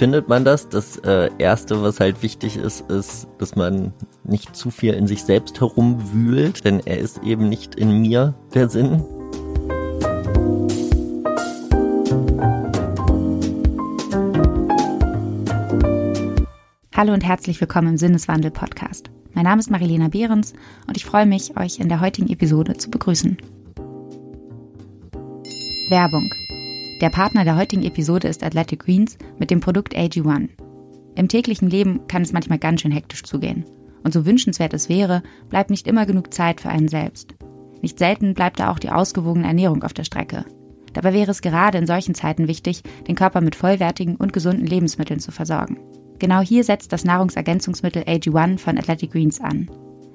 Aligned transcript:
findet 0.00 0.30
man 0.30 0.46
das? 0.46 0.70
Das 0.70 0.96
äh, 1.00 1.28
Erste, 1.36 1.82
was 1.82 2.00
halt 2.00 2.22
wichtig 2.22 2.56
ist, 2.56 2.90
ist, 2.90 3.28
dass 3.36 3.54
man 3.54 3.92
nicht 4.24 4.56
zu 4.56 4.70
viel 4.70 4.94
in 4.94 5.06
sich 5.06 5.24
selbst 5.24 5.60
herumwühlt, 5.60 6.64
denn 6.64 6.80
er 6.86 6.96
ist 6.96 7.22
eben 7.22 7.50
nicht 7.50 7.74
in 7.74 8.00
mir, 8.00 8.32
der 8.54 8.70
Sinn. 8.70 9.04
Hallo 16.96 17.12
und 17.12 17.22
herzlich 17.22 17.60
willkommen 17.60 17.88
im 17.88 17.98
Sinneswandel-Podcast. 17.98 19.10
Mein 19.34 19.44
Name 19.44 19.60
ist 19.60 19.70
Marilena 19.70 20.08
Behrens 20.08 20.54
und 20.86 20.96
ich 20.96 21.04
freue 21.04 21.26
mich, 21.26 21.58
euch 21.58 21.78
in 21.78 21.90
der 21.90 22.00
heutigen 22.00 22.30
Episode 22.30 22.78
zu 22.78 22.90
begrüßen. 22.90 23.36
Werbung 25.90 26.30
der 27.00 27.08
Partner 27.08 27.44
der 27.44 27.56
heutigen 27.56 27.82
Episode 27.82 28.28
ist 28.28 28.44
Athletic 28.44 28.80
Greens 28.84 29.16
mit 29.38 29.50
dem 29.50 29.60
Produkt 29.60 29.96
AG1. 29.96 30.50
Im 31.16 31.28
täglichen 31.28 31.70
Leben 31.70 32.06
kann 32.08 32.22
es 32.22 32.32
manchmal 32.32 32.58
ganz 32.58 32.82
schön 32.82 32.92
hektisch 32.92 33.22
zugehen. 33.22 33.64
Und 34.04 34.12
so 34.12 34.26
wünschenswert 34.26 34.74
es 34.74 34.88
wäre, 34.88 35.22
bleibt 35.48 35.70
nicht 35.70 35.86
immer 35.86 36.04
genug 36.04 36.32
Zeit 36.34 36.60
für 36.60 36.68
einen 36.68 36.88
selbst. 36.88 37.34
Nicht 37.80 37.98
selten 37.98 38.34
bleibt 38.34 38.60
da 38.60 38.70
auch 38.70 38.78
die 38.78 38.90
ausgewogene 38.90 39.46
Ernährung 39.46 39.82
auf 39.82 39.94
der 39.94 40.04
Strecke. 40.04 40.44
Dabei 40.92 41.14
wäre 41.14 41.30
es 41.30 41.40
gerade 41.40 41.78
in 41.78 41.86
solchen 41.86 42.14
Zeiten 42.14 42.48
wichtig, 42.48 42.82
den 43.08 43.14
Körper 43.14 43.40
mit 43.40 43.54
vollwertigen 43.54 44.16
und 44.16 44.32
gesunden 44.32 44.66
Lebensmitteln 44.66 45.20
zu 45.20 45.32
versorgen. 45.32 45.78
Genau 46.18 46.40
hier 46.40 46.64
setzt 46.64 46.92
das 46.92 47.04
Nahrungsergänzungsmittel 47.04 48.02
AG1 48.02 48.58
von 48.58 48.76
Athletic 48.76 49.12
Greens 49.12 49.40
an. 49.40 49.70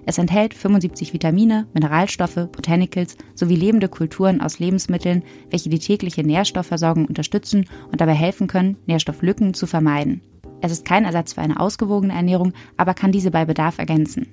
Es 0.07 0.19
enthält 0.19 0.53
75 0.53 1.13
Vitamine, 1.13 1.67
Mineralstoffe, 1.73 2.47
Botanicals 2.51 3.17
sowie 3.33 3.55
lebende 3.55 3.89
Kulturen 3.89 4.39
aus 4.39 4.59
Lebensmitteln, 4.59 5.23
welche 5.49 5.69
die 5.69 5.79
tägliche 5.79 6.23
Nährstoffversorgung 6.23 7.05
unterstützen 7.05 7.65
und 7.91 8.01
dabei 8.01 8.13
helfen 8.13 8.47
können, 8.47 8.77
Nährstofflücken 8.85 9.55
zu 9.55 9.65
vermeiden. 9.65 10.21
Es 10.61 10.71
ist 10.71 10.85
kein 10.85 11.05
Ersatz 11.05 11.33
für 11.33 11.41
eine 11.41 11.59
ausgewogene 11.59 12.13
Ernährung, 12.13 12.53
aber 12.77 12.93
kann 12.93 13.11
diese 13.11 13.31
bei 13.31 13.45
Bedarf 13.45 13.79
ergänzen. 13.79 14.27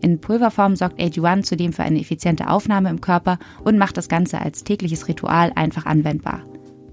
In 0.00 0.20
Pulverform 0.20 0.76
sorgt 0.76 1.00
AG1 1.00 1.42
zudem 1.42 1.72
für 1.72 1.84
eine 1.84 2.00
effiziente 2.00 2.48
Aufnahme 2.48 2.90
im 2.90 3.00
Körper 3.00 3.38
und 3.62 3.78
macht 3.78 3.96
das 3.96 4.08
Ganze 4.08 4.40
als 4.40 4.64
tägliches 4.64 5.06
Ritual 5.08 5.52
einfach 5.54 5.86
anwendbar. 5.86 6.42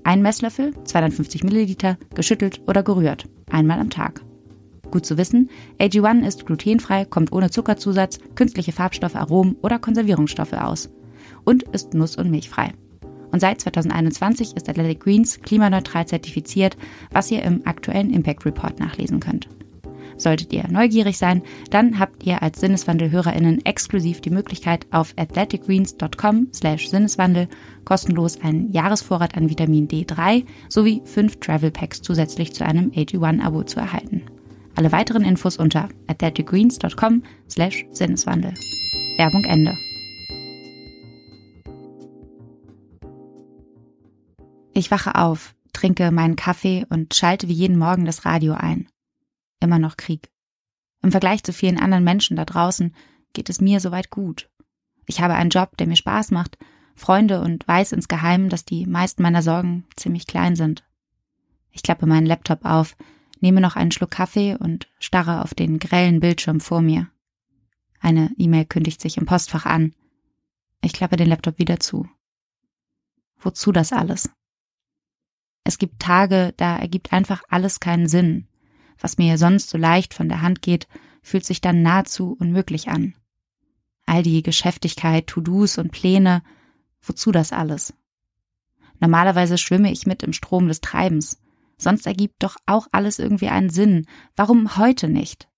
Ein 0.04 0.22
Messlöffel, 0.22 0.74
250 0.84 1.44
Milliliter, 1.44 1.98
geschüttelt 2.16 2.62
oder 2.68 2.84
gerührt, 2.84 3.28
einmal 3.52 3.80
am 3.80 3.90
Tag. 3.90 4.22
Gut 4.92 5.06
zu 5.06 5.18
wissen, 5.18 5.50
AG1 5.80 6.26
ist 6.26 6.46
glutenfrei, 6.46 7.06
kommt 7.06 7.32
ohne 7.32 7.52
Zuckerzusatz, 7.52 8.20
künstliche 8.36 8.72
Farbstoffe, 8.72 9.16
Aromen 9.16 9.56
oder 9.62 9.80
Konservierungsstoffe 9.80 10.54
aus 10.54 10.90
und 11.44 11.64
ist 11.64 11.94
nuss- 11.94 12.18
und 12.18 12.32
milchfrei. 12.32 12.74
Und 13.32 13.40
seit 13.40 13.62
2021 13.62 14.56
ist 14.56 14.68
Athletic 14.68 15.02
Greens 15.02 15.40
klimaneutral 15.42 16.08
zertifiziert, 16.08 16.78
was 17.12 17.30
ihr 17.30 17.44
im 17.44 17.66
aktuellen 17.66 18.12
Impact 18.12 18.46
Report 18.46 18.80
nachlesen 18.80 19.20
könnt. 19.20 19.48
Solltet 20.18 20.52
ihr 20.52 20.68
neugierig 20.70 21.18
sein, 21.18 21.44
dann 21.70 21.98
habt 21.98 22.26
ihr 22.26 22.42
als 22.42 22.60
Sinneswandel-HörerInnen 22.60 23.66
exklusiv 23.66 24.20
die 24.20 24.32
Möglichkeit, 24.32 24.86
auf 24.92 25.14
athleticgreens.com 25.16 26.50
slash 26.54 26.90
Sinneswandel 26.90 27.48
kostenlos 27.86 28.42
einen 28.42 28.72
Jahresvorrat 28.72 29.38
an 29.38 29.50
Vitamin 29.50 29.88
D3 29.88 30.44
sowie 30.68 31.02
fünf 31.06 31.40
Travel 31.40 31.72
Packs 31.72 32.02
zusätzlich 32.02 32.54
zu 32.54 32.66
einem 32.66 32.92
AG1-Abo 32.92 33.64
zu 33.64 33.80
erhalten. 33.80 34.24
Alle 34.80 34.94
weiteren 34.94 35.26
Infos 35.26 35.58
unter 35.58 35.90
athleticgreens.com 36.08 37.24
slash 37.50 37.86
Sinneswandel. 37.92 38.54
Werbung 39.18 39.44
Ende. 39.44 39.78
Ich 44.74 44.90
wache 44.90 45.16
auf, 45.16 45.54
trinke 45.74 46.12
meinen 46.12 46.38
Kaffee 46.38 46.86
und 46.88 47.14
schalte 47.14 47.50
wie 47.50 47.54
jeden 47.54 47.78
Morgen 47.78 48.06
das 48.06 48.24
Radio 48.24 48.54
ein. 48.54 48.88
Immer 49.60 49.80
noch 49.80 49.98
Krieg. 49.98 50.32
Im 51.04 51.12
Vergleich 51.12 51.44
zu 51.44 51.52
vielen 51.52 51.78
anderen 51.78 52.06
Menschen 52.06 52.38
da 52.38 52.46
draußen 52.46 52.96
geht 53.34 53.50
es 53.50 53.60
mir 53.60 53.82
soweit 53.82 54.10
gut. 54.10 54.50
Ich 55.08 55.20
habe 55.20 55.34
einen 55.34 55.50
Job, 55.50 55.76
der 55.76 55.88
mir 55.88 55.98
Spaß 55.98 56.32
macht, 56.32 56.58
Freunde 56.96 57.42
und 57.42 57.68
weiß 57.68 57.92
insgeheim, 57.92 58.48
dass 58.48 58.64
die 58.64 58.86
meisten 58.86 59.24
meiner 59.24 59.42
Sorgen 59.42 59.84
ziemlich 59.98 60.26
klein 60.26 60.56
sind. 60.56 60.86
Ich 61.70 61.84
klappe 61.84 62.06
meinen 62.06 62.26
Laptop 62.26 62.64
auf, 62.64 62.96
nehme 63.40 63.62
noch 63.62 63.76
einen 63.76 63.92
Schluck 63.92 64.12
Kaffee 64.12 64.56
und 64.56 64.88
starre 65.00 65.44
auf 65.44 65.54
den 65.54 65.80
grellen 65.80 66.20
Bildschirm 66.20 66.60
vor 66.60 66.82
mir. 66.82 67.10
Eine 68.00 68.32
E-Mail 68.38 68.66
kündigt 68.66 69.02
sich 69.02 69.18
im 69.18 69.26
Postfach 69.26 69.66
an. 69.66 69.94
Ich 70.82 70.94
klappe 70.94 71.18
den 71.18 71.28
Laptop 71.28 71.60
wieder 71.60 71.80
zu. 71.80 72.08
Wozu 73.38 73.72
das 73.72 73.94
alles? 73.94 74.30
Es 75.64 75.78
gibt 75.78 76.00
Tage, 76.00 76.54
da 76.58 76.78
ergibt 76.78 77.14
einfach 77.14 77.44
alles 77.50 77.80
keinen 77.80 78.08
Sinn. 78.08 78.48
Was 79.00 79.18
mir 79.18 79.38
sonst 79.38 79.70
so 79.70 79.78
leicht 79.78 80.14
von 80.14 80.30
der 80.30 80.42
Hand 80.42 80.62
geht, 80.62 80.88
fühlt 81.22 81.46
sich 81.46 81.62
dann 81.62 81.82
nahezu 81.82 82.36
unmöglich 82.40 82.90
an. 82.90 83.16
All 84.06 84.24
die 84.24 84.42
Geschäftigkeit, 84.42 85.28
To-Dos 85.28 85.78
und 85.78 85.92
Pläne, 85.92 86.44
wozu 87.02 87.32
das 87.32 87.54
alles? 87.54 87.94
Normalerweise 89.00 89.58
schwimme 89.58 89.92
ich 89.92 90.06
mit 90.06 90.24
im 90.24 90.34
Strom 90.34 90.68
des 90.68 90.82
Treibens, 90.82 91.40
Sonst 91.80 92.06
ergibt 92.06 92.44
doch 92.44 92.58
auch 92.66 92.88
alles 92.92 93.18
irgendwie 93.20 93.48
einen 93.48 93.70
Sinn. 93.70 94.06
Warum 94.36 94.78
heute 94.78 95.08
nicht? 95.08 95.50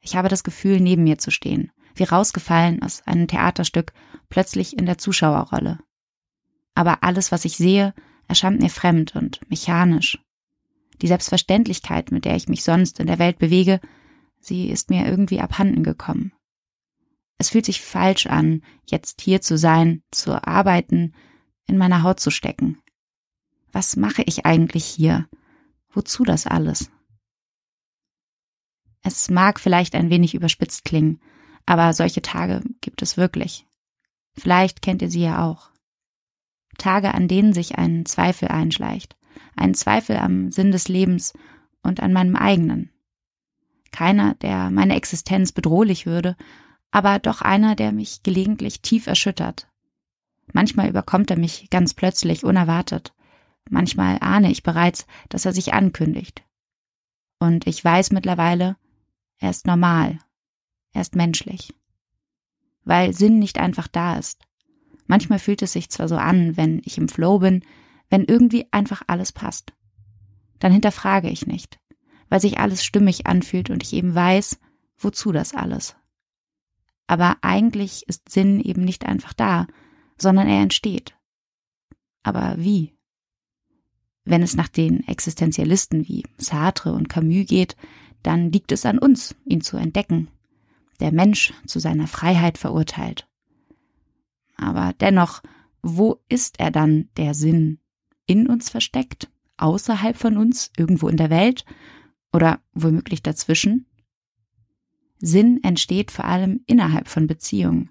Ich 0.00 0.16
habe 0.16 0.28
das 0.28 0.42
Gefühl, 0.42 0.80
neben 0.80 1.04
mir 1.04 1.18
zu 1.18 1.30
stehen, 1.30 1.70
wie 1.94 2.04
rausgefallen 2.04 2.82
aus 2.82 3.02
einem 3.06 3.28
Theaterstück, 3.28 3.92
plötzlich 4.30 4.76
in 4.76 4.86
der 4.86 4.98
Zuschauerrolle. 4.98 5.78
Aber 6.74 7.02
alles, 7.02 7.30
was 7.30 7.44
ich 7.44 7.56
sehe, 7.56 7.94
erscheint 8.26 8.60
mir 8.60 8.70
fremd 8.70 9.14
und 9.16 9.40
mechanisch. 9.50 10.18
Die 11.02 11.08
Selbstverständlichkeit, 11.08 12.10
mit 12.10 12.24
der 12.24 12.34
ich 12.34 12.48
mich 12.48 12.64
sonst 12.64 12.98
in 12.98 13.06
der 13.06 13.18
Welt 13.18 13.38
bewege, 13.38 13.80
sie 14.40 14.68
ist 14.68 14.88
mir 14.88 15.06
irgendwie 15.06 15.40
abhanden 15.40 15.82
gekommen. 15.82 16.32
Es 17.36 17.50
fühlt 17.50 17.66
sich 17.66 17.82
falsch 17.82 18.26
an, 18.26 18.62
jetzt 18.86 19.20
hier 19.20 19.40
zu 19.40 19.58
sein, 19.58 20.02
zu 20.10 20.42
arbeiten, 20.42 21.14
in 21.66 21.76
meiner 21.76 22.02
Haut 22.02 22.18
zu 22.18 22.30
stecken. 22.30 22.80
Was 23.72 23.96
mache 23.96 24.22
ich 24.26 24.46
eigentlich 24.46 24.84
hier? 24.84 25.28
Wozu 25.90 26.24
das 26.24 26.46
alles? 26.46 26.90
Es 29.02 29.30
mag 29.30 29.60
vielleicht 29.60 29.94
ein 29.94 30.10
wenig 30.10 30.34
überspitzt 30.34 30.84
klingen, 30.84 31.20
aber 31.66 31.92
solche 31.92 32.22
Tage 32.22 32.62
gibt 32.80 33.02
es 33.02 33.16
wirklich. 33.16 33.66
Vielleicht 34.34 34.82
kennt 34.82 35.02
ihr 35.02 35.10
sie 35.10 35.22
ja 35.22 35.44
auch. 35.44 35.70
Tage, 36.78 37.14
an 37.14 37.28
denen 37.28 37.52
sich 37.52 37.76
ein 37.76 38.06
Zweifel 38.06 38.48
einschleicht, 38.48 39.16
ein 39.56 39.74
Zweifel 39.74 40.16
am 40.16 40.50
Sinn 40.50 40.70
des 40.70 40.88
Lebens 40.88 41.32
und 41.82 42.00
an 42.00 42.12
meinem 42.12 42.36
eigenen. 42.36 42.90
Keiner, 43.90 44.34
der 44.36 44.70
meine 44.70 44.94
Existenz 44.96 45.52
bedrohlich 45.52 46.06
würde, 46.06 46.36
aber 46.90 47.18
doch 47.18 47.42
einer, 47.42 47.74
der 47.74 47.92
mich 47.92 48.22
gelegentlich 48.22 48.80
tief 48.80 49.06
erschüttert. 49.06 49.68
Manchmal 50.52 50.88
überkommt 50.88 51.30
er 51.30 51.38
mich 51.38 51.68
ganz 51.70 51.94
plötzlich 51.94 52.44
unerwartet. 52.44 53.12
Manchmal 53.70 54.18
ahne 54.20 54.50
ich 54.50 54.62
bereits, 54.62 55.06
dass 55.28 55.44
er 55.44 55.52
sich 55.52 55.74
ankündigt. 55.74 56.44
Und 57.38 57.66
ich 57.66 57.84
weiß 57.84 58.10
mittlerweile, 58.10 58.76
er 59.38 59.50
ist 59.50 59.66
normal, 59.66 60.18
er 60.92 61.02
ist 61.02 61.14
menschlich. 61.14 61.74
Weil 62.84 63.12
Sinn 63.12 63.38
nicht 63.38 63.58
einfach 63.58 63.88
da 63.88 64.18
ist. 64.18 64.46
Manchmal 65.06 65.38
fühlt 65.38 65.62
es 65.62 65.72
sich 65.72 65.90
zwar 65.90 66.08
so 66.08 66.16
an, 66.16 66.56
wenn 66.56 66.82
ich 66.84 66.98
im 66.98 67.08
Flow 67.08 67.38
bin, 67.38 67.64
wenn 68.10 68.24
irgendwie 68.24 68.66
einfach 68.72 69.02
alles 69.06 69.32
passt. 69.32 69.72
Dann 70.58 70.72
hinterfrage 70.72 71.28
ich 71.30 71.46
nicht, 71.46 71.78
weil 72.28 72.40
sich 72.40 72.58
alles 72.58 72.84
stimmig 72.84 73.26
anfühlt 73.26 73.70
und 73.70 73.82
ich 73.82 73.92
eben 73.92 74.14
weiß, 74.14 74.58
wozu 74.96 75.32
das 75.32 75.54
alles. 75.54 75.96
Aber 77.06 77.36
eigentlich 77.40 78.06
ist 78.08 78.28
Sinn 78.28 78.60
eben 78.60 78.84
nicht 78.84 79.06
einfach 79.06 79.32
da, 79.32 79.66
sondern 80.18 80.48
er 80.48 80.60
entsteht. 80.62 81.16
Aber 82.22 82.56
wie? 82.58 82.97
Wenn 84.28 84.42
es 84.42 84.56
nach 84.56 84.68
den 84.68 85.08
Existenzialisten 85.08 86.06
wie 86.06 86.22
Sartre 86.36 86.92
und 86.92 87.08
Camus 87.08 87.46
geht, 87.46 87.76
dann 88.22 88.52
liegt 88.52 88.72
es 88.72 88.84
an 88.84 88.98
uns, 88.98 89.34
ihn 89.46 89.62
zu 89.62 89.78
entdecken. 89.78 90.28
Der 91.00 91.12
Mensch 91.12 91.54
zu 91.64 91.78
seiner 91.78 92.06
Freiheit 92.06 92.58
verurteilt. 92.58 93.26
Aber 94.54 94.92
dennoch, 95.00 95.42
wo 95.80 96.20
ist 96.28 96.60
er 96.60 96.70
dann, 96.70 97.08
der 97.16 97.32
Sinn? 97.32 97.78
In 98.26 98.48
uns 98.48 98.68
versteckt? 98.68 99.30
Außerhalb 99.56 100.18
von 100.18 100.36
uns? 100.36 100.72
Irgendwo 100.76 101.08
in 101.08 101.16
der 101.16 101.30
Welt? 101.30 101.64
Oder 102.30 102.60
womöglich 102.74 103.22
dazwischen? 103.22 103.86
Sinn 105.20 105.64
entsteht 105.64 106.10
vor 106.10 106.26
allem 106.26 106.60
innerhalb 106.66 107.08
von 107.08 107.26
Beziehungen, 107.26 107.88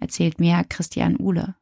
erzählt 0.00 0.40
mir 0.40 0.64
Christian 0.66 1.20
Uhle. 1.20 1.56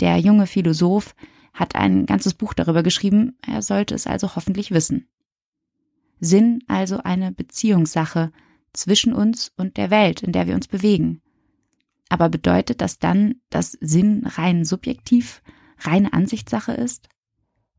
Der 0.00 0.16
junge 0.16 0.46
Philosoph 0.46 1.14
hat 1.56 1.74
ein 1.74 2.06
ganzes 2.06 2.34
Buch 2.34 2.54
darüber 2.54 2.82
geschrieben, 2.82 3.36
er 3.44 3.62
sollte 3.62 3.94
es 3.94 4.06
also 4.06 4.36
hoffentlich 4.36 4.70
wissen. 4.70 5.08
Sinn 6.20 6.62
also 6.68 6.98
eine 7.02 7.32
Beziehungssache 7.32 8.30
zwischen 8.72 9.12
uns 9.12 9.52
und 9.56 9.76
der 9.76 9.90
Welt, 9.90 10.22
in 10.22 10.32
der 10.32 10.46
wir 10.46 10.54
uns 10.54 10.68
bewegen. 10.68 11.22
Aber 12.08 12.28
bedeutet 12.28 12.80
das 12.80 12.98
dann, 12.98 13.36
dass 13.50 13.72
Sinn 13.72 14.24
rein 14.26 14.64
subjektiv, 14.64 15.42
reine 15.78 16.12
Ansichtssache 16.12 16.72
ist? 16.72 17.08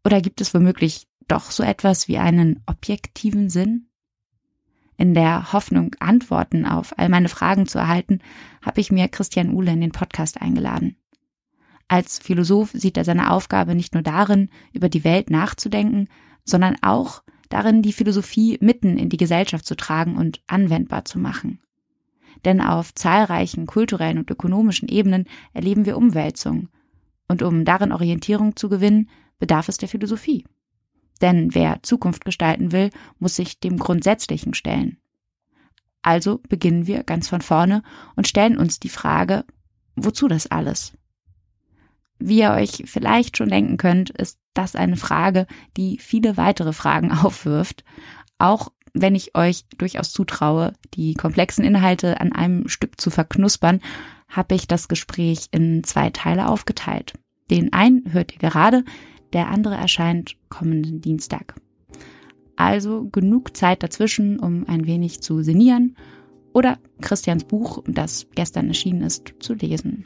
Oder 0.04 0.22
gibt 0.22 0.42
es 0.42 0.54
womöglich 0.54 1.08
doch 1.28 1.52
so 1.52 1.64
etwas 1.64 2.08
wie 2.08 2.18
einen 2.18 2.64
objektiven 2.66 3.50
Sinn? 3.50 3.90
In 4.98 5.14
der 5.14 5.54
Hoffnung, 5.54 5.96
Antworten 6.00 6.66
auf 6.66 6.98
all 6.98 7.10
meine 7.10 7.30
Fragen 7.30 7.68
zu 7.68 7.78
erhalten, 7.78 8.20
habe 8.64 8.82
ich 8.82 8.92
mir 8.92 9.08
Christian 9.08 9.54
Uhle 9.54 9.72
in 9.72 9.82
den 9.82 9.92
Podcast 9.92 10.42
eingeladen. 10.42 10.98
Als 11.88 12.20
Philosoph 12.20 12.72
sieht 12.74 12.98
er 12.98 13.06
seine 13.06 13.32
Aufgabe 13.32 13.74
nicht 13.74 13.94
nur 13.94 14.04
darin, 14.04 14.50
über 14.74 14.90
die 14.90 15.04
Welt 15.04 15.30
nachzudenken, 15.30 16.10
sondern 16.44 16.76
auch 16.82 17.24
darin, 17.50 17.82
die 17.82 17.94
Philosophie 17.94 18.58
mitten 18.62 18.98
in 18.98 19.10
die 19.10 19.18
Gesellschaft 19.18 19.66
zu 19.66 19.76
tragen 19.76 20.18
und 20.18 20.42
anwendbar 20.48 21.06
zu 21.06 21.18
machen. 21.18 21.60
Denn 22.46 22.62
auf 22.62 22.94
zahlreichen 22.94 23.66
kulturellen 23.66 24.18
und 24.18 24.30
ökonomischen 24.30 24.90
Ebenen 24.90 25.26
erleben 25.54 25.86
wir 25.86 25.98
Umwälzungen. 25.98 26.70
Und 27.28 27.42
um 27.42 27.66
darin 27.66 27.92
Orientierung 27.92 28.56
zu 28.56 28.70
gewinnen, 28.70 29.10
bedarf 29.40 29.70
es 29.70 29.78
der 29.78 29.90
Philosophie. 29.90 30.46
Denn 31.22 31.56
wer 31.56 31.82
Zukunft 31.84 32.26
gestalten 32.26 32.72
will, 32.72 32.90
muss 33.20 33.36
sich 33.36 33.60
dem 33.60 33.78
Grundsätzlichen 33.78 34.54
stellen. 34.54 34.98
Also 36.02 36.40
beginnen 36.48 36.88
wir 36.88 37.04
ganz 37.04 37.28
von 37.28 37.42
vorne 37.42 37.82
und 38.16 38.28
stellen 38.28 38.58
uns 38.58 38.80
die 38.80 38.90
Frage, 38.90 39.46
wozu 39.96 40.28
das 40.28 40.48
alles? 40.48 40.94
Wie 42.20 42.40
ihr 42.40 42.52
euch 42.52 42.84
vielleicht 42.86 43.38
schon 43.38 43.50
denken 43.50 43.78
könnt, 43.78 44.10
ist 44.10 44.40
das 44.54 44.76
eine 44.76 44.98
Frage, 44.98 45.48
die 45.76 45.98
viele 46.00 46.38
weitere 46.38 46.74
Fragen 46.74 47.12
aufwirft, 47.24 47.84
auch 48.38 48.70
wenn 48.94 49.16
ich 49.16 49.36
euch 49.36 49.66
durchaus 49.78 50.12
zutraue, 50.12 50.74
die 50.96 51.14
komplexen 51.14 51.64
Inhalte 51.64 52.20
an 52.20 52.32
einem 52.32 52.68
Stück 52.68 53.00
zu 53.00 53.10
verknuspern, 53.10 53.82
habe 54.28 54.56
ich 54.56 54.68
das 54.68 54.88
Gespräch 54.88 55.48
in 55.52 55.84
zwei 55.84 56.10
Teile 56.10 56.48
aufgeteilt. 56.48 57.14
Den 57.52 57.74
einen 57.74 58.12
hört 58.12 58.34
ihr 58.34 58.40
gerade, 58.40 58.84
der 59.34 59.50
andere 59.50 59.76
erscheint 59.76 60.36
kommenden 60.50 61.02
Dienstag. 61.02 61.56
Also 62.56 63.08
genug 63.10 63.56
Zeit 63.56 63.84
dazwischen, 63.84 64.40
um 64.40 64.68
ein 64.68 64.88
wenig 64.88 65.22
zu 65.22 65.44
sinnieren 65.44 65.96
oder 66.54 66.78
Christians 67.02 67.44
Buch, 67.44 67.84
das 67.88 68.28
gestern 68.36 68.68
erschienen 68.68 69.04
ist, 69.04 69.34
zu 69.40 69.54
lesen. 69.54 70.06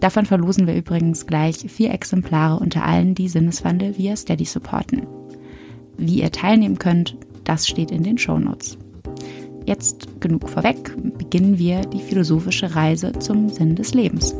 Davon 0.00 0.24
verlosen 0.24 0.66
wir 0.66 0.74
übrigens 0.74 1.26
gleich 1.26 1.58
vier 1.58 1.92
Exemplare 1.92 2.58
unter 2.58 2.84
allen, 2.84 3.14
die 3.14 3.28
Sinneswandel 3.28 3.98
via 3.98 4.16
Steady 4.16 4.46
supporten. 4.46 5.06
Wie 5.98 6.22
ihr 6.22 6.32
teilnehmen 6.32 6.78
könnt, 6.78 7.16
das 7.44 7.68
steht 7.68 7.90
in 7.90 8.02
den 8.02 8.16
Shownotes. 8.16 8.78
Jetzt 9.66 10.20
genug 10.20 10.48
vorweg, 10.48 10.96
beginnen 11.18 11.58
wir 11.58 11.82
die 11.82 12.00
philosophische 12.00 12.74
Reise 12.74 13.12
zum 13.12 13.50
Sinn 13.50 13.76
des 13.76 13.92
Lebens. 13.92 14.34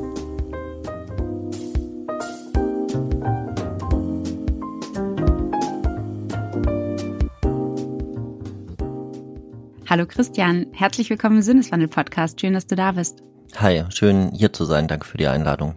Hallo 9.91 10.07
Christian, 10.07 10.69
herzlich 10.73 11.11
willkommen 11.11 11.39
im 11.39 11.43
Sinneswandel-Podcast. 11.43 12.41
Schön, 12.41 12.53
dass 12.53 12.69
du 12.69 12.77
da 12.77 12.93
bist. 12.93 13.25
Hi, 13.57 13.83
schön 13.89 14.31
hier 14.31 14.53
zu 14.53 14.65
sein. 14.65 14.87
Danke 14.87 15.05
für 15.05 15.19
die 15.19 15.27
Einladung. 15.27 15.75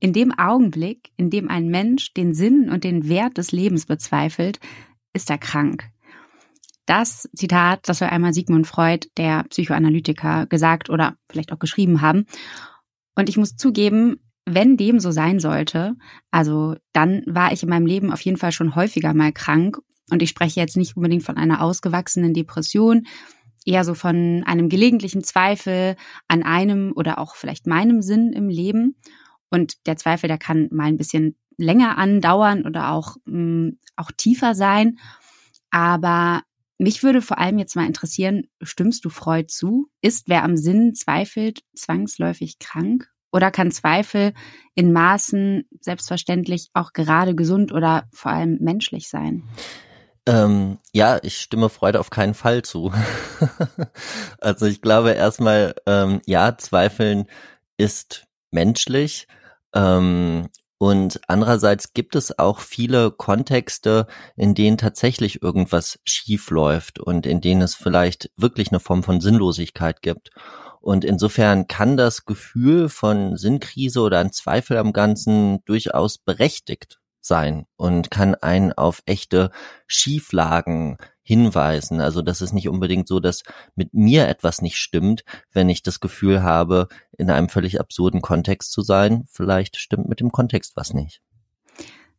In 0.00 0.12
dem 0.12 0.38
Augenblick, 0.38 1.12
in 1.16 1.30
dem 1.30 1.48
ein 1.48 1.68
Mensch 1.68 2.12
den 2.12 2.34
Sinn 2.34 2.68
und 2.68 2.84
den 2.84 3.08
Wert 3.08 3.38
des 3.38 3.50
Lebens 3.50 3.86
bezweifelt, 3.86 4.60
ist 5.14 5.30
er 5.30 5.38
krank. 5.38 5.88
Das 6.84 7.26
Zitat, 7.34 7.88
das 7.88 8.00
soll 8.00 8.08
einmal 8.08 8.34
Sigmund 8.34 8.66
Freud, 8.66 9.08
der 9.16 9.44
Psychoanalytiker, 9.44 10.44
gesagt 10.44 10.90
oder 10.90 11.16
vielleicht 11.30 11.50
auch 11.50 11.58
geschrieben 11.58 12.02
haben. 12.02 12.26
Und 13.14 13.30
ich 13.30 13.38
muss 13.38 13.56
zugeben, 13.56 14.20
wenn 14.44 14.76
dem 14.76 15.00
so 15.00 15.10
sein 15.10 15.40
sollte, 15.40 15.94
also 16.30 16.76
dann 16.92 17.22
war 17.24 17.50
ich 17.52 17.62
in 17.62 17.70
meinem 17.70 17.86
Leben 17.86 18.12
auf 18.12 18.20
jeden 18.20 18.36
Fall 18.36 18.52
schon 18.52 18.74
häufiger 18.74 19.14
mal 19.14 19.32
krank. 19.32 19.78
Und 20.10 20.22
ich 20.22 20.30
spreche 20.30 20.60
jetzt 20.60 20.76
nicht 20.76 20.96
unbedingt 20.96 21.22
von 21.22 21.36
einer 21.36 21.62
ausgewachsenen 21.62 22.32
Depression, 22.32 23.06
eher 23.68 23.84
so 23.84 23.94
von 23.94 24.42
einem 24.46 24.70
gelegentlichen 24.70 25.22
Zweifel 25.22 25.96
an 26.26 26.42
einem 26.42 26.92
oder 26.96 27.18
auch 27.18 27.36
vielleicht 27.36 27.66
meinem 27.66 28.00
Sinn 28.00 28.32
im 28.32 28.48
Leben. 28.48 28.96
Und 29.50 29.86
der 29.86 29.96
Zweifel, 29.96 30.26
der 30.26 30.38
kann 30.38 30.68
mal 30.72 30.86
ein 30.86 30.96
bisschen 30.96 31.36
länger 31.58 31.98
andauern 31.98 32.66
oder 32.66 32.92
auch, 32.92 33.16
mh, 33.26 33.38
mm, 33.38 33.78
auch 33.96 34.10
tiefer 34.16 34.54
sein. 34.54 34.98
Aber 35.70 36.42
mich 36.78 37.02
würde 37.02 37.20
vor 37.20 37.38
allem 37.38 37.58
jetzt 37.58 37.76
mal 37.76 37.86
interessieren, 37.86 38.44
stimmst 38.62 39.04
du 39.04 39.10
Freud 39.10 39.48
zu? 39.48 39.88
Ist 40.00 40.28
wer 40.28 40.44
am 40.44 40.56
Sinn 40.56 40.94
zweifelt 40.94 41.60
zwangsläufig 41.74 42.58
krank? 42.58 43.10
Oder 43.30 43.50
kann 43.50 43.70
Zweifel 43.70 44.32
in 44.74 44.92
Maßen 44.92 45.68
selbstverständlich 45.80 46.70
auch 46.72 46.94
gerade 46.94 47.34
gesund 47.34 47.72
oder 47.72 48.08
vor 48.12 48.30
allem 48.30 48.56
menschlich 48.60 49.08
sein? 49.08 49.42
Ähm, 50.28 50.78
ja, 50.92 51.18
ich 51.22 51.38
stimme 51.38 51.70
Freude 51.70 52.00
auf 52.00 52.10
keinen 52.10 52.34
Fall 52.34 52.60
zu. 52.60 52.92
also 54.40 54.66
ich 54.66 54.82
glaube 54.82 55.12
erstmal, 55.12 55.74
ähm, 55.86 56.20
ja, 56.26 56.58
Zweifeln 56.58 57.26
ist 57.78 58.26
menschlich. 58.50 59.26
Ähm, 59.74 60.48
und 60.76 61.18
andererseits 61.28 61.94
gibt 61.94 62.14
es 62.14 62.38
auch 62.38 62.60
viele 62.60 63.10
Kontexte, 63.10 64.06
in 64.36 64.54
denen 64.54 64.76
tatsächlich 64.76 65.42
irgendwas 65.42 65.98
schief 66.04 66.50
läuft 66.50 67.00
und 67.00 67.24
in 67.24 67.40
denen 67.40 67.62
es 67.62 67.74
vielleicht 67.74 68.30
wirklich 68.36 68.68
eine 68.70 68.80
Form 68.80 69.02
von 69.02 69.22
Sinnlosigkeit 69.22 70.02
gibt. 70.02 70.28
Und 70.82 71.06
insofern 71.06 71.68
kann 71.68 71.96
das 71.96 72.26
Gefühl 72.26 72.90
von 72.90 73.38
Sinnkrise 73.38 74.02
oder 74.02 74.18
ein 74.18 74.32
Zweifel 74.32 74.76
am 74.76 74.92
Ganzen 74.92 75.64
durchaus 75.64 76.18
berechtigt 76.18 76.97
sein 77.20 77.66
und 77.76 78.10
kann 78.10 78.34
einen 78.34 78.72
auf 78.72 79.02
echte 79.06 79.50
Schieflagen 79.86 80.98
hinweisen. 81.22 82.00
Also 82.00 82.22
das 82.22 82.40
ist 82.40 82.52
nicht 82.52 82.68
unbedingt 82.68 83.06
so, 83.06 83.20
dass 83.20 83.42
mit 83.74 83.92
mir 83.92 84.28
etwas 84.28 84.62
nicht 84.62 84.78
stimmt, 84.78 85.24
wenn 85.52 85.68
ich 85.68 85.82
das 85.82 86.00
Gefühl 86.00 86.42
habe, 86.42 86.88
in 87.18 87.30
einem 87.30 87.50
völlig 87.50 87.80
absurden 87.80 88.22
Kontext 88.22 88.72
zu 88.72 88.80
sein. 88.80 89.24
Vielleicht 89.30 89.76
stimmt 89.76 90.08
mit 90.08 90.20
dem 90.20 90.32
Kontext 90.32 90.76
was 90.76 90.94
nicht. 90.94 91.20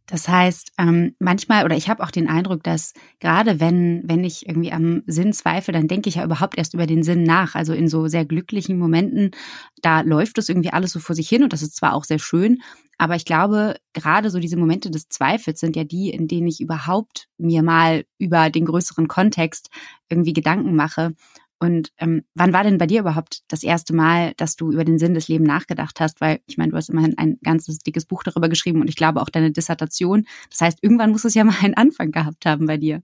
Das 0.09 0.27
heißt, 0.27 0.71
ähm, 0.79 1.15
manchmal 1.19 1.65
oder 1.65 1.77
ich 1.77 1.87
habe 1.87 2.03
auch 2.03 2.09
den 2.09 2.27
Eindruck, 2.27 2.63
dass 2.63 2.93
gerade 3.19 3.59
wenn 3.59 4.01
wenn 4.05 4.23
ich 4.23 4.47
irgendwie 4.47 4.71
am 4.71 5.03
Sinn 5.05 5.33
zweifle, 5.33 5.71
dann 5.71 5.87
denke 5.87 6.09
ich 6.09 6.15
ja 6.15 6.25
überhaupt 6.25 6.57
erst 6.57 6.73
über 6.73 6.87
den 6.87 7.03
Sinn 7.03 7.21
nach. 7.21 7.53
Also 7.53 7.73
in 7.73 7.87
so 7.87 8.07
sehr 8.07 8.25
glücklichen 8.25 8.79
Momenten, 8.79 9.31
da 9.83 10.01
läuft 10.01 10.39
es 10.39 10.49
irgendwie 10.49 10.71
alles 10.73 10.93
so 10.93 10.99
vor 10.99 11.15
sich 11.15 11.29
hin 11.29 11.43
und 11.43 11.53
das 11.53 11.61
ist 11.61 11.75
zwar 11.75 11.93
auch 11.93 12.05
sehr 12.05 12.17
schön, 12.17 12.59
aber 12.97 13.15
ich 13.15 13.23
glaube, 13.23 13.75
gerade 13.93 14.29
so 14.29 14.39
diese 14.39 14.57
Momente 14.57 14.91
des 14.91 15.07
Zweifels 15.07 15.59
sind 15.61 15.75
ja 15.77 15.85
die, 15.85 16.09
in 16.09 16.27
denen 16.27 16.47
ich 16.47 16.59
überhaupt 16.59 17.29
mir 17.37 17.63
mal 17.63 18.03
über 18.17 18.49
den 18.49 18.65
größeren 18.65 19.07
Kontext 19.07 19.69
irgendwie 20.09 20.33
Gedanken 20.33 20.75
mache. 20.75 21.13
Und 21.59 21.91
ähm, 21.97 22.23
wann 22.35 22.53
war 22.53 22.63
denn 22.63 22.77
bei 22.77 22.87
dir 22.87 23.01
überhaupt 23.01 23.43
das 23.49 23.63
erste 23.63 23.93
Mal, 23.93 24.33
dass 24.37 24.55
du 24.55 24.71
über 24.71 24.85
den 24.85 24.97
Sinn 24.97 25.13
des 25.13 25.27
Lebens 25.27 25.47
nachgedacht 25.47 25.99
hast? 25.99 26.21
Weil 26.21 26.39
ich 26.45 26.57
meine, 26.57 26.71
du 26.71 26.77
hast 26.77 26.89
immerhin 26.89 27.17
ein 27.17 27.37
ganzes 27.43 27.79
dickes 27.79 28.05
Buch 28.05 28.23
darüber 28.23 28.47
geschrieben 28.47 28.81
und 28.81 28.87
ich 28.87 28.95
glaube 28.95 29.21
auch 29.21 29.29
deine 29.29 29.51
Dissertation. 29.51 30.25
Das 30.49 30.61
heißt, 30.61 30.79
irgendwann 30.81 31.11
muss 31.11 31.25
es 31.25 31.33
ja 31.33 31.43
mal 31.45 31.57
einen 31.61 31.75
Anfang 31.75 32.11
gehabt 32.11 32.45
haben 32.45 32.65
bei 32.65 32.77
dir 32.77 33.01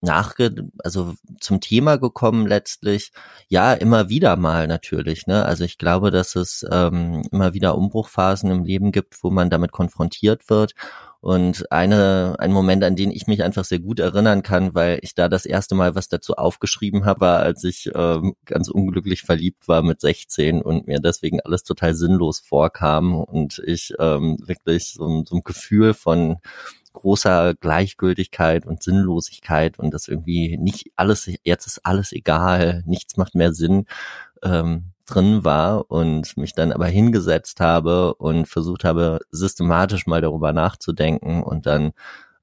nachge, 0.00 0.68
also 0.84 1.14
zum 1.40 1.60
Thema 1.60 1.96
gekommen 1.96 2.46
letztlich, 2.46 3.12
ja, 3.48 3.72
immer 3.72 4.08
wieder 4.08 4.36
mal 4.36 4.66
natürlich, 4.66 5.26
ne? 5.26 5.44
Also 5.44 5.64
ich 5.64 5.78
glaube, 5.78 6.10
dass 6.10 6.36
es 6.36 6.64
ähm, 6.70 7.22
immer 7.32 7.54
wieder 7.54 7.76
Umbruchphasen 7.76 8.50
im 8.50 8.64
Leben 8.64 8.92
gibt, 8.92 9.22
wo 9.22 9.30
man 9.30 9.50
damit 9.50 9.72
konfrontiert 9.72 10.48
wird 10.48 10.74
und 11.20 11.70
eine, 11.70 12.36
ein 12.38 12.52
Moment, 12.52 12.82
an 12.82 12.96
den 12.96 13.10
ich 13.10 13.26
mich 13.26 13.42
einfach 13.42 13.64
sehr 13.64 13.78
gut 13.78 14.00
erinnern 14.00 14.42
kann, 14.42 14.74
weil 14.74 14.98
ich 15.02 15.14
da 15.14 15.28
das 15.28 15.44
erste 15.44 15.74
Mal 15.74 15.94
was 15.94 16.08
dazu 16.08 16.34
aufgeschrieben 16.34 17.04
habe, 17.04 17.20
war, 17.20 17.40
als 17.40 17.62
ich 17.64 17.90
ähm, 17.94 18.34
ganz 18.46 18.68
unglücklich 18.68 19.22
verliebt 19.22 19.68
war 19.68 19.82
mit 19.82 20.00
16 20.00 20.62
und 20.62 20.86
mir 20.86 20.98
deswegen 20.98 21.40
alles 21.40 21.62
total 21.62 21.94
sinnlos 21.94 22.40
vorkam 22.40 23.14
und 23.14 23.60
ich 23.66 23.92
ähm, 23.98 24.38
wirklich 24.46 24.92
so, 24.92 25.24
so 25.28 25.36
ein 25.36 25.42
Gefühl 25.44 25.92
von 25.92 26.38
großer 26.92 27.54
Gleichgültigkeit 27.54 28.66
und 28.66 28.82
Sinnlosigkeit 28.82 29.78
und 29.78 29.92
das 29.92 30.08
irgendwie 30.08 30.56
nicht 30.56 30.90
alles, 30.96 31.30
jetzt 31.44 31.66
ist 31.66 31.84
alles 31.84 32.12
egal, 32.12 32.82
nichts 32.86 33.16
macht 33.16 33.34
mehr 33.34 33.52
Sinn, 33.52 33.86
ähm, 34.42 34.92
drin 35.10 35.44
war 35.44 35.90
und 35.90 36.36
mich 36.36 36.54
dann 36.54 36.72
aber 36.72 36.86
hingesetzt 36.86 37.60
habe 37.60 38.14
und 38.14 38.46
versucht 38.46 38.84
habe, 38.84 39.20
systematisch 39.30 40.06
mal 40.06 40.20
darüber 40.20 40.52
nachzudenken 40.52 41.42
und 41.42 41.66
dann 41.66 41.92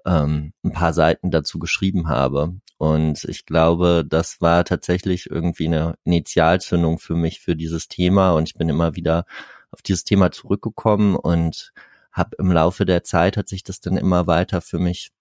ähm, 0.06 0.54
ein 0.64 0.72
paar 0.72 0.94
Seiten 0.94 1.32
dazu 1.32 1.60
geschrieben 1.60 2.10
habe. 2.10 2.56
Und 2.78 3.24
ich 3.26 3.46
glaube, 3.46 4.06
das 4.08 4.40
war 4.42 4.64
tatsächlich 4.64 5.30
irgendwie 5.30 5.68
eine 5.68 5.96
Initialzündung 6.04 7.00
für 7.00 7.16
mich 7.16 7.40
für 7.40 7.56
dieses 7.56 7.88
Thema 7.88 8.32
und 8.32 8.48
ich 8.48 8.56
bin 8.56 8.70
immer 8.70 8.96
wieder 8.96 9.26
auf 9.72 9.82
dieses 9.82 10.04
Thema 10.04 10.32
zurückgekommen 10.32 11.16
und 11.16 11.74
habe 12.12 12.36
im 12.40 12.52
Laufe 12.52 12.86
der 12.86 13.04
Zeit 13.04 13.38
hat 13.38 13.48
sich 13.48 13.64
das 13.64 13.80
dann 13.80 13.98
immer 13.98 14.28
weiter 14.28 14.62
für 14.62 14.80
mich 14.80 15.12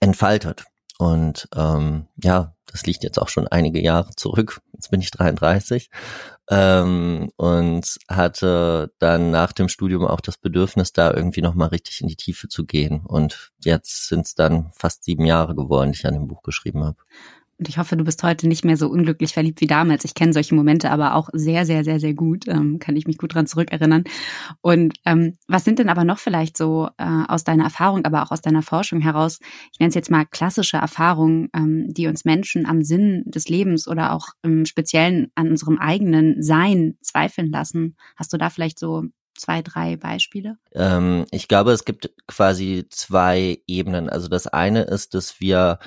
entfaltet. 0.00 0.64
Und 1.02 1.48
ähm, 1.56 2.06
ja, 2.22 2.54
das 2.66 2.86
liegt 2.86 3.02
jetzt 3.02 3.18
auch 3.18 3.28
schon 3.28 3.48
einige 3.48 3.82
Jahre 3.82 4.10
zurück. 4.14 4.60
Jetzt 4.72 4.92
bin 4.92 5.00
ich 5.00 5.10
33 5.10 5.90
ähm, 6.48 7.28
und 7.34 7.98
hatte 8.08 8.92
dann 9.00 9.32
nach 9.32 9.50
dem 9.50 9.68
Studium 9.68 10.06
auch 10.06 10.20
das 10.20 10.38
Bedürfnis, 10.38 10.92
da 10.92 11.12
irgendwie 11.12 11.42
nochmal 11.42 11.70
richtig 11.70 12.02
in 12.02 12.06
die 12.06 12.14
Tiefe 12.14 12.46
zu 12.46 12.64
gehen. 12.64 13.00
Und 13.04 13.50
jetzt 13.64 14.06
sind 14.06 14.26
es 14.26 14.36
dann 14.36 14.70
fast 14.76 15.02
sieben 15.02 15.26
Jahre 15.26 15.56
geworden, 15.56 15.90
die 15.90 15.98
ich 15.98 16.06
an 16.06 16.14
dem 16.14 16.28
Buch 16.28 16.42
geschrieben 16.42 16.84
habe. 16.84 16.98
Und 17.62 17.68
ich 17.68 17.78
hoffe, 17.78 17.96
du 17.96 18.02
bist 18.02 18.24
heute 18.24 18.48
nicht 18.48 18.64
mehr 18.64 18.76
so 18.76 18.88
unglücklich 18.88 19.34
verliebt 19.34 19.60
wie 19.60 19.68
damals. 19.68 20.04
Ich 20.04 20.14
kenne 20.14 20.32
solche 20.32 20.52
Momente 20.56 20.90
aber 20.90 21.14
auch 21.14 21.28
sehr, 21.32 21.64
sehr, 21.64 21.84
sehr, 21.84 22.00
sehr 22.00 22.12
gut. 22.12 22.48
Ähm, 22.48 22.80
kann 22.80 22.96
ich 22.96 23.06
mich 23.06 23.18
gut 23.18 23.36
dran 23.36 23.46
zurückerinnern. 23.46 24.02
Und 24.62 24.94
ähm, 25.04 25.38
was 25.46 25.62
sind 25.62 25.78
denn 25.78 25.88
aber 25.88 26.02
noch 26.02 26.18
vielleicht 26.18 26.56
so 26.56 26.88
äh, 26.98 27.22
aus 27.28 27.44
deiner 27.44 27.62
Erfahrung, 27.62 28.04
aber 28.04 28.24
auch 28.24 28.32
aus 28.32 28.40
deiner 28.40 28.62
Forschung 28.62 29.00
heraus, 29.00 29.38
ich 29.72 29.78
nenne 29.78 29.90
es 29.90 29.94
jetzt 29.94 30.10
mal 30.10 30.26
klassische 30.26 30.76
Erfahrungen, 30.78 31.50
ähm, 31.54 31.86
die 31.86 32.08
uns 32.08 32.24
Menschen 32.24 32.66
am 32.66 32.82
Sinn 32.82 33.22
des 33.26 33.48
Lebens 33.48 33.86
oder 33.86 34.12
auch 34.12 34.30
im 34.42 34.66
Speziellen 34.66 35.30
an 35.36 35.48
unserem 35.48 35.78
eigenen 35.78 36.42
Sein 36.42 36.96
zweifeln 37.00 37.52
lassen? 37.52 37.94
Hast 38.16 38.32
du 38.32 38.38
da 38.38 38.50
vielleicht 38.50 38.80
so 38.80 39.04
zwei, 39.36 39.62
drei 39.62 39.96
Beispiele? 39.96 40.56
Ähm, 40.72 41.26
ich 41.30 41.46
glaube, 41.46 41.70
es 41.70 41.84
gibt 41.84 42.10
quasi 42.26 42.86
zwei 42.90 43.62
Ebenen. 43.68 44.08
Also 44.10 44.26
das 44.26 44.48
eine 44.48 44.82
ist, 44.82 45.14
dass 45.14 45.40
wir 45.40 45.78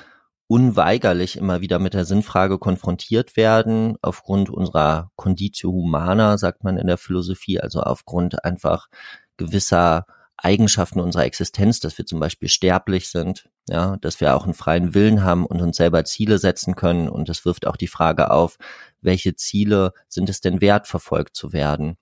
unweigerlich 0.48 1.36
immer 1.36 1.60
wieder 1.60 1.78
mit 1.78 1.94
der 1.94 2.04
Sinnfrage 2.04 2.58
konfrontiert 2.58 3.36
werden, 3.36 3.96
aufgrund 4.02 4.50
unserer 4.50 5.10
Conditio 5.16 5.70
Humana, 5.70 6.38
sagt 6.38 6.62
man 6.64 6.78
in 6.78 6.86
der 6.86 6.98
Philosophie, 6.98 7.60
also 7.60 7.80
aufgrund 7.80 8.44
einfach 8.44 8.88
gewisser 9.36 10.06
Eigenschaften 10.36 11.00
unserer 11.00 11.24
Existenz, 11.24 11.80
dass 11.80 11.96
wir 11.98 12.06
zum 12.06 12.20
Beispiel 12.20 12.48
sterblich 12.48 13.08
sind, 13.08 13.48
ja, 13.68 13.96
dass 13.96 14.20
wir 14.20 14.36
auch 14.36 14.44
einen 14.44 14.54
freien 14.54 14.94
Willen 14.94 15.24
haben 15.24 15.46
und 15.46 15.62
uns 15.62 15.78
selber 15.78 16.04
Ziele 16.04 16.38
setzen 16.38 16.76
können. 16.76 17.08
Und 17.08 17.28
das 17.28 17.44
wirft 17.44 17.66
auch 17.66 17.76
die 17.76 17.88
Frage 17.88 18.30
auf, 18.30 18.58
welche 19.00 19.34
Ziele 19.34 19.92
sind 20.08 20.28
es 20.28 20.40
denn 20.40 20.60
wert, 20.60 20.86
verfolgt 20.86 21.36
zu 21.36 21.52
werden? 21.52 21.96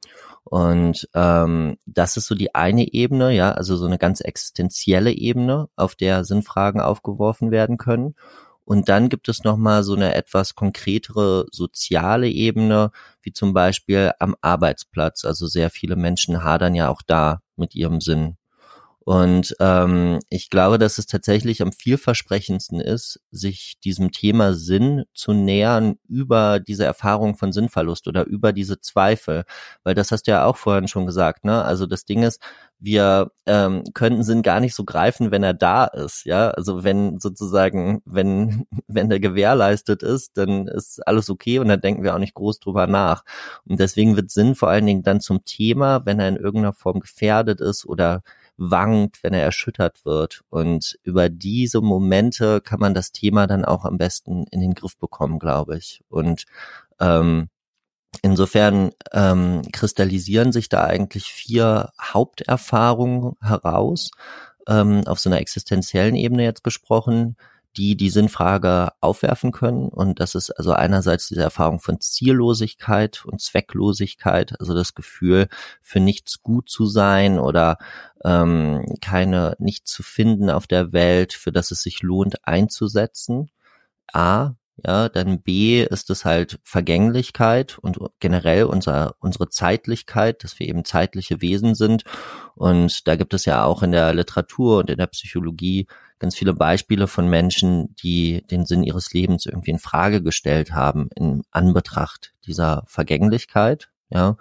Und 0.45 1.09
ähm, 1.15 1.79
das 1.87 2.17
ist 2.17 2.27
so 2.27 2.35
die 2.35 2.55
eine 2.55 2.93
Ebene, 2.93 3.33
ja, 3.33 3.53
also 3.53 3.77
so 3.77 3.87
eine 3.87 3.99
ganz 3.99 4.21
existenzielle 4.21 5.13
Ebene, 5.13 5.69
auf 5.75 5.95
der 5.95 6.25
Sinnfragen 6.25 6.81
aufgeworfen 6.81 7.51
werden 7.51 7.79
können. 7.79 8.15
Und 8.67 8.89
dann 8.89 9.09
gibt 9.09 9.29
es 9.29 9.45
nochmal 9.45 9.83
so 9.83 9.95
eine 9.95 10.15
etwas 10.15 10.55
konkretere 10.55 11.47
soziale 11.51 12.29
Ebene, 12.29 12.93
wie 13.23 13.33
zum 13.33 13.53
Beispiel 13.53 14.13
am 14.19 14.37
Arbeitsplatz. 14.41 15.25
Also 15.25 15.47
sehr 15.47 15.71
viele 15.71 15.97
Menschen 15.97 16.45
hadern 16.45 16.75
ja 16.75 16.89
auch 16.89 17.03
da 17.03 17.41
mit 17.57 17.75
ihrem 17.75 18.01
Sinn. 18.01 18.37
Und 19.05 19.55
ähm, 19.61 20.21
ich 20.31 20.49
glaube, 20.49 20.79
dass 20.79 20.97
es 20.97 21.07
tatsächlich 21.07 21.61
am 21.61 21.73
vielversprechendsten 21.73 22.81
ist, 22.81 23.21
sich 23.31 23.75
diesem 23.85 24.13
Thema 24.13 24.55
Sinn 24.55 25.05
zu 25.13 25.35
nähern 25.35 25.97
über 26.09 26.59
diese 26.59 26.85
Erfahrung 26.85 27.37
von 27.37 27.53
Sinnverlust 27.53 28.09
oder 28.09 28.25
über 28.25 28.55
diese 28.55 28.81
Zweifel. 28.81 29.45
Weil 29.83 29.95
das 29.95 30.11
hast 30.11 30.27
du 30.27 30.31
ja 30.31 30.47
auch 30.47 30.57
vorhin 30.57 30.89
schon 30.89 31.05
gesagt, 31.05 31.45
ne? 31.45 31.63
Also 31.63 31.85
das 31.85 32.07
Ding 32.07 32.23
ist, 32.23 32.41
wir 32.79 33.31
ähm, 33.47 33.85
könnten 33.93 34.23
Sinn 34.23 34.43
gar 34.43 34.61
nicht 34.61 34.75
so 34.75 34.85
greifen, 34.85 35.31
wenn 35.31 35.43
er 35.43 35.55
da 35.55 35.85
ist, 35.85 36.25
ja. 36.25 36.51
Also 36.51 36.83
wenn 36.83 37.19
sozusagen, 37.21 38.01
wenn, 38.07 38.67
wenn 38.87 39.11
der 39.11 39.21
gewährleistet 39.21 40.03
ist, 40.03 40.39
dann 40.39 40.67
ist 40.67 41.07
alles 41.07 41.29
okay 41.29 41.59
und 41.59 41.69
dann 41.69 41.81
denken 41.83 42.05
wir 42.05 42.15
auch 42.15 42.19
nicht 42.19 42.35
groß 42.35 42.59
drüber 42.59 42.87
nach. 42.87 43.25
Und 43.67 43.81
deswegen 43.81 44.17
wird 44.17 44.31
Sinn 44.31 44.55
vor 44.55 44.71
allen 44.71 44.87
Dingen 44.87 45.03
dann 45.03 45.21
zum 45.21 45.45
Thema, 45.45 46.07
wenn 46.07 46.21
er 46.21 46.29
in 46.29 46.37
irgendeiner 46.37 46.73
Form 46.73 47.01
gefährdet 47.01 47.61
ist 47.61 47.85
oder 47.87 48.23
wankt, 48.57 49.23
wenn 49.23 49.35
er 49.35 49.43
erschüttert 49.43 50.05
wird. 50.05 50.43
Und 50.51 50.99
über 51.03 51.29
diese 51.29 51.81
Momente 51.81 52.61
kann 52.61 52.81
man 52.81 52.95
das 52.95 53.13
Thema 53.13 53.47
dann 53.47 53.65
auch 53.65 53.85
am 53.85 53.99
besten 53.99 54.47
in 54.51 54.61
den 54.61 54.75
Griff 54.75 54.97
bekommen, 54.97 55.39
glaube 55.39 55.77
ich. 55.77 56.03
Und 56.09 56.45
ähm, 57.01 57.49
Insofern 58.23 58.93
ähm, 59.13 59.63
kristallisieren 59.73 60.53
sich 60.53 60.69
da 60.69 60.85
eigentlich 60.85 61.33
vier 61.33 61.91
Haupterfahrungen 62.01 63.33
heraus, 63.41 64.13
ähm, 64.69 65.03
auf 65.07 65.19
so 65.19 65.29
einer 65.29 65.41
existenziellen 65.41 66.15
Ebene 66.15 66.45
jetzt 66.45 66.65
gesprochen, 66.65 67.37
die 67.77 67.97
die 67.97 68.11
Sinnfrage 68.11 68.93
aufwerfen 69.01 69.53
können. 69.53 69.89
Und 69.89 70.21
das 70.21 70.35
ist 70.35 70.51
also 70.51 70.73
einerseits 70.73 71.29
diese 71.29 71.43
Erfahrung 71.43 71.81
von 71.81 72.01
Ziellosigkeit 72.01 73.25
und 73.25 73.41
Zwecklosigkeit, 73.41 74.59
also 74.61 74.75
das 74.75 74.95
Gefühl, 74.95 75.49
für 75.83 76.01
nichts 76.01 76.43
gut 76.43 76.69
zu 76.69 76.87
sein 76.87 77.39
oder 77.39 77.79
ähm, 78.25 78.85
keine, 79.01 79.57
nicht 79.59 79.87
zu 79.87 80.03
finden 80.03 80.51
auf 80.51 80.67
der 80.67 80.93
Welt, 80.93 81.33
für 81.33 81.53
das 81.53 81.71
es 81.71 81.83
sich 81.83 82.03
lohnt 82.03 82.47
einzusetzen. 82.47 83.51
A, 84.13 84.55
ja, 84.85 85.09
dann 85.09 85.41
B 85.41 85.85
ist 85.85 86.11
es 86.11 86.25
halt 86.25 86.59
Vergänglichkeit 86.65 87.79
und 87.79 87.99
generell 88.19 88.65
unser, 88.65 89.15
unsere 89.21 89.49
Zeitlichkeit, 89.49 90.43
dass 90.43 90.59
wir 90.59 90.69
eben 90.69 90.85
zeitliche 90.85 91.41
Wesen 91.41 91.75
sind. 91.75 92.05
Und 92.57 93.07
da 93.07 93.15
gibt 93.17 93.35
es 93.35 93.45
ja 93.45 93.65
auch 93.65 93.83
in 93.83 93.93
der 93.93 94.13
Literatur 94.15 94.79
und 94.79 94.91
in 94.91 94.99
der 94.99 95.07
Psychologie 95.07 95.87
ganz 96.19 96.37
viele 96.37 96.55
Beispiele 96.55 97.07
von 97.07 97.29
Menschen, 97.29 97.95
die 97.97 98.45
den 98.51 98.67
Sinn 98.67 98.85
ihres 98.85 99.13
Lebens 99.13 99.47
irgendwie 99.47 99.73
in 99.73 99.79
Frage 99.79 100.23
gestellt 100.23 100.73
haben 100.73 101.09
in 101.15 101.43
Anbetracht 101.51 102.35
dieser 102.47 102.85
Vergänglichkeit. 102.87 103.89
Ja, 104.11 104.37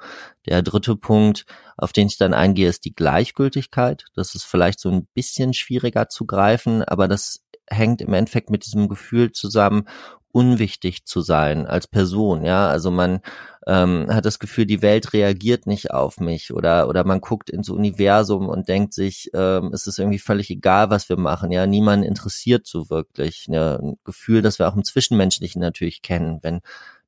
der 0.46 0.62
dritte 0.62 0.96
Punkt, 0.96 1.46
auf 1.78 1.94
den 1.94 2.08
ich 2.08 2.18
dann 2.18 2.34
eingehe, 2.34 2.70
ist 2.70 2.86
die 2.86 2.94
Gleichgültigkeit. 2.94 4.06
Das 4.14 4.36
ist 4.36 4.44
vielleicht 4.44 4.80
so 4.80 4.90
ein 4.90 5.08
bisschen 5.14 5.54
schwieriger 5.54 6.10
zu 6.10 6.26
greifen, 6.26 6.84
aber 6.84 7.08
das 7.08 7.44
hängt 7.68 8.02
im 8.02 8.14
Endeffekt 8.14 8.50
mit 8.50 8.66
diesem 8.66 8.88
Gefühl 8.88 9.32
zusammen, 9.32 9.88
unwichtig 10.34 11.06
zu 11.06 11.22
sein 11.22 11.68
als 11.68 11.88
Person, 11.88 12.44
ja. 12.44 12.68
Also 12.68 12.92
man 12.92 13.22
ähm, 13.68 14.08
hat 14.10 14.26
das 14.26 14.40
Gefühl, 14.40 14.66
die 14.66 14.82
Welt 14.82 15.14
reagiert 15.14 15.68
nicht 15.68 15.92
auf 15.92 16.20
mich 16.20 16.54
oder 16.54 16.90
oder 16.90 17.06
man 17.06 17.22
guckt 17.22 17.50
ins 17.50 17.70
Universum 17.70 18.50
und 18.50 18.68
denkt 18.68 18.94
sich, 18.94 19.30
ähm, 19.34 19.72
es 19.74 19.88
ist 19.88 20.00
irgendwie 20.00 20.20
völlig 20.20 20.50
egal, 20.50 20.90
was 20.90 21.08
wir 21.08 21.18
machen, 21.18 21.52
ja. 21.52 21.68
Niemand 21.68 22.04
interessiert 22.04 22.68
so 22.68 22.90
wirklich. 22.90 23.46
Ja? 23.48 23.78
Ein 23.78 23.98
Gefühl, 24.04 24.42
das 24.42 24.60
wir 24.60 24.68
auch 24.68 24.76
im 24.76 24.84
Zwischenmenschlichen 24.84 25.62
natürlich 25.62 26.02
kennen, 26.02 26.40
wenn 26.42 26.62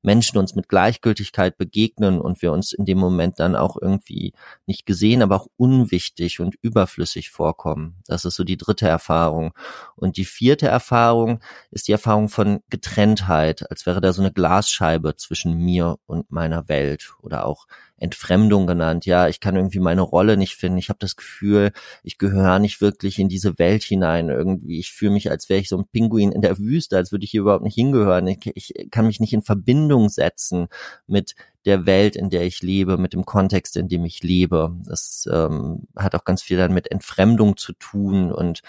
Menschen 0.05 0.37
uns 0.37 0.55
mit 0.55 0.69
Gleichgültigkeit 0.69 1.57
begegnen 1.57 2.21
und 2.21 2.41
wir 2.41 2.51
uns 2.51 2.71
in 2.71 2.85
dem 2.85 2.99
Moment 2.99 3.39
dann 3.39 3.55
auch 3.55 3.75
irgendwie 3.81 4.33
nicht 4.65 4.85
gesehen, 4.85 5.21
aber 5.21 5.35
auch 5.35 5.47
unwichtig 5.57 6.39
und 6.39 6.55
überflüssig 6.61 7.31
vorkommen. 7.31 7.95
Das 8.07 8.23
ist 8.23 8.35
so 8.35 8.43
die 8.43 8.57
dritte 8.57 8.87
Erfahrung. 8.87 9.53
Und 9.95 10.17
die 10.17 10.25
vierte 10.25 10.67
Erfahrung 10.67 11.39
ist 11.71 11.87
die 11.87 11.91
Erfahrung 11.91 12.29
von 12.29 12.61
Getrenntheit, 12.69 13.69
als 13.69 13.85
wäre 13.85 13.99
da 13.99 14.13
so 14.13 14.21
eine 14.21 14.31
Glasscheibe 14.31 15.15
zwischen 15.15 15.57
mir 15.57 15.97
und 16.05 16.31
meiner 16.31 16.69
Welt 16.69 17.13
oder 17.21 17.45
auch 17.45 17.65
Entfremdung 17.97 18.67
genannt. 18.67 19.05
Ja, 19.05 19.29
ich 19.29 19.39
kann 19.39 19.55
irgendwie 19.55 19.79
meine 19.79 20.01
Rolle 20.01 20.35
nicht 20.37 20.55
finden. 20.55 20.77
Ich 20.77 20.89
habe 20.89 20.99
das 20.99 21.15
Gefühl, 21.15 21.71
ich 22.03 22.17
gehöre 22.17 22.59
nicht 22.59 22.81
wirklich 22.81 23.19
in 23.19 23.29
diese 23.29 23.57
Welt 23.57 23.83
hinein. 23.83 24.29
Irgendwie, 24.29 24.79
ich 24.79 24.91
fühle 24.91 25.11
mich, 25.11 25.31
als 25.31 25.49
wäre 25.49 25.61
ich 25.61 25.69
so 25.69 25.77
ein 25.77 25.87
Pinguin 25.91 26.31
in 26.31 26.41
der 26.41 26.57
Wüste, 26.57 26.97
als 26.97 27.11
würde 27.11 27.23
ich 27.23 27.31
hier 27.31 27.41
überhaupt 27.41 27.63
nicht 27.63 27.75
hingehören. 27.75 28.27
Ich, 28.27 28.51
ich 28.53 28.91
kann 28.91 29.07
mich 29.07 29.19
nicht 29.19 29.33
in 29.33 29.43
Verbindung 29.43 29.94
setzen 30.09 30.67
mit 31.07 31.35
der 31.65 31.85
Welt, 31.87 32.15
in 32.15 32.29
der 32.29 32.43
ich 32.45 32.61
lebe, 32.61 32.97
mit 32.97 33.13
dem 33.13 33.25
Kontext, 33.25 33.75
in 33.75 33.87
dem 33.87 34.05
ich 34.05 34.21
lebe. 34.21 34.75
Das 34.85 35.27
ähm, 35.31 35.87
hat 35.95 36.13
auch 36.13 36.23
ganz 36.23 36.43
viel 36.43 36.57
dann 36.57 36.73
mit 36.73 36.91
Entfremdung 36.91 37.57
zu 37.57 37.73
tun 37.73 38.31
und 38.31 38.61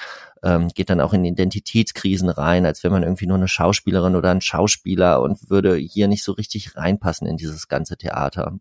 ähm, 0.42 0.68
geht 0.68 0.88
dann 0.88 1.02
auch 1.02 1.12
in 1.12 1.24
Identitätskrisen 1.24 2.30
rein, 2.30 2.64
als 2.64 2.82
wäre 2.82 2.92
man 2.92 3.02
irgendwie 3.02 3.26
nur 3.26 3.36
eine 3.36 3.48
Schauspielerin 3.48 4.16
oder 4.16 4.30
ein 4.30 4.40
Schauspieler 4.40 5.20
und 5.20 5.50
würde 5.50 5.76
hier 5.76 6.08
nicht 6.08 6.24
so 6.24 6.32
richtig 6.32 6.76
reinpassen 6.76 7.26
in 7.26 7.36
dieses 7.36 7.68
ganze 7.68 7.98
Theater. 7.98 8.58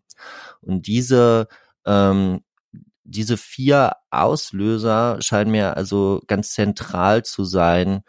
Und 0.60 0.86
diese 0.86 1.48
ähm, 1.86 2.42
diese 3.08 3.36
vier 3.36 3.92
Auslöser 4.10 5.18
scheinen 5.20 5.52
mir 5.52 5.76
also 5.76 6.20
ganz 6.26 6.52
zentral 6.52 7.24
zu 7.24 7.44
sein 7.44 8.02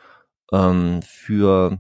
ähm, 0.52 1.02
für 1.04 1.80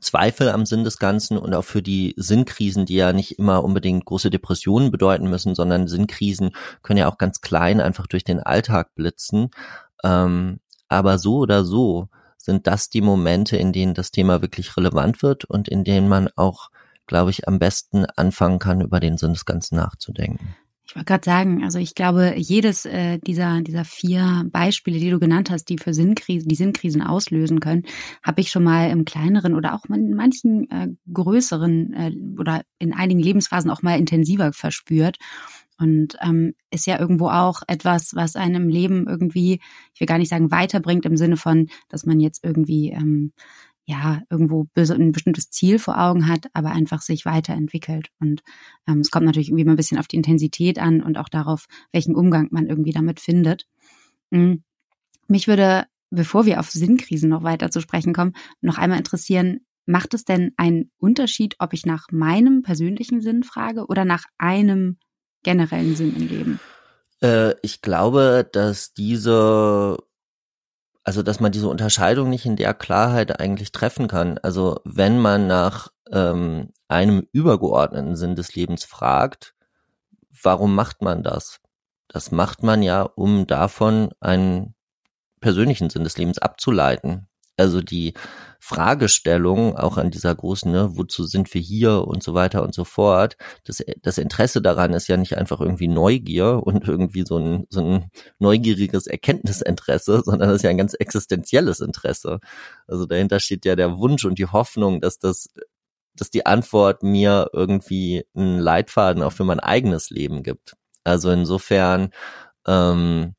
Zweifel 0.00 0.48
am 0.50 0.66
Sinn 0.66 0.84
des 0.84 0.98
Ganzen 0.98 1.38
und 1.38 1.54
auch 1.54 1.64
für 1.64 1.82
die 1.82 2.14
Sinnkrisen, 2.16 2.86
die 2.86 2.96
ja 2.96 3.12
nicht 3.12 3.38
immer 3.38 3.62
unbedingt 3.62 4.04
große 4.04 4.30
Depressionen 4.30 4.90
bedeuten 4.90 5.28
müssen, 5.28 5.54
sondern 5.54 5.86
Sinnkrisen 5.86 6.50
können 6.82 6.98
ja 6.98 7.08
auch 7.08 7.18
ganz 7.18 7.40
klein 7.40 7.80
einfach 7.80 8.06
durch 8.06 8.24
den 8.24 8.40
Alltag 8.40 8.94
blitzen. 8.94 9.50
Ähm, 10.02 10.60
aber 10.88 11.18
so 11.18 11.38
oder 11.38 11.64
so 11.64 12.08
sind 12.36 12.66
das 12.66 12.90
die 12.90 13.00
Momente, 13.00 13.56
in 13.56 13.72
denen 13.72 13.94
das 13.94 14.10
Thema 14.10 14.42
wirklich 14.42 14.76
relevant 14.76 15.22
wird 15.22 15.44
und 15.44 15.68
in 15.68 15.84
denen 15.84 16.08
man 16.08 16.28
auch, 16.36 16.70
glaube 17.06 17.30
ich, 17.30 17.48
am 17.48 17.58
besten 17.58 18.04
anfangen 18.04 18.58
kann, 18.58 18.80
über 18.80 19.00
den 19.00 19.16
Sinn 19.16 19.32
des 19.32 19.44
Ganzen 19.46 19.76
nachzudenken. 19.76 20.54
Ich 20.94 20.96
wollte 20.96 21.06
gerade 21.06 21.24
sagen, 21.24 21.64
also 21.64 21.80
ich 21.80 21.96
glaube, 21.96 22.34
jedes 22.36 22.84
äh, 22.84 23.18
dieser, 23.18 23.62
dieser 23.62 23.84
vier 23.84 24.44
Beispiele, 24.52 25.00
die 25.00 25.10
du 25.10 25.18
genannt 25.18 25.50
hast, 25.50 25.64
die 25.64 25.76
für 25.76 25.92
Sinnkrisen, 25.92 26.48
die 26.48 26.54
Sinnkrisen 26.54 27.02
auslösen 27.02 27.58
können, 27.58 27.82
habe 28.22 28.40
ich 28.40 28.52
schon 28.52 28.62
mal 28.62 28.88
im 28.90 29.04
kleineren 29.04 29.56
oder 29.56 29.74
auch 29.74 29.84
in 29.86 30.14
manchen 30.14 30.70
äh, 30.70 30.86
größeren 31.12 31.92
äh, 31.94 32.12
oder 32.38 32.62
in 32.78 32.94
einigen 32.94 33.18
Lebensphasen 33.18 33.72
auch 33.72 33.82
mal 33.82 33.98
intensiver 33.98 34.52
verspürt. 34.52 35.16
und 35.80 36.16
ähm, 36.22 36.54
ist 36.70 36.86
ja 36.86 37.00
irgendwo 37.00 37.26
auch 37.26 37.62
etwas, 37.66 38.14
was 38.14 38.36
einem 38.36 38.68
Leben 38.68 39.08
irgendwie, 39.08 39.60
ich 39.94 40.00
will 40.00 40.06
gar 40.06 40.18
nicht 40.18 40.28
sagen 40.30 40.52
weiterbringt 40.52 41.06
im 41.06 41.16
Sinne 41.16 41.36
von, 41.36 41.70
dass 41.88 42.06
man 42.06 42.20
jetzt 42.20 42.44
irgendwie 42.44 42.90
ähm, 42.90 43.32
ja 43.86 44.22
irgendwo 44.30 44.66
ein 44.76 45.12
bestimmtes 45.12 45.50
Ziel 45.50 45.78
vor 45.78 46.00
Augen 46.00 46.28
hat, 46.28 46.46
aber 46.52 46.70
einfach 46.70 47.02
sich 47.02 47.24
weiterentwickelt. 47.24 48.08
Und 48.18 48.42
ähm, 48.88 49.00
es 49.00 49.10
kommt 49.10 49.26
natürlich 49.26 49.48
irgendwie 49.48 49.64
mal 49.64 49.72
ein 49.72 49.76
bisschen 49.76 49.98
auf 49.98 50.08
die 50.08 50.16
Intensität 50.16 50.78
an 50.78 51.02
und 51.02 51.18
auch 51.18 51.28
darauf, 51.28 51.66
welchen 51.92 52.14
Umgang 52.14 52.48
man 52.50 52.66
irgendwie 52.66 52.92
damit 52.92 53.20
findet. 53.20 53.66
Mhm. 54.30 54.62
Mich 55.28 55.48
würde, 55.48 55.86
bevor 56.10 56.46
wir 56.46 56.60
auf 56.60 56.70
Sinnkrisen 56.70 57.28
noch 57.28 57.42
weiter 57.42 57.70
zu 57.70 57.80
sprechen 57.80 58.12
kommen, 58.12 58.32
noch 58.60 58.78
einmal 58.78 58.98
interessieren, 58.98 59.60
macht 59.86 60.14
es 60.14 60.24
denn 60.24 60.52
einen 60.56 60.90
Unterschied, 60.98 61.56
ob 61.58 61.72
ich 61.72 61.84
nach 61.84 62.06
meinem 62.10 62.62
persönlichen 62.62 63.20
Sinn 63.20 63.42
frage 63.42 63.86
oder 63.86 64.04
nach 64.04 64.24
einem 64.38 64.98
generellen 65.42 65.94
Sinn 65.94 66.16
im 66.16 66.28
Leben? 66.28 66.60
Äh, 67.22 67.54
ich 67.62 67.82
glaube, 67.82 68.48
dass 68.50 68.94
diese, 68.94 69.98
also 71.04 71.22
dass 71.22 71.38
man 71.38 71.52
diese 71.52 71.68
Unterscheidung 71.68 72.30
nicht 72.30 72.46
in 72.46 72.56
der 72.56 72.72
Klarheit 72.74 73.38
eigentlich 73.38 73.72
treffen 73.72 74.08
kann. 74.08 74.38
Also 74.38 74.80
wenn 74.84 75.18
man 75.18 75.46
nach 75.46 75.88
ähm, 76.10 76.70
einem 76.88 77.26
übergeordneten 77.30 78.16
Sinn 78.16 78.34
des 78.34 78.54
Lebens 78.54 78.84
fragt, 78.84 79.54
warum 80.42 80.74
macht 80.74 81.02
man 81.02 81.22
das? 81.22 81.60
Das 82.08 82.30
macht 82.30 82.62
man 82.62 82.82
ja, 82.82 83.02
um 83.02 83.46
davon 83.46 84.12
einen 84.20 84.74
persönlichen 85.40 85.90
Sinn 85.90 86.04
des 86.04 86.16
Lebens 86.16 86.38
abzuleiten. 86.38 87.28
Also 87.56 87.80
die 87.82 88.14
Fragestellung 88.58 89.76
auch 89.76 89.98
an 89.98 90.10
dieser 90.10 90.34
großen, 90.34 90.72
ne, 90.72 90.88
wozu 90.96 91.24
sind 91.24 91.52
wir 91.52 91.60
hier 91.60 92.06
und 92.08 92.22
so 92.22 92.34
weiter 92.34 92.62
und 92.62 92.74
so 92.74 92.84
fort. 92.84 93.36
Das, 93.64 93.82
das 94.02 94.18
Interesse 94.18 94.62
daran 94.62 94.92
ist 94.94 95.06
ja 95.06 95.16
nicht 95.16 95.36
einfach 95.36 95.60
irgendwie 95.60 95.88
Neugier 95.88 96.62
und 96.64 96.88
irgendwie 96.88 97.24
so 97.26 97.38
ein, 97.38 97.66
so 97.68 97.80
ein 97.82 98.10
neugieriges 98.38 99.06
Erkenntnisinteresse, 99.06 100.22
sondern 100.24 100.48
das 100.48 100.56
ist 100.56 100.62
ja 100.62 100.70
ein 100.70 100.78
ganz 100.78 100.94
existenzielles 100.98 101.80
Interesse. 101.80 102.40
Also 102.88 103.06
dahinter 103.06 103.38
steht 103.38 103.64
ja 103.64 103.76
der 103.76 103.98
Wunsch 103.98 104.24
und 104.24 104.38
die 104.38 104.46
Hoffnung, 104.46 105.00
dass 105.00 105.18
das 105.18 105.48
dass 106.16 106.30
die 106.30 106.46
Antwort 106.46 107.02
mir 107.02 107.50
irgendwie 107.52 108.24
einen 108.34 108.58
Leitfaden 108.58 109.22
auch 109.22 109.32
für 109.32 109.44
mein 109.44 109.60
eigenes 109.60 110.10
Leben 110.10 110.42
gibt. 110.42 110.74
Also 111.02 111.30
insofern, 111.30 112.10
ähm, 112.66 113.34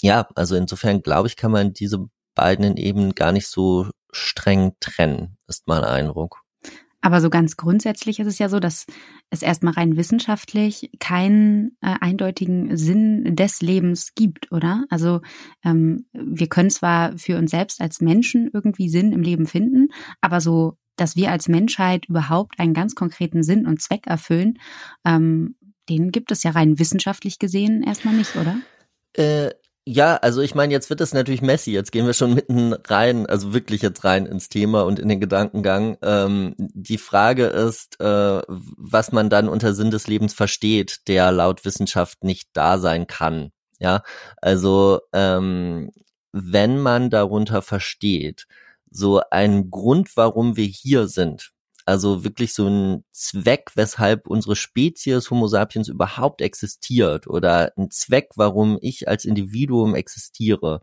ja, 0.00 0.26
also 0.34 0.56
insofern 0.56 1.02
glaube 1.02 1.28
ich, 1.28 1.36
kann 1.36 1.52
man 1.52 1.72
diese 1.74 2.06
beiden 2.34 2.76
eben 2.76 3.14
gar 3.14 3.32
nicht 3.32 3.46
so 3.46 3.88
streng 4.12 4.72
trennen, 4.80 5.36
ist 5.46 5.66
mein 5.66 5.84
Eindruck. 5.84 6.42
Aber 7.04 7.20
so 7.20 7.30
ganz 7.30 7.56
grundsätzlich 7.56 8.20
ist 8.20 8.28
es 8.28 8.38
ja 8.38 8.48
so, 8.48 8.60
dass 8.60 8.86
es 9.28 9.42
erstmal 9.42 9.74
rein 9.74 9.96
wissenschaftlich 9.96 10.90
keinen 11.00 11.76
äh, 11.80 11.96
eindeutigen 12.00 12.76
Sinn 12.76 13.34
des 13.34 13.60
Lebens 13.60 14.14
gibt, 14.14 14.52
oder? 14.52 14.84
Also 14.88 15.20
ähm, 15.64 16.06
wir 16.12 16.48
können 16.48 16.70
zwar 16.70 17.18
für 17.18 17.36
uns 17.38 17.50
selbst 17.50 17.80
als 17.80 18.00
Menschen 18.00 18.50
irgendwie 18.52 18.88
Sinn 18.88 19.12
im 19.12 19.22
Leben 19.22 19.46
finden, 19.46 19.88
aber 20.20 20.40
so, 20.40 20.76
dass 20.94 21.16
wir 21.16 21.32
als 21.32 21.48
Menschheit 21.48 22.06
überhaupt 22.06 22.60
einen 22.60 22.72
ganz 22.72 22.94
konkreten 22.94 23.42
Sinn 23.42 23.66
und 23.66 23.82
Zweck 23.82 24.06
erfüllen, 24.06 24.60
ähm, 25.04 25.56
den 25.88 26.12
gibt 26.12 26.30
es 26.30 26.44
ja 26.44 26.52
rein 26.52 26.78
wissenschaftlich 26.78 27.40
gesehen 27.40 27.82
erstmal 27.82 28.14
nicht, 28.14 28.36
oder? 28.36 28.58
Äh, 29.14 29.50
ja, 29.84 30.16
also 30.16 30.40
ich 30.42 30.54
meine, 30.54 30.72
jetzt 30.72 30.90
wird 30.90 31.00
es 31.00 31.12
natürlich 31.12 31.42
messy. 31.42 31.72
Jetzt 31.72 31.90
gehen 31.90 32.06
wir 32.06 32.14
schon 32.14 32.34
mitten 32.34 32.72
rein, 32.72 33.26
also 33.26 33.52
wirklich 33.52 33.82
jetzt 33.82 34.04
rein 34.04 34.26
ins 34.26 34.48
Thema 34.48 34.82
und 34.82 34.98
in 35.00 35.08
den 35.08 35.20
Gedankengang. 35.20 35.98
Ähm, 36.02 36.54
die 36.58 36.98
Frage 36.98 37.46
ist, 37.46 38.00
äh, 38.00 38.42
was 38.46 39.10
man 39.12 39.28
dann 39.28 39.48
unter 39.48 39.74
Sinn 39.74 39.90
des 39.90 40.06
Lebens 40.06 40.34
versteht, 40.34 41.08
der 41.08 41.32
laut 41.32 41.64
Wissenschaft 41.64 42.22
nicht 42.22 42.50
da 42.52 42.78
sein 42.78 43.06
kann. 43.08 43.50
Ja, 43.80 44.02
also 44.40 45.00
ähm, 45.12 45.90
wenn 46.30 46.78
man 46.80 47.10
darunter 47.10 47.62
versteht, 47.62 48.46
so 48.90 49.20
ein 49.30 49.70
Grund, 49.70 50.16
warum 50.16 50.56
wir 50.56 50.66
hier 50.66 51.08
sind, 51.08 51.52
also 51.86 52.24
wirklich 52.24 52.54
so 52.54 52.68
ein 52.68 53.04
Zweck, 53.12 53.72
weshalb 53.74 54.26
unsere 54.26 54.56
Spezies 54.56 55.30
Homo 55.30 55.46
sapiens 55.48 55.88
überhaupt 55.88 56.40
existiert 56.40 57.26
oder 57.26 57.72
ein 57.76 57.90
Zweck, 57.90 58.30
warum 58.36 58.78
ich 58.80 59.08
als 59.08 59.24
Individuum 59.24 59.94
existiere, 59.94 60.82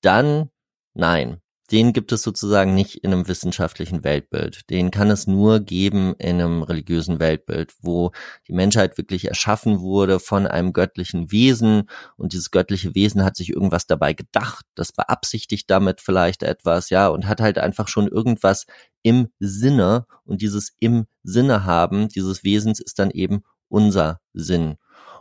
dann 0.00 0.50
nein 0.94 1.40
den 1.70 1.92
gibt 1.92 2.12
es 2.12 2.22
sozusagen 2.22 2.74
nicht 2.74 2.96
in 2.96 3.12
einem 3.12 3.28
wissenschaftlichen 3.28 4.02
Weltbild. 4.04 4.68
Den 4.70 4.90
kann 4.90 5.10
es 5.10 5.26
nur 5.26 5.60
geben 5.60 6.14
in 6.18 6.40
einem 6.40 6.62
religiösen 6.62 7.20
Weltbild, 7.20 7.74
wo 7.80 8.12
die 8.46 8.54
Menschheit 8.54 8.96
wirklich 8.96 9.26
erschaffen 9.28 9.80
wurde 9.80 10.18
von 10.18 10.46
einem 10.46 10.72
göttlichen 10.72 11.30
Wesen 11.30 11.88
und 12.16 12.32
dieses 12.32 12.50
göttliche 12.50 12.94
Wesen 12.94 13.24
hat 13.24 13.36
sich 13.36 13.50
irgendwas 13.50 13.86
dabei 13.86 14.14
gedacht, 14.14 14.64
das 14.74 14.92
beabsichtigt 14.92 15.70
damit 15.70 16.00
vielleicht 16.00 16.42
etwas, 16.42 16.90
ja, 16.90 17.08
und 17.08 17.26
hat 17.26 17.40
halt 17.40 17.58
einfach 17.58 17.88
schon 17.88 18.08
irgendwas 18.08 18.66
im 19.02 19.28
Sinne 19.38 20.06
und 20.24 20.40
dieses 20.42 20.74
im 20.80 21.06
Sinne 21.22 21.64
haben 21.64 22.08
dieses 22.08 22.44
Wesens 22.44 22.80
ist 22.80 22.98
dann 22.98 23.10
eben 23.10 23.42
unser 23.68 24.20
Sinn. 24.32 24.76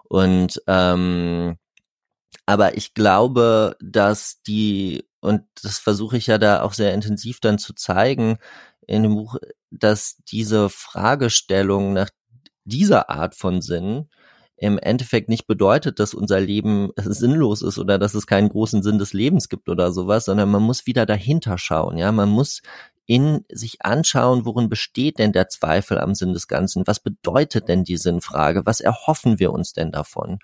Und 0.09 0.61
ähm, 0.67 1.57
aber 2.45 2.77
ich 2.77 2.93
glaube, 2.93 3.75
dass 3.81 4.41
die 4.43 5.05
und 5.19 5.43
das 5.61 5.79
versuche 5.79 6.17
ich 6.17 6.27
ja 6.27 6.37
da 6.37 6.61
auch 6.61 6.73
sehr 6.73 6.93
intensiv 6.93 7.39
dann 7.39 7.57
zu 7.57 7.73
zeigen 7.73 8.37
in 8.85 9.03
dem 9.03 9.15
Buch, 9.15 9.37
dass 9.71 10.17
diese 10.29 10.69
Fragestellung 10.69 11.93
nach 11.93 12.09
dieser 12.63 13.09
Art 13.09 13.35
von 13.35 13.61
Sinn 13.61 14.09
im 14.55 14.79
Endeffekt 14.79 15.29
nicht 15.29 15.45
bedeutet, 15.45 15.99
dass 15.99 16.13
unser 16.13 16.39
Leben 16.39 16.91
sinnlos 16.97 17.61
ist 17.61 17.77
oder 17.77 17.99
dass 17.99 18.15
es 18.15 18.27
keinen 18.27 18.49
großen 18.49 18.81
Sinn 18.83 18.97
des 18.97 19.13
Lebens 19.13 19.49
gibt 19.49 19.69
oder 19.69 19.91
sowas, 19.91 20.25
sondern 20.25 20.49
man 20.49 20.63
muss 20.63 20.87
wieder 20.87 21.05
dahinter 21.05 21.57
schauen, 21.57 21.97
ja, 21.97 22.11
man 22.11 22.29
muss 22.29 22.61
in 23.07 23.45
sich 23.49 23.83
anschauen, 23.85 24.45
worin 24.45 24.67
besteht 24.67 25.17
denn 25.17 25.31
der 25.31 25.47
Zweifel 25.47 25.97
am 25.97 26.13
Sinn 26.13 26.33
des 26.33 26.47
Ganzen? 26.47 26.85
Was 26.85 26.99
bedeutet 26.99 27.69
denn 27.69 27.85
die 27.85 27.95
Sinnfrage? 27.95 28.65
Was 28.65 28.81
erhoffen 28.81 29.39
wir 29.39 29.53
uns 29.53 29.71
denn 29.71 29.91
davon? 29.91 30.39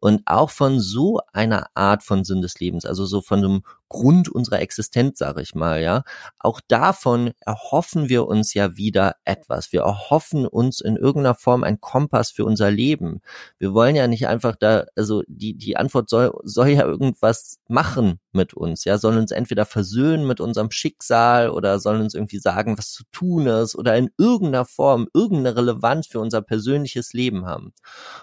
Und 0.00 0.22
auch 0.26 0.50
von 0.50 0.80
so 0.80 1.20
einer 1.32 1.68
Art 1.74 2.02
von 2.02 2.24
Sinn 2.24 2.42
des 2.42 2.58
Lebens, 2.58 2.84
also 2.84 3.06
so 3.06 3.20
von 3.20 3.38
einem 3.38 3.62
Grund 3.90 4.28
unserer 4.28 4.60
Existenz, 4.60 5.18
sage 5.18 5.42
ich 5.42 5.56
mal, 5.56 5.82
ja. 5.82 6.04
Auch 6.38 6.60
davon 6.68 7.32
erhoffen 7.40 8.08
wir 8.08 8.26
uns 8.26 8.54
ja 8.54 8.76
wieder 8.76 9.16
etwas. 9.24 9.72
Wir 9.72 9.82
erhoffen 9.82 10.46
uns 10.46 10.80
in 10.80 10.96
irgendeiner 10.96 11.34
Form 11.34 11.64
ein 11.64 11.80
Kompass 11.80 12.30
für 12.30 12.44
unser 12.44 12.70
Leben. 12.70 13.20
Wir 13.58 13.74
wollen 13.74 13.96
ja 13.96 14.06
nicht 14.06 14.28
einfach 14.28 14.54
da, 14.54 14.84
also 14.94 15.22
die, 15.26 15.58
die 15.58 15.76
Antwort 15.76 16.08
soll, 16.08 16.32
soll 16.44 16.68
ja 16.68 16.84
irgendwas 16.84 17.58
machen 17.66 18.20
mit 18.32 18.54
uns, 18.54 18.84
ja, 18.84 18.96
sollen 18.96 19.18
uns 19.18 19.32
entweder 19.32 19.66
versöhnen 19.66 20.24
mit 20.24 20.40
unserem 20.40 20.70
Schicksal 20.70 21.50
oder 21.50 21.80
sollen 21.80 22.00
uns 22.00 22.14
irgendwie 22.14 22.38
sagen, 22.38 22.78
was 22.78 22.92
zu 22.92 23.02
tun 23.10 23.48
ist 23.48 23.74
oder 23.74 23.96
in 23.96 24.10
irgendeiner 24.18 24.66
Form 24.66 25.08
irgendeine 25.12 25.56
Relevanz 25.56 26.06
für 26.06 26.20
unser 26.20 26.42
persönliches 26.42 27.12
Leben 27.12 27.46
haben. 27.46 27.72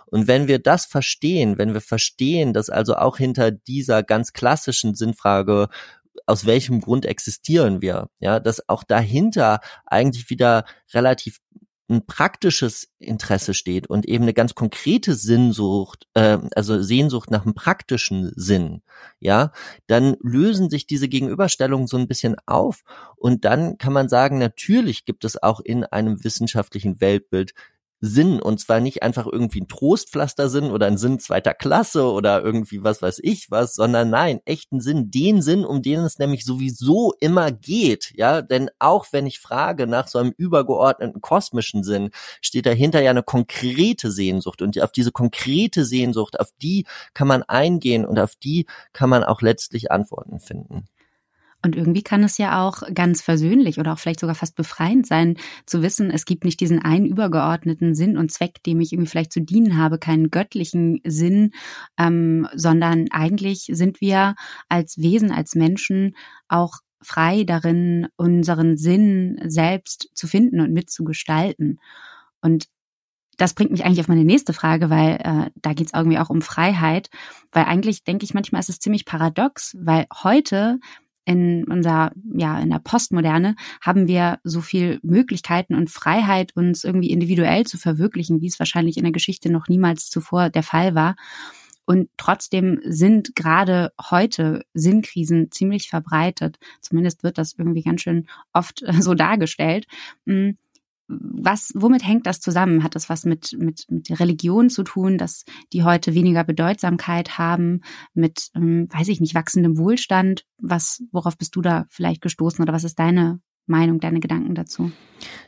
Und 0.06 0.28
wenn 0.28 0.48
wir 0.48 0.60
das 0.60 0.86
verstehen, 0.86 1.58
wenn 1.58 1.74
wir 1.74 1.82
verstehen, 1.82 2.54
dass 2.54 2.70
also 2.70 2.96
auch 2.96 3.18
hinter 3.18 3.52
dieser 3.52 4.02
ganz 4.02 4.32
klassischen 4.32 4.96
Sinnfrage 4.96 5.57
aus 6.26 6.46
welchem 6.46 6.82
Grund 6.82 7.06
existieren 7.06 7.82
wir? 7.82 8.10
Ja, 8.20 8.40
dass 8.40 8.68
auch 8.70 8.84
dahinter 8.84 9.60
eigentlich 9.86 10.30
wieder 10.30 10.66
relativ 10.94 11.40
ein 11.90 12.06
praktisches 12.06 12.90
Interesse 13.00 13.54
steht 13.54 13.88
und 13.88 14.06
eben 14.06 14.24
eine 14.24 14.34
ganz 14.34 14.56
konkrete 14.56 15.16
Sinnsucht, 15.16 16.06
äh, 16.16 16.38
also 16.54 16.82
Sehnsucht 16.82 17.32
nach 17.32 17.46
einem 17.46 17.54
praktischen 17.54 18.34
Sinn, 18.36 18.82
ja, 19.20 19.52
dann 19.88 20.18
lösen 20.22 20.70
sich 20.70 20.86
diese 20.86 21.08
Gegenüberstellungen 21.08 21.88
so 21.88 21.98
ein 21.98 22.08
bisschen 22.08 22.36
auf 22.46 22.82
und 23.16 23.46
dann 23.46 23.78
kann 23.78 23.94
man 23.94 24.10
sagen, 24.10 24.38
natürlich 24.38 25.06
gibt 25.06 25.24
es 25.24 25.42
auch 25.42 25.62
in 25.62 25.86
einem 25.86 26.24
wissenschaftlichen 26.26 27.00
Weltbild 27.00 27.54
Sinn 28.00 28.42
und 28.42 28.60
zwar 28.60 28.80
nicht 28.80 29.02
einfach 29.02 29.26
irgendwie 29.26 29.62
ein 29.62 29.68
Trostpflaster-Sinn 29.68 30.72
oder 30.72 30.86
ein 30.86 30.98
Sinn 30.98 31.20
zweiter 31.20 31.54
Klasse 31.54 32.12
oder 32.12 32.44
irgendwie 32.44 32.84
was 32.84 33.02
weiß 33.02 33.20
ich 33.24 33.50
was, 33.50 33.74
sondern 33.76 34.10
nein, 34.10 34.40
echten 34.46 34.80
Sinn, 34.80 35.10
den 35.10 35.42
Sinn, 35.42 35.66
um 35.66 35.82
den 35.82 36.02
es 36.02 36.20
nämlich 36.20 36.46
sowieso 36.46 37.14
immer 37.20 37.52
geht, 37.52 38.12
ja, 38.16 38.42
denn 38.42 38.70
auch 38.80 39.08
wenn 39.12 39.26
ich 39.26 39.40
frage 39.40 39.88
nach 39.88 40.08
so 40.08 40.20
einem 40.20 40.34
übergeordneten 40.38 41.22
kosmischen 41.22 41.84
Sinn, 41.84 42.12
steht 42.42 42.68
dahinter 42.68 43.02
ja 43.02 43.12
eine 43.12 43.24
konkrete 43.24 44.12
Sehnsucht 44.12 44.62
und 44.62 44.80
auf 44.82 44.92
diese 44.92 45.12
konkrete 45.12 45.84
Sehnsucht, 45.84 46.40
auf 46.40 46.50
die 46.62 46.86
kann 47.14 47.28
man 47.28 47.44
eingehen 47.44 48.06
und 48.06 48.20
auf 48.20 48.36
die 48.36 48.68
kann 48.94 49.10
man 49.10 49.24
auch 49.24 49.42
letztlich 49.42 49.92
Antworten 49.92 50.40
finden. 50.40 50.88
Und 51.64 51.76
irgendwie 51.76 52.04
kann 52.04 52.24
es 52.24 52.38
ja 52.38 52.66
auch 52.66 52.84
ganz 52.94 53.22
versöhnlich 53.22 53.80
oder 53.80 53.94
auch 53.94 54.00
vielleicht 54.00 54.20
sogar 54.20 54.36
fast 54.36 54.56
befreiend 54.56 55.08
sein, 55.08 55.38
zu 55.66 55.82
wissen, 55.82 56.12
es 56.12 56.26
gibt 56.26 56.46
nicht 56.46 56.60
diesen 56.60 56.80
einen 56.80 57.06
übergeordneten 57.06 57.96
Sinn 57.96 58.18
und 58.18 58.32
Zweck, 58.32 58.62
dem 58.64 58.80
ich 58.80 58.94
irgendwie 58.94 59.10
vielleicht 59.10 59.34
zu 59.34 59.42
dienen 59.42 59.78
habe, 59.78 59.98
keinen 59.98 60.30
göttlichen 60.30 61.02
Sinn, 61.04 61.52
ähm, 61.98 62.48
sondern 62.54 63.08
eigentlich 63.12 63.70
sind 63.72 64.02
wir 64.02 64.36
als 64.70 64.98
Wesen, 65.00 65.32
als 65.32 65.56
Menschen 65.56 66.16
auch 66.48 66.76
frei 67.02 67.44
darin, 67.44 68.08
unseren 68.18 68.78
Sinn 68.78 69.40
selbst 69.46 70.10
zu 70.14 70.28
finden 70.28 70.60
und 70.62 70.74
mitzugestalten. 70.74 71.80
Und 72.42 72.68
das 73.38 73.54
bringt 73.54 73.72
mich 73.72 73.86
eigentlich 73.86 74.00
auf 74.00 74.08
meine 74.08 74.26
nächste 74.26 74.54
Frage, 74.54 74.90
weil 74.90 75.16
äh, 75.24 75.52
da 75.56 75.74
geht 75.74 75.88
es 75.88 75.94
irgendwie 75.94 76.18
auch 76.18 76.30
um 76.30 76.42
Freiheit. 76.42 77.10
Weil 77.52 77.66
eigentlich 77.66 78.04
denke 78.04 78.26
ich 78.26 78.34
manchmal 78.34 78.60
ist 78.60 78.70
es 78.70 78.80
ziemlich 78.80 79.06
paradox, 79.06 79.76
weil 79.80 80.08
heute 80.24 80.80
in 81.28 81.66
unserer, 81.66 82.14
ja, 82.38 82.58
in 82.58 82.70
der 82.70 82.80
Postmoderne 82.80 83.58
haben 83.82 84.08
wir 84.08 84.40
so 84.46 84.62
viel 84.62 84.98
Möglichkeiten 85.04 85.76
und 85.76 85.90
Freiheit, 85.90 86.56
uns 86.56 86.86
irgendwie 86.86 87.12
individuell 87.12 87.66
zu 87.66 87.78
verwirklichen, 87.78 88.40
wie 88.40 88.48
es 88.48 88.60
wahrscheinlich 88.60 88.96
in 88.96 89.04
der 89.04 89.12
Geschichte 89.12 89.52
noch 89.52 89.68
niemals 89.68 90.10
zuvor 90.10 90.50
der 90.50 90.64
Fall 90.64 90.96
war. 90.96 91.18
Und 91.86 92.10
trotzdem 92.16 92.80
sind 92.86 93.36
gerade 93.36 93.92
heute 94.10 94.64
Sinnkrisen 94.74 95.52
ziemlich 95.52 95.90
verbreitet. 95.90 96.60
Zumindest 96.80 97.24
wird 97.24 97.38
das 97.38 97.56
irgendwie 97.58 97.84
ganz 97.84 98.02
schön 98.02 98.28
oft 98.54 98.82
so 99.02 99.14
dargestellt. 99.14 99.86
Hm, 100.26 100.58
was, 101.08 101.72
womit 101.76 102.06
hängt 102.06 102.28
das 102.28 102.40
zusammen? 102.40 102.84
Hat 102.84 102.96
das 102.96 103.10
was 103.10 103.26
mit, 103.26 103.56
mit, 103.58 103.86
mit 103.90 104.20
Religion 104.20 104.70
zu 104.70 104.84
tun, 104.84 105.18
dass 105.18 105.46
die 105.74 105.84
heute 105.84 106.14
weniger 106.14 106.44
Bedeutsamkeit 106.44 107.38
haben, 107.38 107.82
mit, 108.14 108.50
ähm, 108.56 108.88
weiß 108.92 109.08
ich 109.08 109.22
nicht, 109.22 109.36
wachsendem 109.36 109.78
Wohlstand? 109.78 110.46
Was, 110.58 111.04
worauf 111.12 111.38
bist 111.38 111.56
du 111.56 111.62
da 111.62 111.86
vielleicht 111.90 112.22
gestoßen 112.22 112.62
oder 112.62 112.74
was 112.74 112.84
ist 112.84 113.00
deine 113.00 113.40
Meinung, 113.68 114.00
deine 114.00 114.20
Gedanken 114.20 114.56
dazu? 114.56 114.92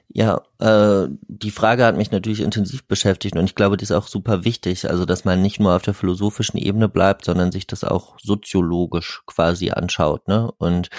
Ja, 0.09 0.41
äh, 0.59 1.07
die 1.27 1.51
Frage 1.51 1.85
hat 1.85 1.97
mich 1.97 2.11
natürlich 2.11 2.41
intensiv 2.41 2.85
beschäftigt 2.85 3.35
und 3.35 3.45
ich 3.45 3.55
glaube, 3.55 3.77
die 3.77 3.83
ist 3.83 3.91
auch 3.91 4.07
super 4.07 4.43
wichtig, 4.43 4.89
also 4.89 5.05
dass 5.05 5.23
man 5.23 5.41
nicht 5.41 5.59
nur 5.59 5.75
auf 5.75 5.83
der 5.83 5.93
philosophischen 5.93 6.59
Ebene 6.59 6.89
bleibt, 6.89 7.25
sondern 7.25 7.51
sich 7.51 7.67
das 7.67 7.83
auch 7.83 8.17
soziologisch 8.19 9.21
quasi 9.25 9.71
anschaut, 9.71 10.27
ne? 10.27 10.51
Und 10.57 10.89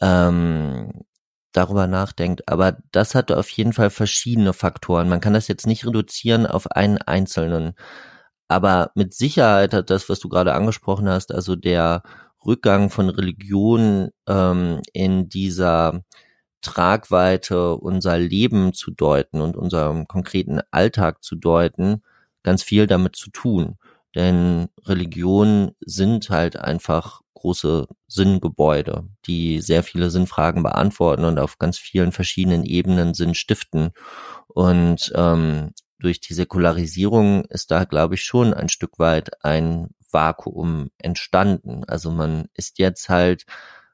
ähm, 0.00 0.90
darüber 1.52 1.86
nachdenkt. 1.86 2.48
Aber 2.48 2.78
das 2.92 3.14
hat 3.14 3.32
auf 3.32 3.48
jeden 3.50 3.72
Fall 3.72 3.90
verschiedene 3.90 4.52
Faktoren. 4.52 5.08
Man 5.08 5.20
kann 5.20 5.34
das 5.34 5.48
jetzt 5.48 5.66
nicht 5.66 5.86
reduzieren 5.86 6.46
auf 6.46 6.70
einen 6.70 6.98
einzelnen. 6.98 7.74
Aber 8.48 8.90
mit 8.94 9.14
Sicherheit 9.14 9.74
hat 9.74 9.90
das, 9.90 10.08
was 10.08 10.20
du 10.20 10.28
gerade 10.28 10.54
angesprochen 10.54 11.08
hast, 11.08 11.32
also 11.32 11.56
der 11.56 12.02
Rückgang 12.44 12.90
von 12.90 13.08
Religion 13.10 14.10
ähm, 14.26 14.80
in 14.92 15.28
dieser 15.28 16.02
Tragweite 16.62 17.76
unser 17.76 18.18
Leben 18.18 18.72
zu 18.72 18.90
deuten 18.90 19.40
und 19.40 19.56
unserem 19.56 20.06
konkreten 20.08 20.60
Alltag 20.70 21.22
zu 21.22 21.36
deuten, 21.36 22.02
ganz 22.42 22.62
viel 22.62 22.86
damit 22.86 23.16
zu 23.16 23.30
tun. 23.30 23.76
Denn 24.18 24.68
Religionen 24.84 25.76
sind 25.78 26.28
halt 26.28 26.56
einfach 26.56 27.20
große 27.34 27.86
Sinngebäude, 28.08 29.06
die 29.26 29.60
sehr 29.60 29.84
viele 29.84 30.10
Sinnfragen 30.10 30.64
beantworten 30.64 31.24
und 31.24 31.38
auf 31.38 31.58
ganz 31.58 31.78
vielen 31.78 32.10
verschiedenen 32.10 32.64
Ebenen 32.64 33.14
Sinn 33.14 33.36
stiften. 33.36 33.92
Und 34.48 35.12
ähm, 35.14 35.72
durch 36.00 36.18
die 36.20 36.34
Säkularisierung 36.34 37.44
ist 37.44 37.70
da, 37.70 37.84
glaube 37.84 38.16
ich, 38.16 38.24
schon 38.24 38.54
ein 38.54 38.68
Stück 38.68 38.98
weit 38.98 39.44
ein 39.44 39.90
Vakuum 40.10 40.90
entstanden. 40.98 41.84
Also 41.86 42.10
man 42.10 42.48
ist 42.54 42.80
jetzt 42.80 43.08
halt, 43.08 43.44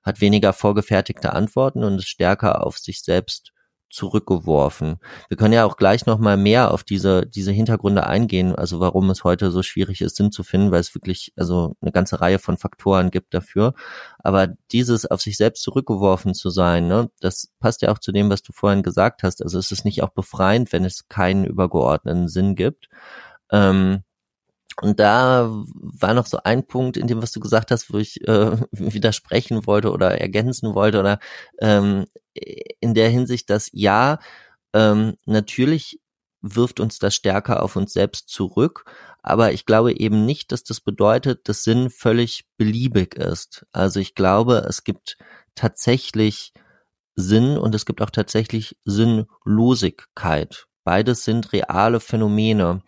hat 0.02 0.22
weniger 0.22 0.54
vorgefertigte 0.54 1.34
Antworten 1.34 1.84
und 1.84 1.96
ist 1.96 2.08
stärker 2.08 2.66
auf 2.66 2.78
sich 2.78 3.02
selbst 3.02 3.53
zurückgeworfen. 3.94 4.96
Wir 5.28 5.36
können 5.36 5.54
ja 5.54 5.64
auch 5.64 5.76
gleich 5.76 6.04
noch 6.06 6.18
mal 6.18 6.36
mehr 6.36 6.72
auf 6.72 6.84
diese 6.84 7.26
diese 7.26 7.52
Hintergründe 7.52 8.06
eingehen, 8.06 8.54
also 8.54 8.80
warum 8.80 9.08
es 9.10 9.24
heute 9.24 9.50
so 9.50 9.62
schwierig 9.62 10.00
ist, 10.00 10.16
Sinn 10.16 10.32
zu 10.32 10.42
finden, 10.42 10.70
weil 10.72 10.80
es 10.80 10.94
wirklich 10.94 11.32
also 11.36 11.76
eine 11.80 11.92
ganze 11.92 12.20
Reihe 12.20 12.38
von 12.38 12.56
Faktoren 12.56 13.10
gibt 13.10 13.32
dafür. 13.34 13.74
Aber 14.18 14.48
dieses 14.72 15.06
auf 15.06 15.20
sich 15.22 15.36
selbst 15.36 15.62
zurückgeworfen 15.62 16.34
zu 16.34 16.50
sein, 16.50 16.88
ne, 16.88 17.10
das 17.20 17.52
passt 17.60 17.82
ja 17.82 17.92
auch 17.92 17.98
zu 17.98 18.12
dem, 18.12 18.30
was 18.30 18.42
du 18.42 18.52
vorhin 18.52 18.82
gesagt 18.82 19.22
hast. 19.22 19.42
Also 19.42 19.58
es 19.58 19.70
ist 19.70 19.84
nicht 19.84 20.02
auch 20.02 20.10
befreiend, 20.10 20.72
wenn 20.72 20.84
es 20.84 21.08
keinen 21.08 21.44
übergeordneten 21.44 22.28
Sinn 22.28 22.56
gibt. 22.56 22.88
Ähm, 23.52 24.02
und 24.82 24.98
da 24.98 25.50
war 25.72 26.14
noch 26.14 26.26
so 26.26 26.38
ein 26.42 26.66
Punkt 26.66 26.96
in 26.96 27.06
dem, 27.06 27.22
was 27.22 27.32
du 27.32 27.40
gesagt 27.40 27.70
hast, 27.70 27.92
wo 27.92 27.98
ich 27.98 28.26
äh, 28.26 28.56
widersprechen 28.72 29.66
wollte 29.66 29.92
oder 29.92 30.20
ergänzen 30.20 30.74
wollte 30.74 31.00
oder 31.00 31.18
ähm, 31.60 32.06
in 32.80 32.94
der 32.94 33.08
Hinsicht, 33.08 33.50
dass 33.50 33.70
ja, 33.72 34.18
ähm, 34.72 35.14
natürlich 35.26 36.00
wirft 36.42 36.80
uns 36.80 36.98
das 36.98 37.14
stärker 37.14 37.62
auf 37.62 37.76
uns 37.76 37.92
selbst 37.92 38.28
zurück, 38.28 38.84
aber 39.22 39.52
ich 39.52 39.64
glaube 39.64 39.98
eben 39.98 40.26
nicht, 40.26 40.52
dass 40.52 40.64
das 40.64 40.80
bedeutet, 40.80 41.48
dass 41.48 41.64
Sinn 41.64 41.88
völlig 41.88 42.44
beliebig 42.58 43.14
ist. 43.14 43.64
Also 43.72 44.00
ich 44.00 44.14
glaube, 44.14 44.66
es 44.68 44.84
gibt 44.84 45.16
tatsächlich 45.54 46.52
Sinn 47.16 47.56
und 47.56 47.74
es 47.74 47.86
gibt 47.86 48.02
auch 48.02 48.10
tatsächlich 48.10 48.76
Sinnlosigkeit. 48.84 50.66
Beides 50.84 51.24
sind 51.24 51.52
reale 51.54 52.00
Phänomene. 52.00 52.82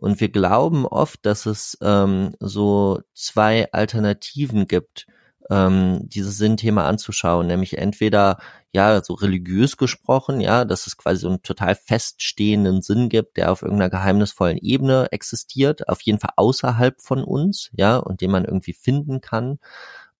Und 0.00 0.18
wir 0.20 0.30
glauben 0.30 0.86
oft, 0.86 1.26
dass 1.26 1.44
es 1.44 1.76
ähm, 1.82 2.34
so 2.40 3.00
zwei 3.14 3.70
Alternativen 3.72 4.66
gibt, 4.66 5.06
ähm, 5.50 6.08
dieses 6.08 6.38
Sinnthema 6.38 6.86
anzuschauen, 6.86 7.46
nämlich 7.48 7.76
entweder 7.76 8.38
ja 8.72 9.02
so 9.02 9.14
religiös 9.14 9.76
gesprochen, 9.76 10.40
ja, 10.40 10.64
dass 10.64 10.86
es 10.86 10.96
quasi 10.96 11.20
so 11.20 11.28
einen 11.28 11.42
total 11.42 11.74
feststehenden 11.74 12.80
Sinn 12.80 13.08
gibt, 13.10 13.36
der 13.36 13.52
auf 13.52 13.62
irgendeiner 13.62 13.90
geheimnisvollen 13.90 14.58
Ebene 14.58 15.08
existiert, 15.10 15.88
auf 15.88 16.00
jeden 16.00 16.20
Fall 16.20 16.32
außerhalb 16.36 17.00
von 17.02 17.22
uns, 17.22 17.68
ja, 17.72 17.98
und 17.98 18.22
den 18.22 18.30
man 18.30 18.44
irgendwie 18.46 18.72
finden 18.72 19.20
kann. 19.20 19.58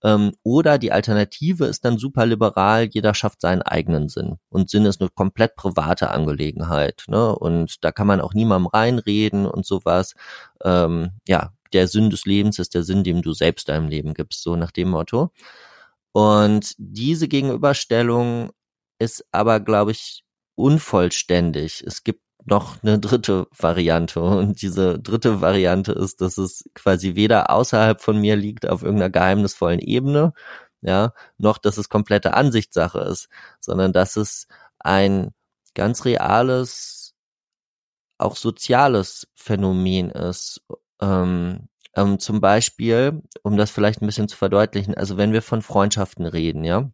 Ähm, 0.02 0.32
oder 0.42 0.78
die 0.78 0.92
Alternative 0.92 1.66
ist 1.66 1.84
dann 1.84 1.98
super 1.98 2.26
liberal, 2.26 2.84
jeder 2.84 3.14
schafft 3.14 3.40
seinen 3.40 3.62
eigenen 3.62 4.08
Sinn. 4.08 4.38
Und 4.48 4.70
Sinn 4.70 4.86
ist 4.86 5.00
eine 5.00 5.10
komplett 5.10 5.56
private 5.56 6.10
Angelegenheit. 6.10 7.04
Ne? 7.08 7.34
Und 7.36 7.84
da 7.84 7.92
kann 7.92 8.06
man 8.06 8.20
auch 8.20 8.34
niemandem 8.34 8.66
reinreden 8.68 9.46
und 9.46 9.66
sowas. 9.66 10.14
Ähm, 10.64 11.10
ja, 11.28 11.52
der 11.72 11.88
Sinn 11.88 12.10
des 12.10 12.24
Lebens 12.24 12.58
ist 12.58 12.74
der 12.74 12.82
Sinn, 12.82 13.04
dem 13.04 13.22
du 13.22 13.32
selbst 13.32 13.68
deinem 13.68 13.88
Leben 13.88 14.14
gibst, 14.14 14.42
so 14.42 14.56
nach 14.56 14.70
dem 14.72 14.90
Motto. 14.90 15.30
Und 16.12 16.74
diese 16.78 17.28
Gegenüberstellung 17.28 18.50
ist 18.98 19.24
aber, 19.32 19.60
glaube 19.60 19.92
ich, 19.92 20.24
unvollständig. 20.56 21.82
Es 21.86 22.04
gibt 22.04 22.22
noch 22.44 22.82
eine 22.82 22.98
dritte 22.98 23.46
Variante. 23.56 24.20
Und 24.20 24.62
diese 24.62 24.98
dritte 24.98 25.40
Variante 25.40 25.92
ist, 25.92 26.20
dass 26.20 26.38
es 26.38 26.68
quasi 26.74 27.14
weder 27.14 27.50
außerhalb 27.50 28.00
von 28.00 28.18
mir 28.18 28.36
liegt 28.36 28.68
auf 28.68 28.82
irgendeiner 28.82 29.10
geheimnisvollen 29.10 29.80
Ebene, 29.80 30.32
ja, 30.82 31.12
noch 31.38 31.58
dass 31.58 31.78
es 31.78 31.88
komplette 31.88 32.34
Ansichtssache 32.34 33.00
ist, 33.00 33.28
sondern 33.60 33.92
dass 33.92 34.16
es 34.16 34.46
ein 34.78 35.32
ganz 35.74 36.04
reales, 36.04 37.14
auch 38.18 38.36
soziales 38.36 39.28
Phänomen 39.34 40.10
ist. 40.10 40.62
Ähm, 41.00 41.68
ähm, 41.96 42.18
zum 42.18 42.40
Beispiel, 42.40 43.22
um 43.42 43.56
das 43.56 43.70
vielleicht 43.70 44.02
ein 44.02 44.06
bisschen 44.06 44.28
zu 44.28 44.36
verdeutlichen, 44.36 44.94
also 44.94 45.16
wenn 45.16 45.32
wir 45.32 45.42
von 45.42 45.62
Freundschaften 45.62 46.26
reden, 46.26 46.64
ja, 46.64 46.90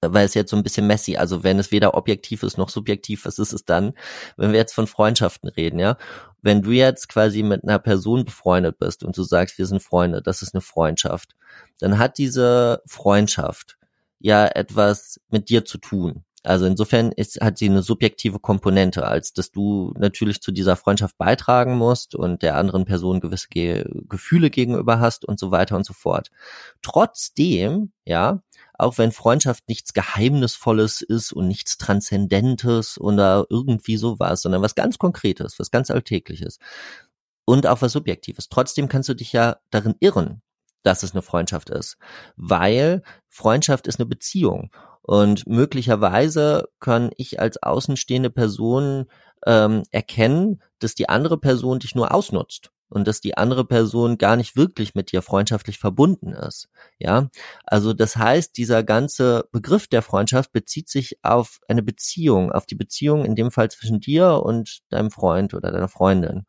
weil 0.00 0.24
es 0.24 0.34
jetzt 0.34 0.50
so 0.50 0.56
ein 0.56 0.62
bisschen 0.62 0.86
messy, 0.86 1.16
also 1.16 1.42
wenn 1.42 1.58
es 1.58 1.70
weder 1.70 1.94
objektiv 1.94 2.42
ist 2.42 2.58
noch 2.58 2.68
subjektiv, 2.68 3.24
was 3.24 3.38
ist 3.38 3.52
es 3.52 3.64
dann? 3.64 3.94
Wenn 4.36 4.52
wir 4.52 4.58
jetzt 4.58 4.74
von 4.74 4.86
Freundschaften 4.86 5.48
reden, 5.48 5.78
ja? 5.78 5.96
Wenn 6.40 6.62
du 6.62 6.72
jetzt 6.72 7.08
quasi 7.08 7.42
mit 7.42 7.62
einer 7.62 7.78
Person 7.78 8.24
befreundet 8.24 8.78
bist 8.78 9.04
und 9.04 9.16
du 9.16 9.22
sagst, 9.22 9.58
wir 9.58 9.66
sind 9.66 9.82
Freunde, 9.82 10.22
das 10.22 10.42
ist 10.42 10.54
eine 10.54 10.60
Freundschaft, 10.60 11.36
dann 11.78 11.98
hat 11.98 12.18
diese 12.18 12.82
Freundschaft 12.86 13.78
ja 14.18 14.46
etwas 14.46 15.20
mit 15.30 15.48
dir 15.48 15.64
zu 15.64 15.78
tun. 15.78 16.24
Also 16.44 16.66
insofern 16.66 17.12
ist, 17.12 17.40
hat 17.40 17.58
sie 17.58 17.68
eine 17.68 17.82
subjektive 17.82 18.40
Komponente, 18.40 19.06
als 19.06 19.32
dass 19.32 19.52
du 19.52 19.92
natürlich 19.96 20.40
zu 20.42 20.50
dieser 20.50 20.74
Freundschaft 20.74 21.16
beitragen 21.16 21.76
musst 21.76 22.16
und 22.16 22.42
der 22.42 22.56
anderen 22.56 22.84
Person 22.84 23.20
gewisse 23.20 23.46
Ge 23.48 23.84
Gefühle 24.08 24.50
gegenüber 24.50 24.98
hast 24.98 25.24
und 25.24 25.38
so 25.38 25.52
weiter 25.52 25.76
und 25.76 25.86
so 25.86 25.92
fort. 25.92 26.30
Trotzdem, 26.82 27.92
ja, 28.04 28.42
auch 28.82 28.98
wenn 28.98 29.12
Freundschaft 29.12 29.68
nichts 29.68 29.92
Geheimnisvolles 29.92 31.00
ist 31.02 31.32
und 31.32 31.48
nichts 31.48 31.78
Transzendentes 31.78 33.00
oder 33.00 33.46
irgendwie 33.48 33.96
sowas, 33.96 34.42
sondern 34.42 34.62
was 34.62 34.74
ganz 34.74 34.98
Konkretes, 34.98 35.58
was 35.58 35.70
ganz 35.70 35.90
Alltägliches 35.90 36.58
und 37.44 37.66
auch 37.66 37.82
was 37.82 37.92
Subjektives. 37.92 38.48
Trotzdem 38.48 38.88
kannst 38.88 39.08
du 39.08 39.14
dich 39.14 39.32
ja 39.32 39.56
darin 39.70 39.94
irren, 40.00 40.42
dass 40.82 41.02
es 41.02 41.12
eine 41.12 41.22
Freundschaft 41.22 41.70
ist, 41.70 41.96
weil 42.36 43.02
Freundschaft 43.28 43.86
ist 43.86 44.00
eine 44.00 44.06
Beziehung 44.06 44.70
und 45.02 45.46
möglicherweise 45.46 46.68
kann 46.80 47.10
ich 47.16 47.40
als 47.40 47.62
außenstehende 47.62 48.30
Person 48.30 49.06
ähm, 49.46 49.82
erkennen, 49.90 50.62
dass 50.78 50.94
die 50.94 51.08
andere 51.08 51.38
Person 51.38 51.80
dich 51.80 51.94
nur 51.94 52.14
ausnutzt 52.14 52.70
und 52.92 53.08
dass 53.08 53.20
die 53.20 53.36
andere 53.36 53.64
Person 53.64 54.18
gar 54.18 54.36
nicht 54.36 54.54
wirklich 54.54 54.94
mit 54.94 55.12
dir 55.12 55.22
freundschaftlich 55.22 55.78
verbunden 55.78 56.32
ist. 56.32 56.68
Ja, 56.98 57.28
also 57.64 57.94
das 57.94 58.16
heißt, 58.16 58.56
dieser 58.56 58.84
ganze 58.84 59.48
Begriff 59.50 59.88
der 59.88 60.02
Freundschaft 60.02 60.52
bezieht 60.52 60.88
sich 60.88 61.18
auf 61.22 61.58
eine 61.68 61.82
Beziehung, 61.82 62.52
auf 62.52 62.66
die 62.66 62.74
Beziehung 62.74 63.24
in 63.24 63.34
dem 63.34 63.50
Fall 63.50 63.70
zwischen 63.70 64.00
dir 64.00 64.42
und 64.44 64.80
deinem 64.90 65.10
Freund 65.10 65.54
oder 65.54 65.72
deiner 65.72 65.88
Freundin. 65.88 66.44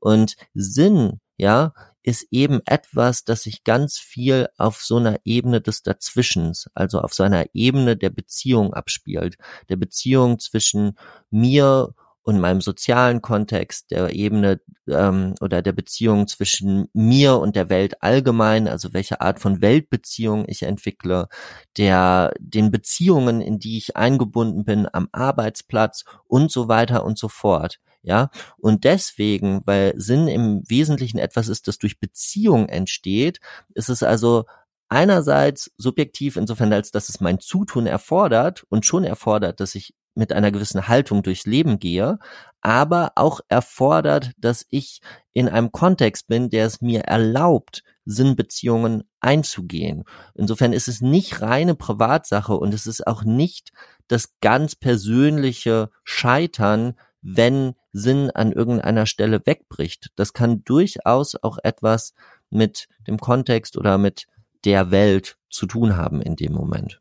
Und 0.00 0.34
Sinn, 0.52 1.20
ja, 1.36 1.72
ist 2.02 2.26
eben 2.30 2.60
etwas, 2.66 3.24
das 3.24 3.44
sich 3.44 3.64
ganz 3.64 3.98
viel 3.98 4.48
auf 4.58 4.82
so 4.82 4.96
einer 4.96 5.18
Ebene 5.24 5.60
des 5.62 5.82
Dazwischens, 5.82 6.68
also 6.74 7.00
auf 7.00 7.14
so 7.14 7.22
einer 7.22 7.46
Ebene 7.54 7.96
der 7.96 8.10
Beziehung 8.10 8.74
abspielt, 8.74 9.38
der 9.70 9.76
Beziehung 9.76 10.38
zwischen 10.38 10.98
mir 11.30 11.94
und 12.24 12.40
meinem 12.40 12.62
sozialen 12.62 13.20
Kontext, 13.20 13.90
der 13.90 14.12
Ebene 14.14 14.60
ähm, 14.88 15.34
oder 15.40 15.60
der 15.60 15.72
Beziehung 15.72 16.26
zwischen 16.26 16.88
mir 16.94 17.36
und 17.36 17.54
der 17.54 17.68
Welt 17.68 18.02
allgemein, 18.02 18.66
also 18.66 18.94
welche 18.94 19.20
Art 19.20 19.38
von 19.38 19.60
Weltbeziehung 19.60 20.46
ich 20.48 20.62
entwickle, 20.62 21.28
der 21.76 22.32
den 22.40 22.70
Beziehungen, 22.70 23.42
in 23.42 23.58
die 23.58 23.76
ich 23.76 23.96
eingebunden 23.96 24.64
bin 24.64 24.88
am 24.90 25.08
Arbeitsplatz 25.12 26.04
und 26.26 26.50
so 26.50 26.66
weiter 26.66 27.04
und 27.04 27.18
so 27.18 27.28
fort. 27.28 27.78
Ja, 28.02 28.30
und 28.58 28.84
deswegen, 28.84 29.62
weil 29.64 29.94
Sinn 29.96 30.28
im 30.28 30.62
Wesentlichen 30.68 31.18
etwas 31.18 31.48
ist, 31.48 31.68
das 31.68 31.78
durch 31.78 32.00
Beziehung 32.00 32.68
entsteht, 32.68 33.40
ist 33.74 33.88
es 33.88 34.02
also 34.02 34.44
einerseits 34.88 35.72
subjektiv 35.76 36.36
insofern, 36.36 36.72
als 36.72 36.90
dass 36.90 37.08
es 37.08 37.20
mein 37.20 37.40
Zutun 37.40 37.86
erfordert 37.86 38.64
und 38.68 38.84
schon 38.84 39.04
erfordert, 39.04 39.60
dass 39.60 39.74
ich 39.74 39.94
mit 40.14 40.32
einer 40.32 40.50
gewissen 40.50 40.88
Haltung 40.88 41.22
durchs 41.22 41.46
Leben 41.46 41.78
gehe, 41.78 42.18
aber 42.60 43.12
auch 43.16 43.40
erfordert, 43.48 44.32
dass 44.38 44.66
ich 44.70 45.00
in 45.32 45.48
einem 45.48 45.72
Kontext 45.72 46.28
bin, 46.28 46.50
der 46.50 46.66
es 46.66 46.80
mir 46.80 47.00
erlaubt, 47.02 47.82
Sinnbeziehungen 48.06 49.04
einzugehen. 49.20 50.04
Insofern 50.34 50.72
ist 50.72 50.88
es 50.88 51.00
nicht 51.00 51.42
reine 51.42 51.74
Privatsache 51.74 52.54
und 52.54 52.74
es 52.74 52.86
ist 52.86 53.06
auch 53.06 53.24
nicht 53.24 53.72
das 54.08 54.34
ganz 54.40 54.76
persönliche 54.76 55.90
Scheitern, 56.04 56.94
wenn 57.22 57.74
Sinn 57.92 58.30
an 58.30 58.52
irgendeiner 58.52 59.06
Stelle 59.06 59.40
wegbricht. 59.44 60.10
Das 60.16 60.32
kann 60.32 60.62
durchaus 60.64 61.36
auch 61.42 61.58
etwas 61.62 62.14
mit 62.50 62.88
dem 63.06 63.18
Kontext 63.18 63.78
oder 63.78 63.98
mit 63.98 64.26
der 64.64 64.90
Welt 64.90 65.36
zu 65.50 65.66
tun 65.66 65.96
haben 65.96 66.20
in 66.20 66.36
dem 66.36 66.52
Moment. 66.52 67.00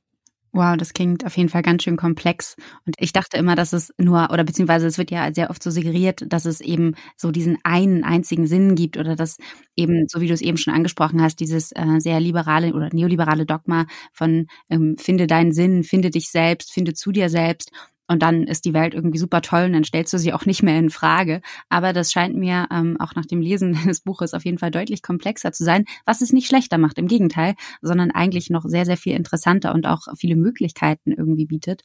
Wow, 0.56 0.78
das 0.78 0.94
klingt 0.94 1.26
auf 1.26 1.36
jeden 1.36 1.50
Fall 1.50 1.64
ganz 1.64 1.82
schön 1.84 1.98
komplex. 1.98 2.56
Und 2.86 2.96
ich 3.00 3.12
dachte 3.12 3.38
immer, 3.38 3.56
dass 3.56 3.74
es 3.74 3.92
nur, 3.98 4.30
oder 4.32 4.44
beziehungsweise 4.44 4.86
es 4.86 5.00
wird 5.00 5.10
ja 5.10 5.34
sehr 5.34 5.50
oft 5.50 5.64
so 5.64 5.72
suggeriert, 5.72 6.24
dass 6.28 6.46
es 6.46 6.62
eben 6.62 6.94
so 7.18 7.32
diesen 7.32 7.58
einen 7.64 8.04
einzigen 8.04 8.46
Sinn 8.46 8.76
gibt 8.76 8.98
oder 8.98 9.16
dass 9.16 9.38
eben, 9.76 10.06
so 10.08 10.22
wie 10.22 10.28
du 10.28 10.34
es 10.34 10.42
eben 10.42 10.58
schon 10.58 10.76
angesprochen 10.76 11.24
hast, 11.24 11.40
dieses 11.40 11.72
äh, 11.72 12.00
sehr 12.00 12.20
liberale 12.20 12.74
oder 12.76 12.90
neoliberale 12.94 13.48
Dogma 13.48 13.88
von 14.12 14.46
ähm, 14.70 14.96
finde 15.00 15.26
deinen 15.26 15.54
Sinn, 15.54 15.84
finde 15.84 16.12
dich 16.12 16.30
selbst, 16.30 16.72
finde 16.72 16.94
zu 16.94 17.12
dir 17.12 17.30
selbst 17.30 17.72
und 18.08 18.22
dann 18.22 18.44
ist 18.44 18.66
die 18.66 18.74
Welt 18.74 18.94
irgendwie 18.94 19.18
super 19.18 19.42
toll 19.42 19.66
und 19.66 19.74
dann 19.74 19.84
stellst 19.84 20.14
du 20.14 20.18
sie 20.18 20.34
auch 20.34 20.46
nicht 20.46 20.64
mehr 20.64 20.78
in 20.78 20.90
Frage. 20.90 21.42
Aber 21.70 21.94
das 21.94 22.12
scheint 22.12 22.36
mir 22.36 22.68
ähm, 22.72 22.98
auch 23.00 23.16
nach 23.16 23.26
dem 23.26 23.42
Lesen 23.42 23.74
des 23.88 24.02
Buches 24.02 24.34
auf 24.34 24.46
jeden 24.46 24.58
Fall 24.58 24.72
deutlich 24.72 25.02
komplexer 25.02 25.52
zu 25.52 25.64
sein, 25.64 25.86
was 26.06 26.22
es 26.22 26.34
nicht 26.34 26.48
schlechter 26.48 26.78
macht, 26.78 26.98
im 26.98 27.08
Gegenteil, 27.08 27.56
sondern 27.82 28.12
eigentlich 28.12 28.50
noch 28.50 28.66
sehr, 28.66 28.86
sehr 28.86 28.98
viel 28.98 29.16
interessanter 29.16 29.74
und 29.74 29.88
auch 29.88 30.02
viele 30.18 30.36
Möglichkeiten 30.36 31.12
irgendwie 31.12 31.46
bietet. 31.46 31.82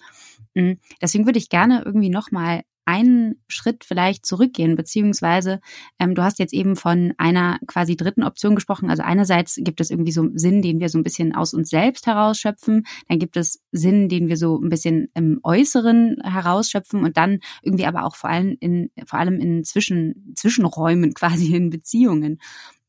Mm, 0.54 0.72
deswegen 1.00 1.26
würde 1.26 1.38
ich 1.38 1.48
gerne 1.48 1.82
irgendwie 1.84 2.10
nochmal 2.10 2.62
einen 2.88 3.34
Schritt 3.48 3.84
vielleicht 3.84 4.24
zurückgehen, 4.24 4.74
beziehungsweise 4.74 5.60
ähm, 5.98 6.14
du 6.14 6.22
hast 6.22 6.38
jetzt 6.38 6.54
eben 6.54 6.74
von 6.74 7.12
einer 7.18 7.58
quasi 7.66 7.96
dritten 7.96 8.22
Option 8.22 8.54
gesprochen. 8.54 8.88
Also 8.88 9.02
einerseits 9.02 9.56
gibt 9.62 9.82
es 9.82 9.90
irgendwie 9.90 10.10
so 10.10 10.26
Sinn, 10.32 10.62
den 10.62 10.80
wir 10.80 10.88
so 10.88 10.96
ein 10.96 11.02
bisschen 11.02 11.34
aus 11.34 11.52
uns 11.52 11.68
selbst 11.68 12.06
herausschöpfen, 12.06 12.86
dann 13.06 13.18
gibt 13.18 13.36
es 13.36 13.62
Sinn, 13.72 14.08
den 14.08 14.28
wir 14.28 14.38
so 14.38 14.58
ein 14.58 14.70
bisschen 14.70 15.10
im 15.12 15.38
Äußeren 15.42 16.16
herausschöpfen 16.24 17.04
und 17.04 17.18
dann 17.18 17.40
irgendwie 17.60 17.84
aber 17.84 18.06
auch 18.06 18.16
vor 18.16 18.30
allem 18.30 18.56
in 18.58 18.90
vor 19.04 19.18
allem 19.18 19.38
in 19.38 19.64
Zwischen, 19.64 20.32
Zwischenräumen 20.34 21.12
quasi 21.14 21.54
in 21.54 21.68
Beziehungen. 21.68 22.40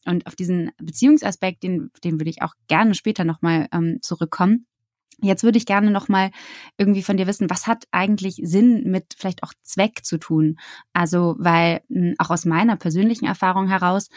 Und 0.05 0.27
auf 0.27 0.35
diesen 0.37 0.71
Beziehungsaspekt, 0.77 1.61
den, 1.61 1.91
den 2.05 2.21
würde 2.21 2.29
ich 2.29 2.41
auch 2.41 2.53
gerne 2.69 2.95
später 2.95 3.25
nochmal 3.25 3.67
ähm, 3.73 3.99
zurückkommen. 4.01 4.65
Jetzt 5.21 5.43
würde 5.43 5.57
ich 5.57 5.65
gerne 5.65 5.91
noch 5.91 6.07
mal 6.07 6.31
irgendwie 6.77 7.03
von 7.03 7.17
dir 7.17 7.27
wissen, 7.27 7.49
was 7.49 7.67
hat 7.67 7.85
eigentlich 7.91 8.39
Sinn 8.43 8.83
mit 8.85 9.15
vielleicht 9.17 9.43
auch 9.43 9.53
Zweck 9.63 10.03
zu 10.03 10.17
tun? 10.17 10.57
Also, 10.93 11.35
weil 11.39 11.81
hm, 11.89 12.15
auch 12.17 12.29
aus 12.29 12.45
meiner 12.45 12.75
persönlichen 12.77 13.25
Erfahrung 13.25 13.67
heraus 13.67 14.09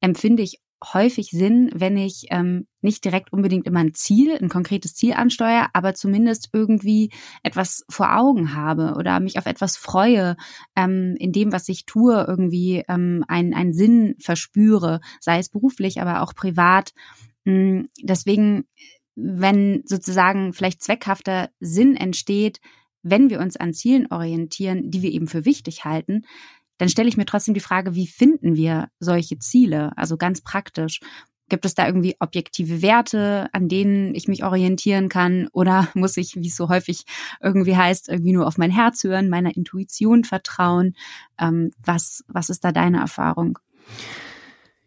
empfinde 0.00 0.42
ich 0.42 0.60
häufig 0.82 1.30
Sinn, 1.30 1.70
wenn 1.74 1.96
ich 1.96 2.26
ähm, 2.30 2.66
nicht 2.80 3.04
direkt 3.04 3.32
unbedingt 3.32 3.66
immer 3.66 3.80
ein 3.80 3.94
Ziel, 3.94 4.36
ein 4.36 4.48
konkretes 4.48 4.94
Ziel 4.94 5.12
ansteuere, 5.12 5.68
aber 5.74 5.94
zumindest 5.94 6.48
irgendwie 6.52 7.10
etwas 7.42 7.84
vor 7.90 8.16
Augen 8.16 8.54
habe 8.54 8.94
oder 8.96 9.20
mich 9.20 9.38
auf 9.38 9.46
etwas 9.46 9.76
freue, 9.76 10.36
ähm, 10.76 11.16
in 11.18 11.32
dem, 11.32 11.52
was 11.52 11.68
ich 11.68 11.84
tue, 11.84 12.24
irgendwie 12.26 12.82
ähm, 12.88 13.24
einen, 13.28 13.52
einen 13.52 13.74
Sinn 13.74 14.16
verspüre, 14.20 15.00
sei 15.20 15.38
es 15.38 15.50
beruflich, 15.50 16.00
aber 16.00 16.22
auch 16.22 16.34
privat. 16.34 16.92
Hm, 17.44 17.88
deswegen 18.02 18.64
wenn 19.22 19.82
sozusagen 19.84 20.52
vielleicht 20.52 20.82
zweckhafter 20.82 21.50
Sinn 21.60 21.96
entsteht, 21.96 22.60
wenn 23.02 23.30
wir 23.30 23.40
uns 23.40 23.56
an 23.56 23.72
Zielen 23.72 24.06
orientieren, 24.10 24.90
die 24.90 25.02
wir 25.02 25.10
eben 25.10 25.26
für 25.26 25.44
wichtig 25.44 25.84
halten, 25.84 26.22
dann 26.78 26.88
stelle 26.88 27.08
ich 27.08 27.16
mir 27.16 27.26
trotzdem 27.26 27.54
die 27.54 27.60
Frage, 27.60 27.94
wie 27.94 28.06
finden 28.06 28.56
wir 28.56 28.88
solche 28.98 29.38
Ziele? 29.38 29.92
Also 29.96 30.16
ganz 30.16 30.40
praktisch. 30.40 31.00
Gibt 31.50 31.64
es 31.64 31.74
da 31.74 31.86
irgendwie 31.86 32.16
objektive 32.20 32.80
Werte, 32.80 33.48
an 33.52 33.68
denen 33.68 34.14
ich 34.14 34.28
mich 34.28 34.44
orientieren 34.44 35.08
kann? 35.08 35.48
Oder 35.52 35.88
muss 35.94 36.16
ich, 36.16 36.36
wie 36.36 36.48
es 36.48 36.56
so 36.56 36.68
häufig 36.68 37.04
irgendwie 37.42 37.76
heißt, 37.76 38.08
irgendwie 38.08 38.32
nur 38.32 38.46
auf 38.46 38.56
mein 38.56 38.70
Herz 38.70 39.04
hören, 39.04 39.28
meiner 39.28 39.56
Intuition 39.56 40.24
vertrauen? 40.24 40.94
Ähm, 41.38 41.72
was, 41.84 42.24
was 42.28 42.48
ist 42.48 42.64
da 42.64 42.72
deine 42.72 43.00
Erfahrung? 43.00 43.58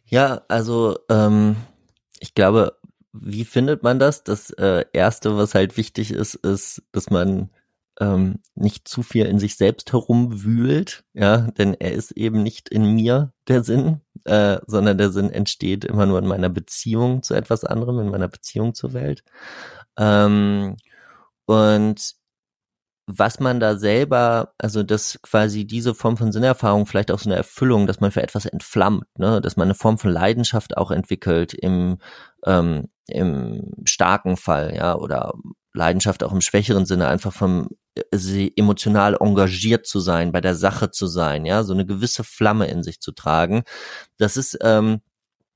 Ja, 0.07 0.41
also 0.47 0.97
ähm, 1.09 1.57
ich 2.19 2.33
glaube, 2.33 2.77
wie 3.13 3.45
findet 3.45 3.83
man 3.83 3.99
das? 3.99 4.23
Das 4.23 4.49
äh, 4.51 4.85
Erste, 4.91 5.37
was 5.37 5.55
halt 5.55 5.77
wichtig 5.77 6.11
ist, 6.11 6.35
ist, 6.35 6.83
dass 6.91 7.09
man 7.09 7.51
ähm, 7.99 8.39
nicht 8.55 8.87
zu 8.87 9.03
viel 9.03 9.25
in 9.25 9.39
sich 9.39 9.55
selbst 9.55 9.93
herumwühlt, 9.93 11.03
ja, 11.13 11.51
denn 11.51 11.75
er 11.75 11.93
ist 11.93 12.11
eben 12.11 12.41
nicht 12.41 12.69
in 12.69 12.95
mir 12.95 13.33
der 13.47 13.63
Sinn, 13.63 14.01
äh, 14.25 14.59
sondern 14.65 14.97
der 14.97 15.11
Sinn 15.11 15.29
entsteht 15.29 15.85
immer 15.85 16.05
nur 16.05 16.19
in 16.19 16.27
meiner 16.27 16.49
Beziehung 16.49 17.21
zu 17.23 17.35
etwas 17.35 17.63
anderem, 17.63 17.99
in 17.99 18.09
meiner 18.09 18.27
Beziehung 18.27 18.73
zur 18.73 18.93
Welt. 18.93 19.23
Ähm, 19.97 20.77
und 21.45 22.15
was 23.05 23.39
man 23.39 23.59
da 23.59 23.75
selber, 23.77 24.53
also 24.57 24.83
dass 24.83 25.19
quasi 25.21 25.65
diese 25.65 25.93
Form 25.93 26.17
von 26.17 26.31
Sinnerfahrung 26.31 26.85
vielleicht 26.85 27.11
auch 27.11 27.19
so 27.19 27.29
eine 27.29 27.37
Erfüllung, 27.37 27.85
dass 27.87 27.99
man 27.99 28.11
für 28.11 28.23
etwas 28.23 28.45
entflammt, 28.45 29.05
ne, 29.17 29.41
dass 29.41 29.57
man 29.57 29.67
eine 29.67 29.75
Form 29.75 29.97
von 29.97 30.11
Leidenschaft 30.11 30.77
auch 30.77 30.91
entwickelt 30.91 31.53
im 31.53 31.97
ähm, 32.45 32.89
im 33.07 33.73
starken 33.85 34.37
Fall, 34.37 34.73
ja, 34.75 34.95
oder 34.95 35.33
Leidenschaft 35.73 36.23
auch 36.23 36.31
im 36.31 36.41
schwächeren 36.41 36.85
Sinne, 36.85 37.07
einfach 37.07 37.33
vom 37.33 37.69
äh, 37.95 38.51
emotional 38.55 39.17
engagiert 39.19 39.85
zu 39.85 39.99
sein, 39.99 40.31
bei 40.31 40.41
der 40.41 40.55
Sache 40.55 40.91
zu 40.91 41.07
sein, 41.07 41.45
ja, 41.45 41.63
so 41.63 41.73
eine 41.73 41.85
gewisse 41.85 42.23
Flamme 42.23 42.67
in 42.67 42.83
sich 42.83 43.01
zu 43.01 43.11
tragen. 43.11 43.63
Das 44.17 44.37
ist 44.37 44.57
ähm, 44.61 45.01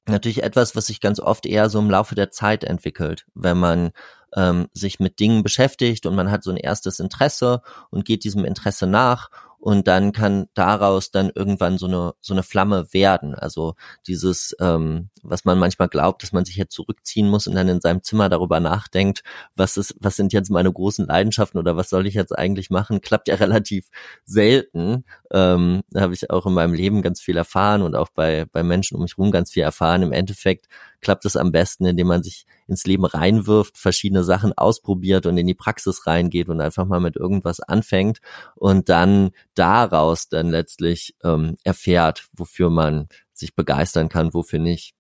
natürlich 0.08 0.44
etwas, 0.44 0.76
was 0.76 0.88
sich 0.88 1.02
ganz 1.02 1.20
oft 1.20 1.46
eher 1.46 1.70
so 1.70 1.80
im 1.80 1.90
Laufe 1.90 2.16
der 2.16 2.32
Zeit 2.32 2.64
entwickelt, 2.64 3.26
wenn 3.36 3.58
man 3.58 3.92
ähm, 4.36 4.68
sich 4.74 5.00
mit 5.00 5.20
Dingen 5.20 5.44
beschäftigt 5.44 6.06
und 6.06 6.16
man 6.16 6.32
hat 6.32 6.44
so 6.44 6.52
ein 6.52 6.58
erstes 6.58 7.00
Interesse 7.00 7.62
und 7.90 8.06
geht 8.06 8.24
diesem 8.24 8.46
Interesse 8.46 8.88
nach 8.88 9.30
und 9.60 9.88
dann 9.88 10.12
kann 10.12 10.48
daraus 10.54 11.12
dann 11.12 11.32
irgendwann 11.34 11.78
so 11.78 11.88
eine 11.88 12.14
so 12.22 12.34
eine 12.34 12.44
Flamme 12.44 12.94
werden. 12.94 13.34
Also 13.34 13.74
dieses, 14.06 14.56
ähm, 14.62 15.10
was 15.24 15.46
man 15.46 15.58
manchmal 15.58 15.90
glaubt, 15.90 16.22
dass 16.24 16.32
man 16.32 16.46
sich 16.46 16.56
jetzt 16.56 16.74
zurückziehen 16.74 17.28
muss 17.28 17.48
und 17.48 17.56
dann 17.56 17.68
in 17.68 17.82
seinem 17.82 18.04
Zimmer 18.04 18.30
darüber 18.30 18.60
nachdenkt, 18.60 19.24
was 19.56 19.78
ist, 19.78 19.96
was 20.00 20.16
sind 20.16 20.32
jetzt 20.32 20.52
meine 20.52 20.72
großen 20.72 21.08
Leidenschaften 21.08 21.60
oder 21.60 21.76
was 21.76 21.90
soll 21.90 22.06
ich 22.08 22.14
jetzt 22.14 22.38
eigentlich 22.38 22.70
machen, 22.70 23.02
klappt 23.02 23.28
ja 23.28 23.36
relativ 23.36 23.90
selten. 24.26 25.06
Ähm, 25.32 25.82
da 25.90 26.02
habe 26.02 26.14
ich 26.14 26.30
auch 26.30 26.46
in 26.46 26.54
meinem 26.54 26.74
Leben 26.74 27.02
ganz 27.02 27.20
viel 27.20 27.36
erfahren 27.36 27.82
und 27.82 27.96
auch 27.96 28.10
bei 28.10 28.46
bei 28.46 28.64
Menschen 28.64 28.96
um 28.96 29.02
mich 29.02 29.18
rum 29.18 29.32
ganz 29.32 29.52
viel 29.52 29.64
erfahren. 29.64 30.04
Im 30.04 30.14
Endeffekt 30.14 30.68
klappt 31.02 31.26
es 31.26 31.36
am 31.36 31.52
besten, 31.52 31.86
indem 31.86 32.08
man 32.08 32.24
sich 32.24 32.46
ins 32.68 32.86
Leben 32.86 33.06
reinwirft, 33.06 33.78
verschiedene 33.78 34.24
Sachen 34.24 34.54
ausprobiert 34.54 35.26
und 35.26 35.38
in 35.38 35.48
die 35.48 35.54
Praxis 35.54 36.08
reingeht 36.08 36.50
und 36.50 36.62
einfach 36.62 36.86
mal 36.86 37.00
mit 37.00 37.16
irgendwas 37.16 37.60
anfängt 37.60 38.20
und 38.56 38.90
dann 38.90 39.32
daraus 39.54 40.30
dann 40.30 40.50
letztlich 40.50 41.16
ähm, 41.24 41.56
erfährt, 41.64 42.28
wofür 42.34 42.70
man 42.70 43.08
sich 43.34 43.56
begeistern 43.56 44.10
kann, 44.10 44.34
wofür 44.34 44.60
nicht. 44.60 44.96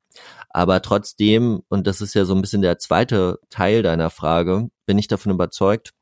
Aber 0.50 0.82
trotzdem, 0.82 1.62
und 1.70 1.88
das 1.88 2.02
ist 2.02 2.14
ja 2.14 2.26
so 2.26 2.34
ein 2.34 2.42
bisschen 2.42 2.62
der 2.62 2.80
zweite 2.80 3.40
Teil 3.50 3.84
deiner 3.84 4.10
Frage, 4.10 4.70
bin 4.86 4.98
ich 4.98 5.08
davon 5.08 5.32
überzeugt, 5.32 5.94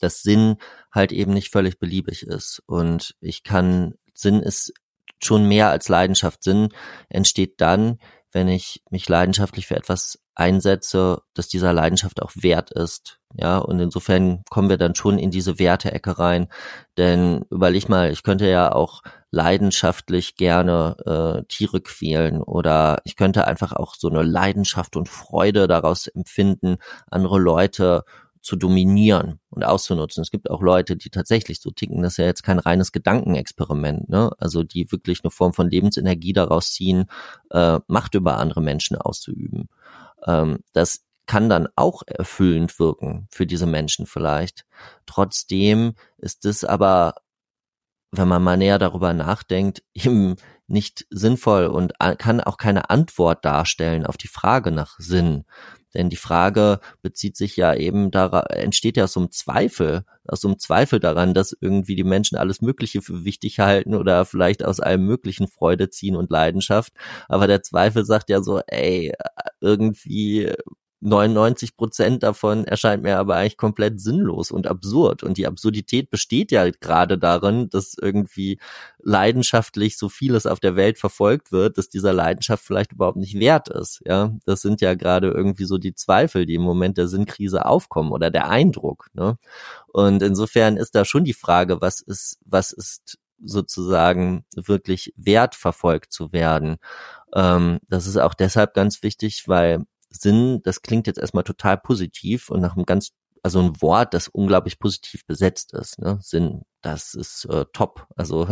dass 0.00 0.22
Sinn 0.22 0.56
halt 0.92 1.12
eben 1.12 1.32
nicht 1.32 1.50
völlig 1.50 1.78
beliebig 1.78 2.24
ist. 2.24 2.62
Und 2.66 3.16
ich 3.20 3.42
kann, 3.42 3.94
Sinn 4.12 4.40
ist 4.40 4.72
schon 5.22 5.46
mehr 5.46 5.70
als 5.70 5.88
Leidenschaft. 5.88 6.42
Sinn 6.42 6.68
entsteht 7.08 7.60
dann, 7.60 7.98
wenn 8.34 8.48
ich 8.48 8.82
mich 8.90 9.08
leidenschaftlich 9.08 9.66
für 9.68 9.76
etwas 9.76 10.18
einsetze, 10.34 11.22
dass 11.34 11.46
dieser 11.46 11.72
Leidenschaft 11.72 12.20
auch 12.20 12.32
wert 12.34 12.72
ist. 12.72 13.20
Ja, 13.36 13.58
und 13.58 13.78
insofern 13.78 14.42
kommen 14.50 14.68
wir 14.68 14.76
dann 14.76 14.96
schon 14.96 15.18
in 15.18 15.30
diese 15.30 15.60
Werteecke 15.60 16.18
rein. 16.18 16.48
Denn 16.98 17.44
überleg 17.50 17.88
mal, 17.88 18.10
ich 18.10 18.24
könnte 18.24 18.48
ja 18.48 18.72
auch 18.72 19.02
leidenschaftlich 19.30 20.36
gerne 20.36 20.96
äh, 21.06 21.44
Tiere 21.46 21.80
quälen 21.80 22.42
oder 22.42 23.00
ich 23.04 23.14
könnte 23.16 23.46
einfach 23.46 23.72
auch 23.72 23.94
so 23.94 24.08
eine 24.08 24.22
Leidenschaft 24.22 24.96
und 24.96 25.08
Freude 25.08 25.68
daraus 25.68 26.08
empfinden, 26.08 26.76
andere 27.08 27.38
Leute 27.38 28.04
zu 28.44 28.56
dominieren 28.56 29.40
und 29.48 29.64
auszunutzen. 29.64 30.20
Es 30.20 30.30
gibt 30.30 30.50
auch 30.50 30.60
Leute, 30.60 30.96
die 30.96 31.08
tatsächlich 31.08 31.60
so 31.60 31.70
ticken, 31.70 32.02
das 32.02 32.12
ist 32.12 32.16
ja 32.18 32.26
jetzt 32.26 32.42
kein 32.42 32.58
reines 32.58 32.92
Gedankenexperiment, 32.92 34.10
ne? 34.10 34.30
Also 34.38 34.62
die 34.62 34.92
wirklich 34.92 35.24
eine 35.24 35.30
Form 35.30 35.54
von 35.54 35.70
Lebensenergie 35.70 36.34
daraus 36.34 36.72
ziehen, 36.72 37.06
äh, 37.50 37.80
Macht 37.86 38.14
über 38.14 38.36
andere 38.38 38.60
Menschen 38.60 38.98
auszuüben. 38.98 39.70
Ähm, 40.26 40.58
das 40.74 41.04
kann 41.26 41.48
dann 41.48 41.68
auch 41.74 42.02
erfüllend 42.06 42.78
wirken 42.78 43.28
für 43.30 43.46
diese 43.46 43.66
Menschen 43.66 44.04
vielleicht. 44.04 44.66
Trotzdem 45.06 45.94
ist 46.18 46.44
es 46.44 46.64
aber, 46.64 47.14
wenn 48.12 48.28
man 48.28 48.42
mal 48.42 48.58
näher 48.58 48.78
darüber 48.78 49.14
nachdenkt, 49.14 49.82
eben 49.94 50.36
nicht 50.66 51.06
sinnvoll 51.08 51.66
und 51.66 51.94
kann 52.18 52.42
auch 52.42 52.58
keine 52.58 52.90
Antwort 52.90 53.42
darstellen 53.44 54.04
auf 54.04 54.18
die 54.18 54.28
Frage 54.28 54.70
nach 54.70 54.98
Sinn. 54.98 55.44
Denn 55.94 56.10
die 56.10 56.16
Frage 56.16 56.80
bezieht 57.02 57.36
sich 57.36 57.56
ja 57.56 57.74
eben 57.74 58.10
darauf, 58.10 58.44
entsteht 58.50 58.96
ja 58.96 59.04
aus 59.04 59.12
so 59.12 59.20
einem 59.20 59.30
Zweifel, 59.30 60.04
aus 60.26 60.40
so 60.40 60.48
einem 60.48 60.58
Zweifel 60.58 61.00
daran, 61.00 61.34
dass 61.34 61.56
irgendwie 61.58 61.96
die 61.96 62.04
Menschen 62.04 62.36
alles 62.36 62.60
Mögliche 62.60 63.02
für 63.02 63.24
wichtig 63.24 63.60
halten 63.60 63.94
oder 63.94 64.24
vielleicht 64.24 64.64
aus 64.64 64.80
allem 64.80 65.06
möglichen 65.06 65.48
Freude 65.48 65.90
ziehen 65.90 66.16
und 66.16 66.30
Leidenschaft. 66.30 66.92
Aber 67.28 67.46
der 67.46 67.62
Zweifel 67.62 68.04
sagt 68.04 68.30
ja 68.30 68.42
so, 68.42 68.60
ey, 68.66 69.12
irgendwie 69.60 70.52
99 71.04 71.76
Prozent 71.76 72.22
davon 72.22 72.64
erscheint 72.64 73.02
mir 73.02 73.18
aber 73.18 73.36
eigentlich 73.36 73.58
komplett 73.58 74.00
sinnlos 74.00 74.50
und 74.50 74.66
absurd. 74.66 75.22
Und 75.22 75.36
die 75.36 75.46
Absurdität 75.46 76.10
besteht 76.10 76.50
ja 76.50 76.70
gerade 76.70 77.18
darin, 77.18 77.68
dass 77.68 77.94
irgendwie 78.00 78.58
leidenschaftlich 79.02 79.98
so 79.98 80.08
vieles 80.08 80.46
auf 80.46 80.60
der 80.60 80.76
Welt 80.76 80.98
verfolgt 80.98 81.52
wird, 81.52 81.76
dass 81.76 81.90
dieser 81.90 82.14
Leidenschaft 82.14 82.64
vielleicht 82.64 82.92
überhaupt 82.92 83.18
nicht 83.18 83.38
wert 83.38 83.68
ist. 83.68 84.00
Ja, 84.06 84.32
das 84.46 84.62
sind 84.62 84.80
ja 84.80 84.94
gerade 84.94 85.28
irgendwie 85.28 85.66
so 85.66 85.76
die 85.76 85.94
Zweifel, 85.94 86.46
die 86.46 86.54
im 86.54 86.62
Moment 86.62 86.96
der 86.96 87.06
Sinnkrise 87.08 87.66
aufkommen 87.66 88.10
oder 88.10 88.30
der 88.30 88.48
Eindruck. 88.48 89.10
Ne? 89.12 89.36
Und 89.88 90.22
insofern 90.22 90.78
ist 90.78 90.94
da 90.94 91.04
schon 91.04 91.24
die 91.24 91.34
Frage, 91.34 91.82
was 91.82 92.00
ist, 92.00 92.38
was 92.46 92.72
ist 92.72 93.18
sozusagen 93.44 94.46
wirklich 94.56 95.12
wert 95.16 95.54
verfolgt 95.54 96.14
zu 96.14 96.32
werden. 96.32 96.76
Ähm, 97.34 97.80
das 97.88 98.06
ist 98.06 98.16
auch 98.16 98.32
deshalb 98.32 98.72
ganz 98.72 99.02
wichtig, 99.02 99.48
weil 99.48 99.84
Sinn, 100.14 100.60
das 100.62 100.82
klingt 100.82 101.06
jetzt 101.06 101.18
erstmal 101.18 101.44
total 101.44 101.78
positiv 101.78 102.50
und 102.50 102.60
nach 102.60 102.76
einem 102.76 102.86
ganz, 102.86 103.10
also 103.42 103.60
ein 103.60 103.80
Wort, 103.82 104.14
das 104.14 104.28
unglaublich 104.28 104.78
positiv 104.78 105.26
besetzt 105.26 105.74
ist. 105.74 105.98
Ne? 105.98 106.18
Sinn, 106.22 106.62
das 106.82 107.14
ist 107.14 107.44
äh, 107.46 107.64
top. 107.72 108.06
Also 108.16 108.48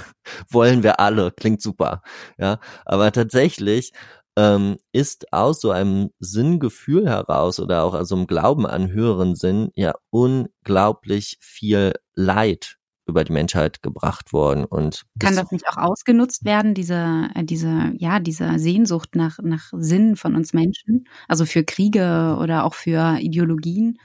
wollen 0.50 0.82
wir 0.82 1.00
alle, 1.00 1.32
klingt 1.32 1.62
super. 1.62 2.02
Ja, 2.38 2.60
aber 2.84 3.12
tatsächlich 3.12 3.92
ähm, 4.36 4.76
ist 4.92 5.32
aus 5.32 5.60
so 5.60 5.70
einem 5.70 6.10
Sinngefühl 6.18 7.08
heraus 7.08 7.58
oder 7.58 7.84
auch 7.84 7.94
aus 7.94 8.08
so 8.08 8.16
einem 8.16 8.26
Glauben 8.26 8.66
an 8.66 8.90
höheren 8.90 9.34
Sinn 9.34 9.70
ja 9.74 9.94
unglaublich 10.10 11.38
viel 11.40 11.94
Leid 12.14 12.76
über 13.06 13.24
die 13.24 13.32
Menschheit 13.32 13.82
gebracht 13.82 14.32
worden 14.32 14.64
und 14.64 15.02
kann 15.18 15.36
das 15.36 15.50
nicht 15.50 15.68
auch 15.68 15.76
ausgenutzt 15.76 16.44
werden 16.44 16.74
diese 16.74 17.28
äh, 17.34 17.44
diese 17.44 17.92
ja 17.96 18.20
diese 18.20 18.58
Sehnsucht 18.58 19.14
nach 19.14 19.38
nach 19.42 19.72
Sinn 19.72 20.16
von 20.16 20.34
uns 20.34 20.52
Menschen 20.52 21.06
also 21.28 21.46
für 21.46 21.64
Kriege 21.64 22.36
oder 22.40 22.64
auch 22.64 22.74
für 22.74 23.18
Ideologien 23.20 23.98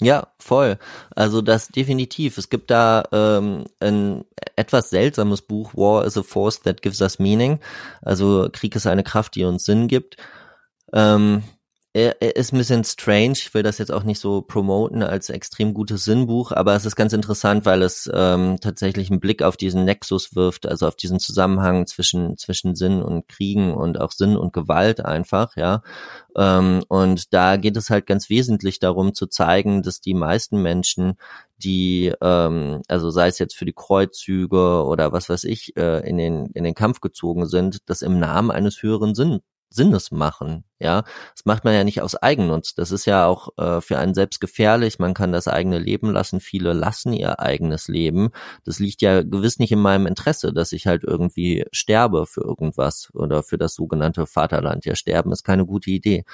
ja, 0.00 0.26
voll. 0.38 0.76
Also 1.14 1.40
das 1.40 1.68
definitiv. 1.68 2.36
Es 2.36 2.50
gibt 2.50 2.70
da 2.70 3.04
ähm, 3.12 3.64
ein 3.80 4.24
etwas 4.54 4.90
seltsames 4.90 5.40
Buch, 5.40 5.72
War 5.74 6.04
is 6.04 6.18
a 6.18 6.22
Force 6.22 6.60
that 6.60 6.82
gives 6.82 7.00
us 7.00 7.18
meaning. 7.18 7.60
Also 8.02 8.50
Krieg 8.52 8.76
ist 8.76 8.86
eine 8.86 9.04
Kraft, 9.04 9.36
die 9.36 9.44
uns 9.44 9.64
Sinn 9.64 9.88
gibt. 9.88 10.18
Ähm, 10.92 11.44
er, 11.96 12.20
er 12.20 12.36
ist 12.36 12.52
ein 12.52 12.58
bisschen 12.58 12.84
strange. 12.84 13.32
Ich 13.32 13.54
will 13.54 13.62
das 13.62 13.78
jetzt 13.78 13.90
auch 13.90 14.02
nicht 14.02 14.20
so 14.20 14.42
promoten 14.42 15.02
als 15.02 15.30
extrem 15.30 15.72
gutes 15.72 16.04
Sinnbuch, 16.04 16.52
aber 16.52 16.74
es 16.74 16.84
ist 16.84 16.94
ganz 16.94 17.14
interessant, 17.14 17.64
weil 17.64 17.80
es 17.80 18.10
ähm, 18.12 18.58
tatsächlich 18.60 19.10
einen 19.10 19.18
Blick 19.18 19.42
auf 19.42 19.56
diesen 19.56 19.86
Nexus 19.86 20.36
wirft, 20.36 20.66
also 20.66 20.86
auf 20.86 20.96
diesen 20.96 21.20
Zusammenhang 21.20 21.86
zwischen 21.86 22.36
zwischen 22.36 22.74
Sinn 22.74 23.02
und 23.02 23.28
Kriegen 23.28 23.72
und 23.74 23.98
auch 23.98 24.12
Sinn 24.12 24.36
und 24.36 24.52
Gewalt 24.52 25.02
einfach, 25.02 25.56
ja. 25.56 25.80
Ähm, 26.36 26.82
und 26.88 27.32
da 27.32 27.56
geht 27.56 27.78
es 27.78 27.88
halt 27.88 28.06
ganz 28.06 28.28
wesentlich 28.28 28.78
darum 28.78 29.14
zu 29.14 29.26
zeigen, 29.26 29.82
dass 29.82 30.02
die 30.02 30.14
meisten 30.14 30.60
Menschen 30.60 31.14
die, 31.56 32.12
ähm, 32.20 32.82
also 32.88 33.08
sei 33.08 33.28
es 33.28 33.38
jetzt 33.38 33.56
für 33.56 33.64
die 33.64 33.72
Kreuzzüge 33.72 34.84
oder 34.84 35.12
was 35.12 35.30
weiß 35.30 35.44
ich, 35.44 35.74
äh, 35.78 36.06
in 36.06 36.18
den 36.18 36.48
in 36.48 36.64
den 36.64 36.74
Kampf 36.74 37.00
gezogen 37.00 37.46
sind, 37.46 37.88
das 37.88 38.02
im 38.02 38.18
Namen 38.18 38.50
eines 38.50 38.82
höheren 38.82 39.14
Sinn, 39.14 39.40
Sinnes 39.76 40.10
machen. 40.10 40.64
Ja, 40.78 41.04
das 41.34 41.46
macht 41.46 41.64
man 41.64 41.72
ja 41.72 41.84
nicht 41.84 42.02
aus 42.02 42.16
Eigennutz. 42.16 42.74
Das 42.74 42.90
ist 42.90 43.06
ja 43.06 43.26
auch 43.26 43.48
äh, 43.56 43.80
für 43.80 43.98
einen 43.98 44.12
selbst 44.12 44.40
gefährlich. 44.40 44.98
Man 44.98 45.14
kann 45.14 45.32
das 45.32 45.48
eigene 45.48 45.78
Leben 45.78 46.10
lassen. 46.10 46.38
Viele 46.38 46.74
lassen 46.74 47.14
ihr 47.14 47.40
eigenes 47.40 47.88
Leben. 47.88 48.28
Das 48.64 48.78
liegt 48.78 49.00
ja 49.00 49.22
gewiss 49.22 49.58
nicht 49.58 49.72
in 49.72 49.78
meinem 49.80 50.06
Interesse, 50.06 50.52
dass 50.52 50.72
ich 50.72 50.86
halt 50.86 51.02
irgendwie 51.02 51.64
sterbe 51.72 52.26
für 52.26 52.42
irgendwas 52.42 53.10
oder 53.14 53.42
für 53.42 53.56
das 53.56 53.74
sogenannte 53.74 54.26
Vaterland. 54.26 54.84
Ja, 54.84 54.94
sterben 54.96 55.32
ist 55.32 55.44
keine 55.44 55.64
gute 55.64 55.90
Idee. 55.90 56.24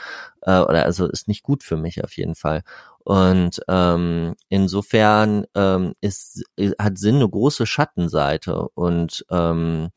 Äh, 0.41 0.59
oder 0.61 0.85
also 0.87 1.07
ist 1.07 1.29
nicht 1.29 1.45
gut 1.45 1.63
für 1.63 1.77
mich 1.77 2.03
auf 2.03 2.17
jeden 2.17 2.35
Fall. 2.35 2.63
Und 3.05 3.61
ähm, 3.69 4.35
insofern 4.49 5.45
ähm, 5.55 5.93
ist, 6.01 6.45
hat 6.79 6.99
Sinn 6.99 7.17
eine 7.17 7.29
große 7.29 7.67
Schattenseite 7.67 8.69
und 8.75 9.25
ähm, 9.31 9.91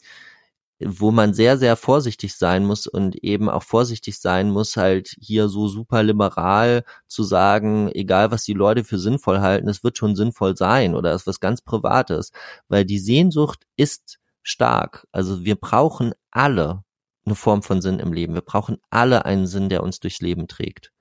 wo 0.80 1.12
man 1.12 1.34
sehr, 1.34 1.58
sehr 1.58 1.76
vorsichtig 1.78 2.36
sein 2.36 2.66
muss 2.66 2.88
und 2.88 3.16
eben 3.24 3.50
auch 3.50 3.64
vorsichtig 3.64 4.20
sein 4.20 4.50
muss, 4.52 4.76
halt 4.76 5.16
hier 5.20 5.48
so 5.48 5.68
super 5.68 6.04
liberal 6.04 6.84
zu 7.08 7.24
sagen, 7.24 7.90
egal 7.94 8.32
was 8.32 8.44
die 8.44 8.54
Leute 8.54 8.84
für 8.84 9.00
sinnvoll 9.00 9.40
halten, 9.40 9.70
es 9.70 9.84
wird 9.84 9.98
schon 9.98 10.16
sinnvoll 10.16 10.58
sein 10.58 10.96
oder 10.96 11.14
es 11.14 11.22
ist 11.22 11.28
was 11.28 11.40
ganz 11.40 11.62
Privates, 11.62 12.32
weil 12.68 12.86
die 12.86 13.00
Sehnsucht 13.00 13.66
ist 13.78 14.20
stark. 14.44 15.08
Also 15.12 15.46
wir 15.46 15.56
brauchen 15.56 16.14
alle 16.32 16.84
eine 17.26 17.36
Form 17.36 17.64
von 17.64 17.82
Sinn 17.82 18.00
im 18.00 18.14
Leben. 18.14 18.34
Wir 18.34 18.42
brauchen 18.42 18.78
alle 18.90 19.26
einen 19.26 19.48
Sinn, 19.48 19.70
der 19.70 19.82
uns 19.84 20.00
durchs 20.00 20.22
Leben 20.22 20.48
trägt. 20.48 20.92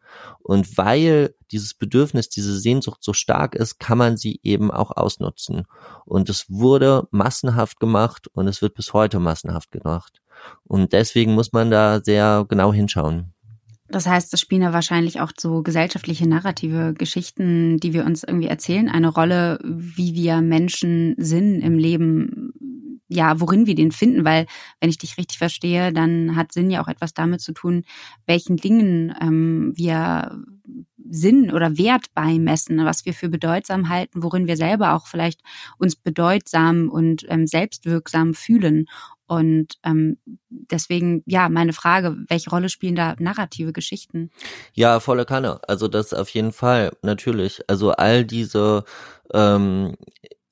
Und 0.40 0.76
weil 0.76 1.34
dieses 1.52 1.74
Bedürfnis, 1.74 2.28
diese 2.28 2.58
Sehnsucht 2.58 3.02
so 3.02 3.12
stark 3.12 3.54
ist, 3.54 3.78
kann 3.78 3.98
man 3.98 4.16
sie 4.16 4.40
eben 4.42 4.70
auch 4.70 4.90
ausnutzen. 4.96 5.66
Und 6.04 6.28
es 6.28 6.50
wurde 6.50 7.08
massenhaft 7.10 7.80
gemacht 7.80 8.28
und 8.28 8.48
es 8.48 8.60
wird 8.60 8.74
bis 8.74 8.92
heute 8.92 9.20
massenhaft 9.20 9.70
gemacht. 9.70 10.20
Und 10.64 10.92
deswegen 10.92 11.34
muss 11.34 11.52
man 11.52 11.70
da 11.70 12.00
sehr 12.02 12.44
genau 12.48 12.72
hinschauen. 12.72 13.34
Das 13.88 14.06
heißt, 14.06 14.32
es 14.32 14.40
spielen 14.40 14.62
ja 14.62 14.72
wahrscheinlich 14.72 15.20
auch 15.20 15.30
so 15.38 15.62
gesellschaftliche 15.62 16.28
narrative 16.28 16.94
Geschichten, 16.94 17.78
die 17.78 17.92
wir 17.92 18.04
uns 18.04 18.24
irgendwie 18.24 18.48
erzählen, 18.48 18.88
eine 18.88 19.08
Rolle, 19.08 19.58
wie 19.62 20.14
wir 20.14 20.40
Menschen 20.40 21.14
Sinn 21.18 21.60
im 21.60 21.78
Leben 21.78 22.52
ja, 23.08 23.40
worin 23.40 23.66
wir 23.66 23.74
den 23.74 23.92
finden, 23.92 24.24
weil 24.24 24.46
wenn 24.80 24.90
ich 24.90 24.98
dich 24.98 25.18
richtig 25.18 25.38
verstehe, 25.38 25.92
dann 25.92 26.36
hat 26.36 26.52
Sinn 26.52 26.70
ja 26.70 26.82
auch 26.82 26.88
etwas 26.88 27.14
damit 27.14 27.40
zu 27.40 27.52
tun, 27.52 27.84
welchen 28.26 28.56
Dingen 28.56 29.14
ähm, 29.20 29.72
wir 29.76 30.42
Sinn 31.10 31.52
oder 31.52 31.76
Wert 31.76 32.06
beimessen, 32.14 32.84
was 32.84 33.04
wir 33.04 33.12
für 33.12 33.28
bedeutsam 33.28 33.88
halten, 33.88 34.22
worin 34.22 34.46
wir 34.46 34.56
selber 34.56 34.94
auch 34.94 35.06
vielleicht 35.06 35.40
uns 35.78 35.96
bedeutsam 35.96 36.88
und 36.88 37.26
ähm, 37.28 37.46
selbstwirksam 37.46 38.34
fühlen. 38.34 38.86
Und 39.26 39.78
ähm, 39.84 40.18
deswegen, 40.48 41.22
ja, 41.26 41.48
meine 41.48 41.72
Frage, 41.72 42.16
welche 42.28 42.50
Rolle 42.50 42.68
spielen 42.68 42.94
da 42.94 43.16
narrative 43.18 43.72
Geschichten? 43.72 44.30
Ja, 44.74 45.00
volle 45.00 45.24
Kanne. 45.24 45.60
Also 45.66 45.88
das 45.88 46.12
auf 46.12 46.28
jeden 46.30 46.52
Fall, 46.52 46.92
natürlich. 47.02 47.62
Also 47.68 47.92
all 47.92 48.24
diese 48.24 48.84
ähm, 49.32 49.96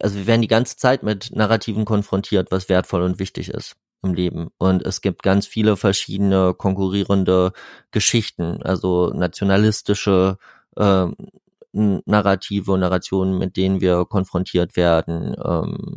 also 0.02 0.16
wir 0.16 0.26
werden 0.26 0.42
die 0.42 0.48
ganze 0.48 0.76
Zeit 0.76 1.02
mit 1.02 1.30
Narrativen 1.34 1.84
konfrontiert, 1.84 2.50
was 2.50 2.68
wertvoll 2.68 3.02
und 3.02 3.18
wichtig 3.18 3.48
ist 3.48 3.76
im 4.02 4.14
Leben. 4.14 4.48
Und 4.58 4.84
es 4.84 5.00
gibt 5.00 5.22
ganz 5.22 5.46
viele 5.46 5.76
verschiedene 5.76 6.54
konkurrierende 6.54 7.52
Geschichten, 7.92 8.62
also 8.62 9.10
nationalistische 9.14 10.38
äh, 10.76 11.06
Narrative 11.72 12.72
und 12.72 12.80
Narrationen, 12.80 13.38
mit 13.38 13.56
denen 13.56 13.80
wir 13.80 14.04
konfrontiert 14.04 14.76
werden, 14.76 15.34
ähm, 15.42 15.96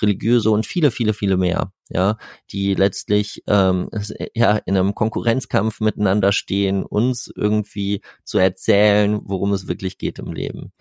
religiöse 0.00 0.50
und 0.50 0.64
viele, 0.64 0.90
viele, 0.90 1.12
viele 1.12 1.36
mehr, 1.36 1.72
ja, 1.90 2.16
die 2.52 2.74
letztlich 2.74 3.42
ähm, 3.48 3.90
ja 4.34 4.56
in 4.64 4.76
einem 4.76 4.94
Konkurrenzkampf 4.94 5.80
miteinander 5.80 6.32
stehen, 6.32 6.84
uns 6.84 7.30
irgendwie 7.34 8.00
zu 8.24 8.38
erzählen, 8.38 9.20
worum 9.24 9.52
es 9.52 9.68
wirklich 9.68 9.98
geht 9.98 10.20
im 10.20 10.32
Leben. 10.32 10.72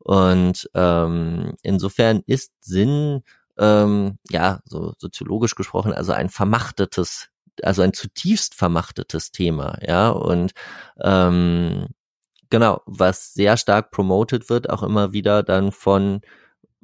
Und 0.00 0.68
ähm, 0.74 1.54
insofern 1.62 2.22
ist 2.26 2.52
Sinn, 2.60 3.22
ähm, 3.58 4.18
ja, 4.30 4.60
so 4.64 4.94
soziologisch 4.98 5.54
gesprochen, 5.54 5.92
also 5.92 6.12
ein 6.12 6.30
vermachtetes, 6.30 7.28
also 7.62 7.82
ein 7.82 7.92
zutiefst 7.92 8.54
vermachtetes 8.54 9.32
Thema, 9.32 9.78
ja. 9.86 10.08
Und 10.10 10.52
ähm, 11.00 11.88
genau, 12.50 12.82
was 12.86 13.34
sehr 13.34 13.56
stark 13.56 13.90
promoted 13.90 14.48
wird, 14.48 14.70
auch 14.70 14.82
immer 14.82 15.12
wieder 15.12 15.42
dann 15.42 15.72
von 15.72 16.20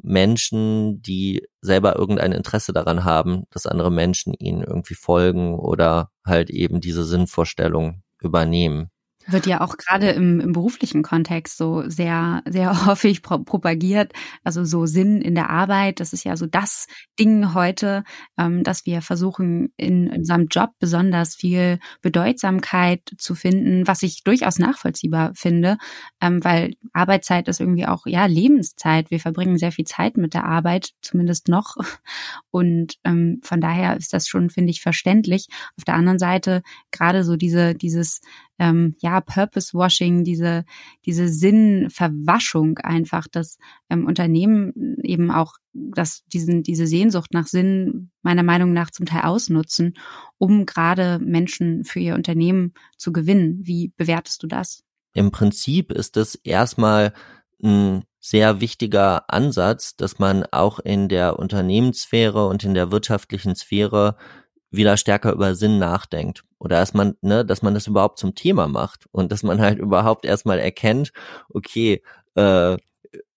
Menschen, 0.02 1.00
die 1.02 1.48
selber 1.62 1.96
irgendein 1.96 2.32
Interesse 2.32 2.72
daran 2.72 3.04
haben, 3.04 3.44
dass 3.50 3.66
andere 3.66 3.90
Menschen 3.90 4.34
ihnen 4.34 4.62
irgendwie 4.62 4.94
folgen 4.94 5.58
oder 5.58 6.10
halt 6.24 6.50
eben 6.50 6.80
diese 6.80 7.04
Sinnvorstellung 7.04 8.02
übernehmen. 8.20 8.90
Wird 9.28 9.46
ja 9.46 9.60
auch 9.60 9.76
gerade 9.76 10.10
im, 10.10 10.40
im 10.40 10.52
beruflichen 10.52 11.02
Kontext 11.02 11.56
so 11.56 11.88
sehr, 11.88 12.42
sehr 12.46 12.86
häufig 12.86 13.22
pro 13.22 13.38
propagiert. 13.38 14.12
Also 14.44 14.64
so 14.64 14.86
Sinn 14.86 15.20
in 15.20 15.34
der 15.34 15.50
Arbeit, 15.50 16.00
das 16.00 16.12
ist 16.12 16.24
ja 16.24 16.36
so 16.36 16.46
das 16.46 16.86
Ding 17.18 17.54
heute, 17.54 18.04
ähm, 18.38 18.62
dass 18.62 18.86
wir 18.86 19.02
versuchen, 19.02 19.72
in, 19.76 20.10
unserem 20.10 20.46
Job 20.46 20.70
besonders 20.78 21.34
viel 21.34 21.78
Bedeutsamkeit 22.02 23.00
zu 23.18 23.34
finden, 23.34 23.86
was 23.86 24.02
ich 24.02 24.22
durchaus 24.22 24.58
nachvollziehbar 24.58 25.32
finde, 25.34 25.78
ähm, 26.20 26.44
weil 26.44 26.74
Arbeitszeit 26.92 27.48
ist 27.48 27.60
irgendwie 27.60 27.86
auch, 27.86 28.06
ja, 28.06 28.26
Lebenszeit. 28.26 29.10
Wir 29.10 29.20
verbringen 29.20 29.58
sehr 29.58 29.72
viel 29.72 29.86
Zeit 29.86 30.16
mit 30.16 30.34
der 30.34 30.44
Arbeit, 30.44 30.90
zumindest 31.02 31.48
noch. 31.48 31.76
Und 32.50 32.94
ähm, 33.04 33.40
von 33.42 33.60
daher 33.60 33.96
ist 33.96 34.12
das 34.12 34.28
schon, 34.28 34.50
finde 34.50 34.70
ich, 34.70 34.80
verständlich. 34.80 35.48
Auf 35.76 35.84
der 35.84 35.94
anderen 35.94 36.18
Seite 36.18 36.62
gerade 36.90 37.24
so 37.24 37.36
diese, 37.36 37.74
dieses 37.74 38.20
ähm, 38.58 38.94
ja, 39.00 39.20
Purpose-Washing, 39.20 40.24
diese, 40.24 40.64
diese 41.04 41.28
Sinnverwaschung 41.28 42.78
einfach, 42.78 43.26
dass 43.28 43.58
ähm, 43.90 44.06
Unternehmen 44.06 44.96
eben 45.02 45.30
auch 45.30 45.54
dass 45.78 46.24
diesen, 46.32 46.62
diese 46.62 46.86
Sehnsucht 46.86 47.32
nach 47.32 47.46
Sinn 47.46 48.10
meiner 48.22 48.42
Meinung 48.42 48.72
nach 48.72 48.90
zum 48.90 49.06
Teil 49.06 49.22
ausnutzen, 49.22 49.94
um 50.38 50.66
gerade 50.66 51.18
Menschen 51.18 51.84
für 51.84 52.00
ihr 52.00 52.14
Unternehmen 52.14 52.72
zu 52.96 53.12
gewinnen. 53.12 53.60
Wie 53.62 53.92
bewertest 53.96 54.42
du 54.42 54.46
das? 54.46 54.82
Im 55.12 55.30
Prinzip 55.30 55.92
ist 55.92 56.16
das 56.16 56.34
erstmal 56.34 57.12
ein 57.62 58.04
sehr 58.20 58.60
wichtiger 58.60 59.30
Ansatz, 59.30 59.96
dass 59.96 60.18
man 60.18 60.44
auch 60.44 60.78
in 60.78 61.08
der 61.08 61.38
Unternehmenssphäre 61.38 62.46
und 62.46 62.64
in 62.64 62.74
der 62.74 62.90
wirtschaftlichen 62.90 63.54
Sphäre 63.54 64.16
wieder 64.76 64.96
stärker 64.96 65.32
über 65.32 65.54
Sinn 65.54 65.78
nachdenkt. 65.78 66.44
Oder 66.58 66.78
dass 66.80 66.94
man, 66.94 67.16
ne, 67.20 67.44
dass 67.44 67.62
man 67.62 67.74
das 67.74 67.86
überhaupt 67.86 68.18
zum 68.18 68.34
Thema 68.34 68.68
macht 68.68 69.06
und 69.12 69.32
dass 69.32 69.42
man 69.42 69.60
halt 69.60 69.78
überhaupt 69.80 70.24
erstmal 70.24 70.58
erkennt, 70.58 71.12
okay, 71.48 72.02
äh, 72.34 72.76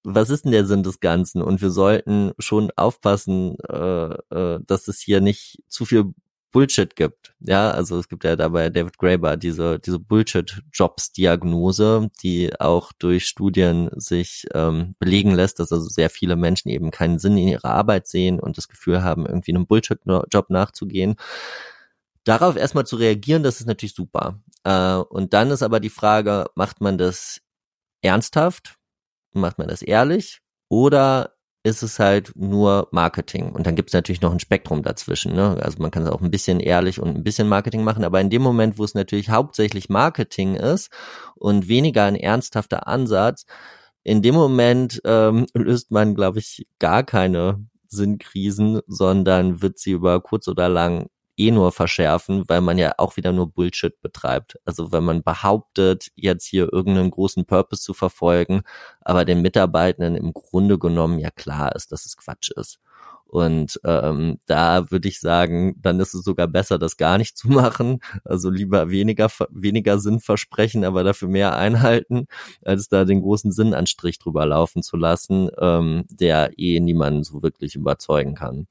was 0.03 0.29
ist 0.29 0.45
denn 0.45 0.51
der 0.51 0.65
Sinn 0.65 0.83
des 0.83 0.99
Ganzen? 0.99 1.41
Und 1.41 1.61
wir 1.61 1.69
sollten 1.69 2.31
schon 2.39 2.71
aufpassen, 2.75 3.57
äh, 3.67 4.13
äh, 4.33 4.59
dass 4.65 4.87
es 4.87 4.99
hier 4.99 5.21
nicht 5.21 5.61
zu 5.67 5.85
viel 5.85 6.13
Bullshit 6.51 6.95
gibt. 6.95 7.33
Ja, 7.39 7.71
also 7.71 7.99
es 7.99 8.09
gibt 8.09 8.23
ja 8.23 8.35
dabei 8.35 8.69
David 8.69 8.97
Graeber 8.97 9.37
diese, 9.37 9.79
diese 9.79 9.99
Bullshit-Jobs-Diagnose, 9.99 12.09
die 12.23 12.59
auch 12.59 12.91
durch 12.93 13.27
Studien 13.27 13.89
sich 13.95 14.45
ähm, 14.53 14.95
belegen 14.99 15.33
lässt, 15.33 15.59
dass 15.59 15.71
also 15.71 15.87
sehr 15.87 16.09
viele 16.09 16.35
Menschen 16.35 16.69
eben 16.69 16.91
keinen 16.91 17.19
Sinn 17.19 17.37
in 17.37 17.47
ihrer 17.47 17.71
Arbeit 17.71 18.07
sehen 18.07 18.39
und 18.39 18.57
das 18.57 18.67
Gefühl 18.67 19.03
haben, 19.03 19.25
irgendwie 19.25 19.53
einem 19.53 19.67
Bullshit-Job 19.67 20.49
nachzugehen. 20.49 21.15
Darauf 22.23 22.55
erstmal 22.55 22.85
zu 22.85 22.95
reagieren, 22.95 23.43
das 23.43 23.59
ist 23.59 23.67
natürlich 23.67 23.95
super. 23.95 24.39
Äh, 24.63 24.95
und 24.95 25.33
dann 25.33 25.51
ist 25.51 25.63
aber 25.63 25.79
die 25.79 25.89
Frage, 25.89 26.45
macht 26.55 26.81
man 26.81 26.97
das 26.97 27.41
ernsthaft? 28.01 28.75
Macht 29.31 29.57
man 29.57 29.67
das 29.67 29.81
ehrlich? 29.81 30.41
Oder 30.69 31.35
ist 31.64 31.84
es 31.84 31.99
halt 31.99 32.32
nur 32.36 32.88
Marketing. 32.91 33.51
Und 33.51 33.68
dann 33.68 33.76
gibt 33.76 33.89
es 33.89 33.93
natürlich 33.93 34.22
noch 34.22 34.32
ein 34.32 34.39
Spektrum 34.39 34.82
dazwischen. 34.82 35.34
Ne? 35.34 35.57
Also 35.62 35.82
man 35.82 35.91
kann 35.91 36.03
es 36.03 36.10
auch 36.10 36.22
ein 36.22 36.32
bisschen 36.32 36.60
ehrlich 36.60 37.01
und 37.01 37.10
ein 37.16 37.24
bisschen 37.24 37.49
Marketing 37.49 37.84
machen, 37.84 38.05
aber 38.05 38.22
in 38.22 38.30
dem 38.30 38.41
Moment, 38.41 38.78
wo 38.78 38.84
es 38.84 38.93
natürlich 38.93 39.30
hauptsächlich 39.30 39.89
Marketing 39.89 40.55
ist 40.55 40.89
und 41.36 41.68
weniger 41.68 42.05
ein 42.05 42.16
ernsthafter 42.16 42.88
Ansatz, 42.88 43.45
in 44.03 44.22
dem 44.22 44.36
Moment 44.36 45.01
ähm, 45.03 45.45
löst 45.53 45.91
man, 45.91 46.16
glaube 46.16 46.39
ich, 46.39 46.66
gar 46.80 47.03
keine 47.03 47.66
Sinnkrisen, 47.88 48.80
sondern 48.88 49.62
wird 49.62 49.80
sie 49.80 49.91
über 49.91 50.22
kurz 50.22 50.47
oder 50.47 50.70
lang 50.70 51.10
eh 51.39 51.51
nur 51.51 51.71
verschärfen, 51.71 52.43
weil 52.47 52.61
man 52.61 52.77
ja 52.77 52.93
auch 52.97 53.17
wieder 53.17 53.31
nur 53.31 53.51
Bullshit 53.51 53.99
betreibt. 54.01 54.57
Also 54.65 54.91
wenn 54.91 55.03
man 55.03 55.23
behauptet, 55.23 56.09
jetzt 56.15 56.45
hier 56.45 56.71
irgendeinen 56.71 57.11
großen 57.11 57.45
Purpose 57.45 57.81
zu 57.81 57.93
verfolgen, 57.93 58.61
aber 59.01 59.25
den 59.25 59.41
Mitarbeitenden 59.41 60.15
im 60.15 60.33
Grunde 60.33 60.77
genommen 60.77 61.19
ja 61.19 61.31
klar 61.31 61.75
ist, 61.75 61.91
dass 61.91 62.05
es 62.05 62.17
Quatsch 62.17 62.51
ist. 62.51 62.79
Und 63.29 63.79
ähm, 63.85 64.39
da 64.47 64.89
würde 64.89 65.07
ich 65.07 65.19
sagen, 65.19 65.75
dann 65.79 65.99
ist 65.99 66.15
es 66.15 66.23
sogar 66.23 66.47
besser, 66.47 66.79
das 66.79 66.97
gar 66.97 67.19
nicht 67.19 67.37
zu 67.37 67.47
machen. 67.49 67.99
Also 68.25 68.49
lieber 68.49 68.89
weniger, 68.89 69.29
weniger 69.51 69.99
Sinn 69.99 70.19
versprechen, 70.19 70.83
aber 70.83 71.03
dafür 71.03 71.27
mehr 71.27 71.55
einhalten, 71.55 72.25
als 72.63 72.89
da 72.89 73.05
den 73.05 73.21
großen 73.21 73.51
Sinnanstrich 73.51 74.17
drüber 74.17 74.47
laufen 74.47 74.81
zu 74.81 74.97
lassen, 74.97 75.49
ähm, 75.59 76.05
der 76.09 76.57
eh 76.57 76.79
niemanden 76.79 77.23
so 77.23 77.43
wirklich 77.43 77.75
überzeugen 77.75 78.33
kann. 78.33 78.67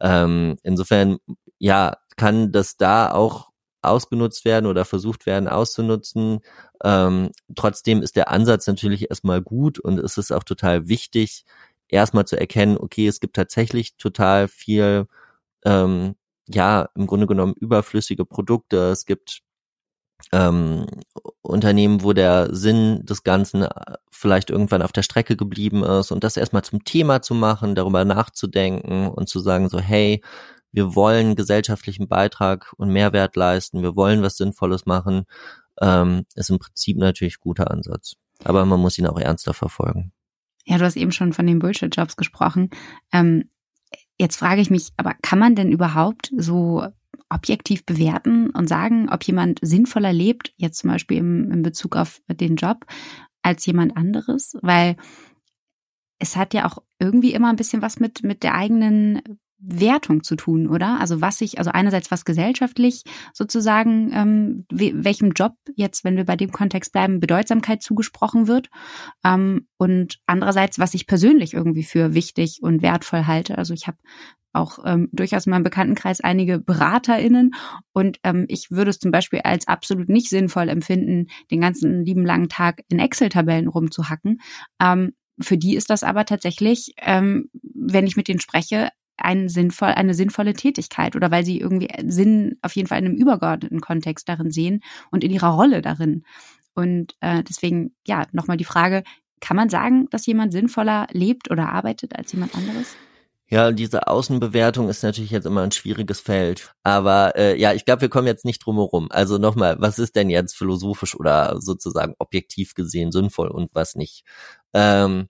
Ähm, 0.00 0.56
insofern, 0.62 1.18
ja, 1.58 1.96
kann 2.16 2.52
das 2.52 2.76
da 2.76 3.12
auch 3.12 3.50
ausgenutzt 3.82 4.44
werden 4.44 4.66
oder 4.66 4.84
versucht 4.84 5.26
werden 5.26 5.48
auszunutzen. 5.48 6.40
Ähm, 6.82 7.30
trotzdem 7.54 8.02
ist 8.02 8.16
der 8.16 8.30
Ansatz 8.30 8.66
natürlich 8.66 9.10
erstmal 9.10 9.42
gut 9.42 9.78
und 9.78 9.98
es 9.98 10.18
ist 10.18 10.32
auch 10.32 10.44
total 10.44 10.88
wichtig, 10.88 11.44
erstmal 11.88 12.26
zu 12.26 12.38
erkennen, 12.38 12.76
okay, 12.78 13.06
es 13.06 13.20
gibt 13.20 13.36
tatsächlich 13.36 13.96
total 13.96 14.48
viel, 14.48 15.06
ähm, 15.64 16.16
ja, 16.48 16.88
im 16.94 17.06
Grunde 17.06 17.26
genommen 17.26 17.54
überflüssige 17.54 18.24
Produkte. 18.24 18.90
Es 18.90 19.06
gibt 19.06 19.42
ähm, 20.32 20.86
Unternehmen, 21.42 22.02
wo 22.02 22.12
der 22.12 22.54
Sinn 22.54 23.04
des 23.04 23.22
Ganzen 23.22 23.62
äh, 23.62 23.70
vielleicht 24.10 24.50
irgendwann 24.50 24.82
auf 24.82 24.92
der 24.92 25.02
Strecke 25.02 25.36
geblieben 25.36 25.84
ist 25.84 26.10
und 26.10 26.24
das 26.24 26.36
erstmal 26.36 26.64
zum 26.64 26.84
Thema 26.84 27.22
zu 27.22 27.34
machen, 27.34 27.74
darüber 27.74 28.04
nachzudenken 28.04 29.08
und 29.08 29.28
zu 29.28 29.40
sagen 29.40 29.68
so, 29.68 29.78
hey, 29.78 30.22
wir 30.76 30.94
wollen 30.94 31.36
gesellschaftlichen 31.36 32.06
Beitrag 32.06 32.74
und 32.76 32.90
Mehrwert 32.90 33.34
leisten, 33.34 33.82
wir 33.82 33.96
wollen 33.96 34.20
was 34.20 34.36
Sinnvolles 34.36 34.84
machen, 34.84 35.24
ähm, 35.80 36.26
ist 36.34 36.50
im 36.50 36.58
Prinzip 36.58 36.98
natürlich 36.98 37.40
guter 37.40 37.70
Ansatz. 37.70 38.16
Aber 38.44 38.66
man 38.66 38.78
muss 38.78 38.98
ihn 38.98 39.06
auch 39.06 39.18
ernster 39.18 39.54
verfolgen. 39.54 40.12
Ja, 40.66 40.76
du 40.76 40.84
hast 40.84 40.96
eben 40.96 41.12
schon 41.12 41.32
von 41.32 41.46
den 41.46 41.60
Bullshit-Jobs 41.60 42.16
gesprochen. 42.16 42.68
Ähm, 43.10 43.48
jetzt 44.18 44.36
frage 44.36 44.60
ich 44.60 44.68
mich, 44.68 44.90
aber 44.98 45.14
kann 45.22 45.38
man 45.38 45.54
denn 45.54 45.72
überhaupt 45.72 46.30
so 46.36 46.86
objektiv 47.30 47.86
bewerten 47.86 48.50
und 48.50 48.68
sagen, 48.68 49.08
ob 49.10 49.24
jemand 49.24 49.60
sinnvoller 49.62 50.12
lebt, 50.12 50.52
jetzt 50.58 50.80
zum 50.80 50.90
Beispiel 50.90 51.16
im, 51.16 51.50
in 51.52 51.62
Bezug 51.62 51.96
auf 51.96 52.20
den 52.28 52.56
Job, 52.56 52.84
als 53.40 53.64
jemand 53.64 53.96
anderes? 53.96 54.58
Weil 54.60 54.96
es 56.18 56.36
hat 56.36 56.52
ja 56.52 56.66
auch 56.66 56.82
irgendwie 56.98 57.32
immer 57.32 57.48
ein 57.48 57.56
bisschen 57.56 57.80
was 57.80 57.98
mit, 57.98 58.22
mit 58.24 58.42
der 58.42 58.54
eigenen 58.54 59.22
Wertung 59.66 60.22
zu 60.22 60.36
tun, 60.36 60.68
oder? 60.68 61.00
Also 61.00 61.20
was 61.20 61.40
ich, 61.40 61.58
also 61.58 61.70
einerseits 61.70 62.10
was 62.10 62.24
gesellschaftlich 62.24 63.02
sozusagen, 63.32 64.12
ähm, 64.12 64.66
welchem 64.70 65.32
Job 65.32 65.54
jetzt, 65.74 66.04
wenn 66.04 66.16
wir 66.16 66.24
bei 66.24 66.36
dem 66.36 66.52
Kontext 66.52 66.92
bleiben, 66.92 67.20
Bedeutsamkeit 67.20 67.82
zugesprochen 67.82 68.46
wird 68.46 68.68
ähm, 69.24 69.66
und 69.76 70.18
andererseits, 70.26 70.78
was 70.78 70.94
ich 70.94 71.06
persönlich 71.06 71.54
irgendwie 71.54 71.84
für 71.84 72.14
wichtig 72.14 72.60
und 72.62 72.82
wertvoll 72.82 73.26
halte. 73.26 73.58
Also 73.58 73.74
ich 73.74 73.86
habe 73.86 73.98
auch 74.52 74.78
ähm, 74.84 75.08
durchaus 75.12 75.46
in 75.46 75.50
meinem 75.50 75.64
Bekanntenkreis 75.64 76.20
einige 76.20 76.58
BeraterInnen 76.58 77.54
und 77.92 78.18
ähm, 78.24 78.46
ich 78.48 78.70
würde 78.70 78.90
es 78.90 78.98
zum 78.98 79.10
Beispiel 79.10 79.40
als 79.40 79.68
absolut 79.68 80.08
nicht 80.08 80.30
sinnvoll 80.30 80.68
empfinden, 80.68 81.26
den 81.50 81.60
ganzen 81.60 82.04
lieben 82.04 82.24
langen 82.24 82.48
Tag 82.48 82.82
in 82.88 82.98
Excel-Tabellen 82.98 83.68
rumzuhacken. 83.68 84.40
Ähm, 84.80 85.12
für 85.38 85.58
die 85.58 85.76
ist 85.76 85.90
das 85.90 86.02
aber 86.02 86.24
tatsächlich, 86.24 86.94
ähm, 86.98 87.50
wenn 87.52 88.06
ich 88.06 88.16
mit 88.16 88.28
denen 88.28 88.40
spreche, 88.40 88.88
ein 89.16 89.48
sinnvoll, 89.48 89.88
eine 89.88 90.14
sinnvolle 90.14 90.54
Tätigkeit 90.54 91.16
oder 91.16 91.30
weil 91.30 91.44
sie 91.44 91.60
irgendwie 91.60 91.88
Sinn 92.06 92.58
auf 92.62 92.74
jeden 92.76 92.88
Fall 92.88 92.98
in 92.98 93.06
einem 93.06 93.16
übergeordneten 93.16 93.80
Kontext 93.80 94.28
darin 94.28 94.50
sehen 94.50 94.82
und 95.10 95.24
in 95.24 95.30
ihrer 95.30 95.50
Rolle 95.50 95.82
darin. 95.82 96.24
Und 96.74 97.14
äh, 97.20 97.42
deswegen, 97.42 97.94
ja, 98.06 98.26
nochmal 98.32 98.56
die 98.56 98.64
Frage, 98.64 99.02
kann 99.40 99.56
man 99.56 99.68
sagen, 99.68 100.08
dass 100.10 100.26
jemand 100.26 100.52
sinnvoller 100.52 101.06
lebt 101.12 101.50
oder 101.50 101.70
arbeitet 101.72 102.16
als 102.16 102.32
jemand 102.32 102.54
anderes? 102.54 102.96
Ja, 103.48 103.70
diese 103.70 104.08
Außenbewertung 104.08 104.88
ist 104.88 105.04
natürlich 105.04 105.30
jetzt 105.30 105.46
immer 105.46 105.62
ein 105.62 105.70
schwieriges 105.70 106.18
Feld. 106.18 106.74
Aber 106.82 107.36
äh, 107.36 107.58
ja, 107.58 107.72
ich 107.72 107.84
glaube, 107.84 108.02
wir 108.02 108.08
kommen 108.08 108.26
jetzt 108.26 108.44
nicht 108.44 108.58
drum 108.58 108.76
herum. 108.76 109.06
Also 109.10 109.38
nochmal, 109.38 109.76
was 109.78 110.00
ist 110.00 110.16
denn 110.16 110.30
jetzt 110.30 110.56
philosophisch 110.56 111.14
oder 111.14 111.60
sozusagen 111.60 112.14
objektiv 112.18 112.74
gesehen 112.74 113.12
sinnvoll 113.12 113.48
und 113.48 113.72
was 113.72 113.94
nicht? 113.94 114.24
Ähm, 114.74 115.28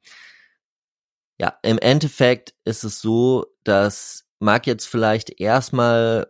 ja, 1.39 1.59
im 1.62 1.78
Endeffekt 1.78 2.55
ist 2.64 2.84
es 2.84 3.01
so, 3.01 3.47
dass 3.64 4.26
mag 4.39 4.66
jetzt 4.66 4.87
vielleicht 4.87 5.41
erstmal 5.41 6.26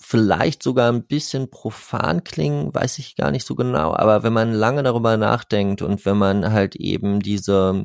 vielleicht 0.00 0.62
sogar 0.62 0.92
ein 0.92 1.06
bisschen 1.06 1.50
profan 1.50 2.22
klingen, 2.22 2.72
weiß 2.72 2.98
ich 2.98 3.16
gar 3.16 3.30
nicht 3.32 3.46
so 3.46 3.56
genau, 3.56 3.94
aber 3.94 4.22
wenn 4.22 4.32
man 4.32 4.52
lange 4.52 4.82
darüber 4.84 5.16
nachdenkt 5.16 5.82
und 5.82 6.04
wenn 6.06 6.16
man 6.16 6.52
halt 6.52 6.76
eben 6.76 7.20
diese, 7.20 7.84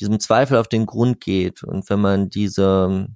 diesem 0.00 0.18
Zweifel 0.18 0.58
auf 0.58 0.68
den 0.68 0.86
Grund 0.86 1.20
geht 1.20 1.62
und 1.62 1.88
wenn 1.90 2.00
man 2.00 2.28
diese 2.28 3.08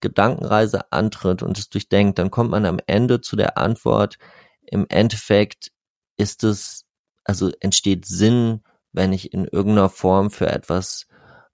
Gedankenreise 0.00 0.90
antritt 0.90 1.42
und 1.42 1.58
es 1.58 1.68
durchdenkt, 1.68 2.18
dann 2.18 2.30
kommt 2.30 2.50
man 2.50 2.64
am 2.64 2.78
Ende 2.86 3.20
zu 3.20 3.36
der 3.36 3.58
Antwort, 3.58 4.18
im 4.62 4.86
Endeffekt 4.88 5.70
ist 6.16 6.44
es, 6.44 6.86
also 7.24 7.50
entsteht 7.60 8.06
Sinn, 8.06 8.62
wenn 8.92 9.12
ich 9.12 9.34
in 9.34 9.44
irgendeiner 9.44 9.90
Form 9.90 10.30
für 10.30 10.48
etwas 10.48 11.07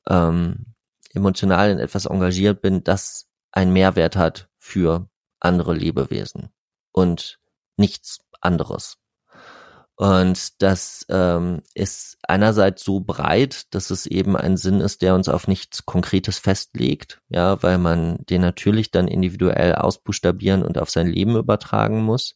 ähm, 0.09 0.75
emotional 1.13 1.71
in 1.71 1.79
etwas 1.79 2.07
engagiert 2.07 2.61
bin, 2.61 2.85
das 2.85 3.27
einen 3.53 3.73
Mehrwert 3.73 4.17
hat 4.17 4.49
für 4.59 5.09
andere 5.41 5.75
Lebewesen 5.75 6.51
und 6.93 7.39
nichts 7.77 8.21
anderes. 8.41 8.99
Und 9.97 10.61
das 10.61 11.07
ähm, 11.09 11.63
ist 11.75 12.19
einerseits 12.27 12.83
so 12.83 12.99
breit, 12.99 13.73
dass 13.73 13.91
es 13.91 14.07
eben 14.07 14.37
ein 14.37 14.57
Sinn 14.57 14.81
ist, 14.81 15.03
der 15.03 15.15
uns 15.15 15.29
auf 15.29 15.47
nichts 15.47 15.87
Konkretes 15.87 16.39
festlegt, 16.41 17.23
ja, 17.29 17.63
weil 17.63 17.79
man 17.79 18.19
den 18.29 18.41
natürlich 18.41 18.91
dann 18.91 19.07
individuell 19.07 19.77
ausbuchstabieren 19.77 20.65
und 20.65 20.79
auf 20.79 20.91
sein 20.91 21.07
Leben 21.07 21.37
übertragen 21.37 22.03
muss. 22.03 22.35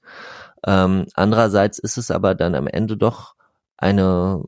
Ähm, 0.65 1.07
andererseits 1.15 1.81
ist 1.81 1.99
es 1.99 2.13
aber 2.13 2.37
dann 2.37 2.55
am 2.55 2.69
Ende 2.69 2.97
doch 2.97 3.35
eine 3.77 4.45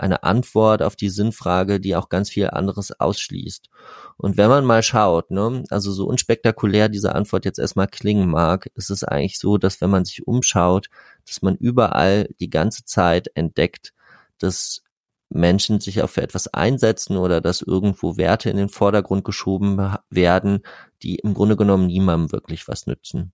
eine 0.00 0.22
Antwort 0.22 0.82
auf 0.82 0.96
die 0.96 1.10
Sinnfrage, 1.10 1.80
die 1.80 1.96
auch 1.96 2.08
ganz 2.08 2.30
viel 2.30 2.48
anderes 2.50 2.98
ausschließt. 2.98 3.68
Und 4.16 4.36
wenn 4.36 4.48
man 4.48 4.64
mal 4.64 4.82
schaut, 4.82 5.30
ne, 5.30 5.64
also 5.70 5.92
so 5.92 6.06
unspektakulär 6.06 6.88
diese 6.88 7.14
Antwort 7.14 7.44
jetzt 7.44 7.58
erstmal 7.58 7.88
klingen 7.88 8.28
mag, 8.28 8.70
ist 8.74 8.90
es 8.90 9.04
eigentlich 9.04 9.38
so, 9.38 9.58
dass 9.58 9.80
wenn 9.80 9.90
man 9.90 10.04
sich 10.04 10.26
umschaut, 10.26 10.88
dass 11.26 11.42
man 11.42 11.56
überall 11.56 12.28
die 12.40 12.50
ganze 12.50 12.84
Zeit 12.84 13.30
entdeckt, 13.34 13.92
dass 14.38 14.82
Menschen 15.30 15.80
sich 15.80 16.02
auch 16.02 16.10
für 16.10 16.22
etwas 16.22 16.48
einsetzen 16.48 17.16
oder 17.16 17.40
dass 17.40 17.62
irgendwo 17.62 18.16
Werte 18.16 18.50
in 18.50 18.56
den 18.56 18.68
Vordergrund 18.68 19.24
geschoben 19.24 19.96
werden, 20.10 20.62
die 21.02 21.16
im 21.16 21.34
Grunde 21.34 21.56
genommen 21.56 21.86
niemandem 21.86 22.32
wirklich 22.32 22.66
was 22.66 22.86
nützen. 22.86 23.32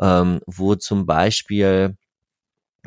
Ähm, 0.00 0.40
wo 0.46 0.76
zum 0.76 1.04
Beispiel 1.04 1.96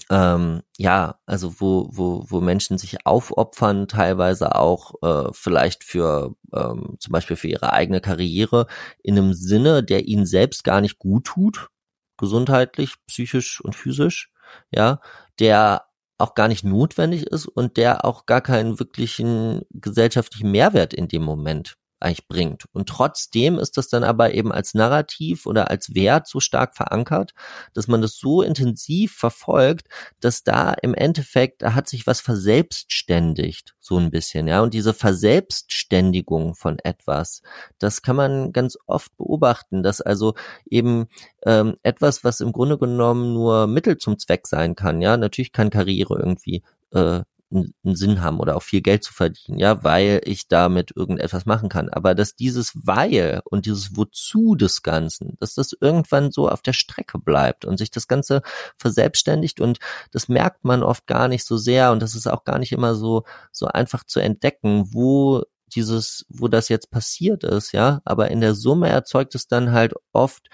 ähm, 0.09 0.61
ja, 0.77 1.19
also 1.25 1.59
wo, 1.59 1.87
wo, 1.91 2.25
wo 2.27 2.41
Menschen 2.41 2.77
sich 2.77 3.05
aufopfern, 3.05 3.87
teilweise 3.87 4.55
auch 4.55 4.95
äh, 5.03 5.29
vielleicht 5.33 5.83
für 5.83 6.35
ähm, 6.53 6.95
zum 6.99 7.11
Beispiel 7.11 7.35
für 7.35 7.47
ihre 7.47 7.73
eigene 7.73 8.01
Karriere 8.01 8.67
in 9.03 9.17
einem 9.17 9.33
Sinne, 9.33 9.83
der 9.83 10.07
ihnen 10.07 10.25
selbst 10.25 10.63
gar 10.63 10.81
nicht 10.81 10.97
gut 10.97 11.25
tut, 11.25 11.69
gesundheitlich, 12.17 12.95
psychisch 13.07 13.61
und 13.61 13.75
physisch, 13.75 14.31
ja, 14.71 14.99
der 15.39 15.85
auch 16.17 16.35
gar 16.35 16.47
nicht 16.47 16.63
notwendig 16.63 17.27
ist 17.27 17.47
und 17.47 17.77
der 17.77 18.05
auch 18.05 18.25
gar 18.25 18.41
keinen 18.41 18.79
wirklichen 18.79 19.61
gesellschaftlichen 19.71 20.51
Mehrwert 20.51 20.93
in 20.93 21.07
dem 21.07 21.23
Moment 21.23 21.75
eigentlich 22.03 22.27
bringt. 22.27 22.65
Und 22.73 22.89
trotzdem 22.89 23.57
ist 23.59 23.77
das 23.77 23.87
dann 23.87 24.03
aber 24.03 24.33
eben 24.33 24.51
als 24.51 24.73
Narrativ 24.73 25.45
oder 25.45 25.69
als 25.69 25.95
Wert 25.95 26.27
so 26.27 26.39
stark 26.39 26.75
verankert, 26.75 27.33
dass 27.73 27.87
man 27.87 28.01
das 28.01 28.17
so 28.17 28.41
intensiv 28.41 29.13
verfolgt, 29.13 29.87
dass 30.19 30.43
da 30.43 30.73
im 30.81 30.93
Endeffekt, 30.93 31.61
da 31.61 31.73
hat 31.73 31.87
sich 31.87 32.05
was 32.05 32.21
verselbstständigt, 32.21 33.75
so 33.79 33.97
ein 33.97 34.11
bisschen, 34.11 34.47
ja. 34.47 34.61
Und 34.61 34.73
diese 34.73 34.93
Verselbstständigung 34.93 36.55
von 36.55 36.79
etwas, 36.79 37.41
das 37.79 38.01
kann 38.01 38.15
man 38.15 38.51
ganz 38.51 38.77
oft 38.85 39.15
beobachten, 39.17 39.83
dass 39.83 40.01
also 40.01 40.33
eben 40.65 41.07
ähm, 41.45 41.75
etwas, 41.83 42.23
was 42.23 42.39
im 42.39 42.51
Grunde 42.51 42.77
genommen 42.77 43.33
nur 43.33 43.67
Mittel 43.67 43.97
zum 43.97 44.19
Zweck 44.19 44.47
sein 44.47 44.75
kann, 44.75 45.01
ja. 45.01 45.17
Natürlich 45.17 45.51
kann 45.51 45.69
Karriere 45.69 46.17
irgendwie 46.19 46.63
äh, 46.91 47.21
einen 47.53 47.95
Sinn 47.95 48.21
haben 48.21 48.39
oder 48.39 48.55
auch 48.55 48.63
viel 48.63 48.81
Geld 48.81 49.03
zu 49.03 49.13
verdienen, 49.13 49.59
ja, 49.59 49.83
weil 49.83 50.21
ich 50.25 50.47
damit 50.47 50.91
irgendetwas 50.95 51.45
machen 51.45 51.69
kann. 51.69 51.89
Aber 51.89 52.15
dass 52.15 52.35
dieses 52.35 52.71
Weil 52.75 53.41
und 53.45 53.65
dieses 53.65 53.95
Wozu 53.95 54.55
des 54.55 54.81
Ganzen, 54.81 55.35
dass 55.39 55.53
das 55.53 55.75
irgendwann 55.79 56.31
so 56.31 56.49
auf 56.49 56.61
der 56.61 56.73
Strecke 56.73 57.19
bleibt 57.19 57.65
und 57.65 57.77
sich 57.77 57.91
das 57.91 58.07
Ganze 58.07 58.41
verselbstständigt 58.77 59.61
und 59.61 59.79
das 60.11 60.27
merkt 60.27 60.63
man 60.63 60.83
oft 60.83 61.05
gar 61.07 61.27
nicht 61.27 61.45
so 61.45 61.57
sehr 61.57 61.91
und 61.91 62.01
das 62.01 62.15
ist 62.15 62.27
auch 62.27 62.43
gar 62.43 62.59
nicht 62.59 62.71
immer 62.71 62.95
so, 62.95 63.23
so 63.51 63.67
einfach 63.67 64.03
zu 64.03 64.19
entdecken, 64.19 64.93
wo 64.93 65.43
dieses, 65.73 66.25
wo 66.29 66.47
das 66.47 66.69
jetzt 66.69 66.91
passiert 66.91 67.43
ist, 67.43 67.71
ja, 67.71 68.01
aber 68.05 68.31
in 68.31 68.41
der 68.41 68.53
Summe 68.55 68.89
erzeugt 68.89 69.35
es 69.35 69.47
dann 69.47 69.71
halt 69.71 69.93
oft 70.11 70.49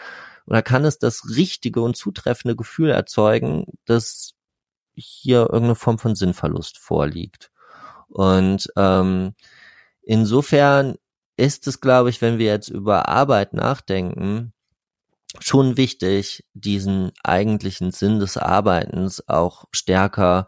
oder 0.45 0.62
kann 0.64 0.86
es 0.86 0.97
das 0.97 1.24
richtige 1.36 1.82
und 1.82 1.95
zutreffende 1.95 2.56
Gefühl 2.56 2.89
erzeugen, 2.89 3.66
dass 3.86 4.34
hier 4.96 5.42
irgendeine 5.42 5.76
Form 5.76 6.00
von 6.00 6.16
Sinnverlust 6.16 6.78
vorliegt. 6.78 7.52
Und 8.10 8.72
ähm, 8.76 9.34
insofern 10.02 10.96
ist 11.38 11.68
es, 11.68 11.80
glaube 11.80 12.10
ich, 12.10 12.22
wenn 12.22 12.38
wir 12.38 12.48
jetzt 12.48 12.70
über 12.70 13.08
Arbeit 13.08 13.54
nachdenken, 13.54 14.54
schon 15.40 15.78
wichtig, 15.78 16.44
diesen 16.54 17.12
eigentlichen 17.24 17.92
Sinn 17.92 18.20
des 18.20 18.38
Arbeitens 18.38 19.28
auch 19.28 19.66
stärker 19.72 20.48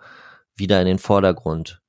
wieder 0.55 0.79
in 0.81 0.87
den 0.87 0.99
Vordergrund 0.99 1.81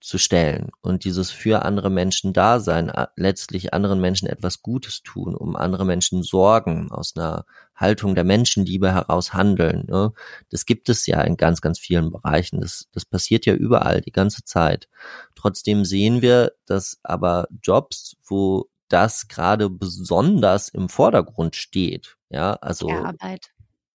zu 0.00 0.18
stellen 0.18 0.70
und 0.82 1.04
dieses 1.04 1.32
für 1.32 1.64
andere 1.64 1.90
Menschen 1.90 2.32
da 2.32 2.60
sein, 2.60 2.92
letztlich 3.16 3.74
anderen 3.74 4.00
Menschen 4.00 4.28
etwas 4.28 4.62
Gutes 4.62 5.02
tun, 5.02 5.34
um 5.34 5.56
andere 5.56 5.84
Menschen 5.84 6.22
sorgen, 6.22 6.90
aus 6.92 7.16
einer 7.16 7.44
Haltung 7.76 8.14
der 8.14 8.24
Menschenliebe 8.24 8.92
heraus 8.92 9.34
handeln. 9.34 9.84
Ne? 9.88 10.12
Das 10.50 10.66
gibt 10.66 10.88
es 10.88 11.06
ja 11.06 11.20
in 11.20 11.36
ganz, 11.36 11.60
ganz 11.60 11.78
vielen 11.78 12.10
Bereichen. 12.10 12.60
Das, 12.60 12.88
das 12.92 13.04
passiert 13.04 13.46
ja 13.46 13.54
überall 13.54 14.00
die 14.00 14.12
ganze 14.12 14.44
Zeit. 14.44 14.88
Trotzdem 15.34 15.84
sehen 15.84 16.22
wir, 16.22 16.52
dass 16.66 16.98
aber 17.02 17.46
Jobs, 17.62 18.16
wo 18.24 18.68
das 18.88 19.28
gerade 19.28 19.68
besonders 19.68 20.68
im 20.68 20.88
Vordergrund 20.88 21.56
steht, 21.56 22.16
ja, 22.30 22.54
also 22.54 22.86
Care-Arbeit. 22.86 23.52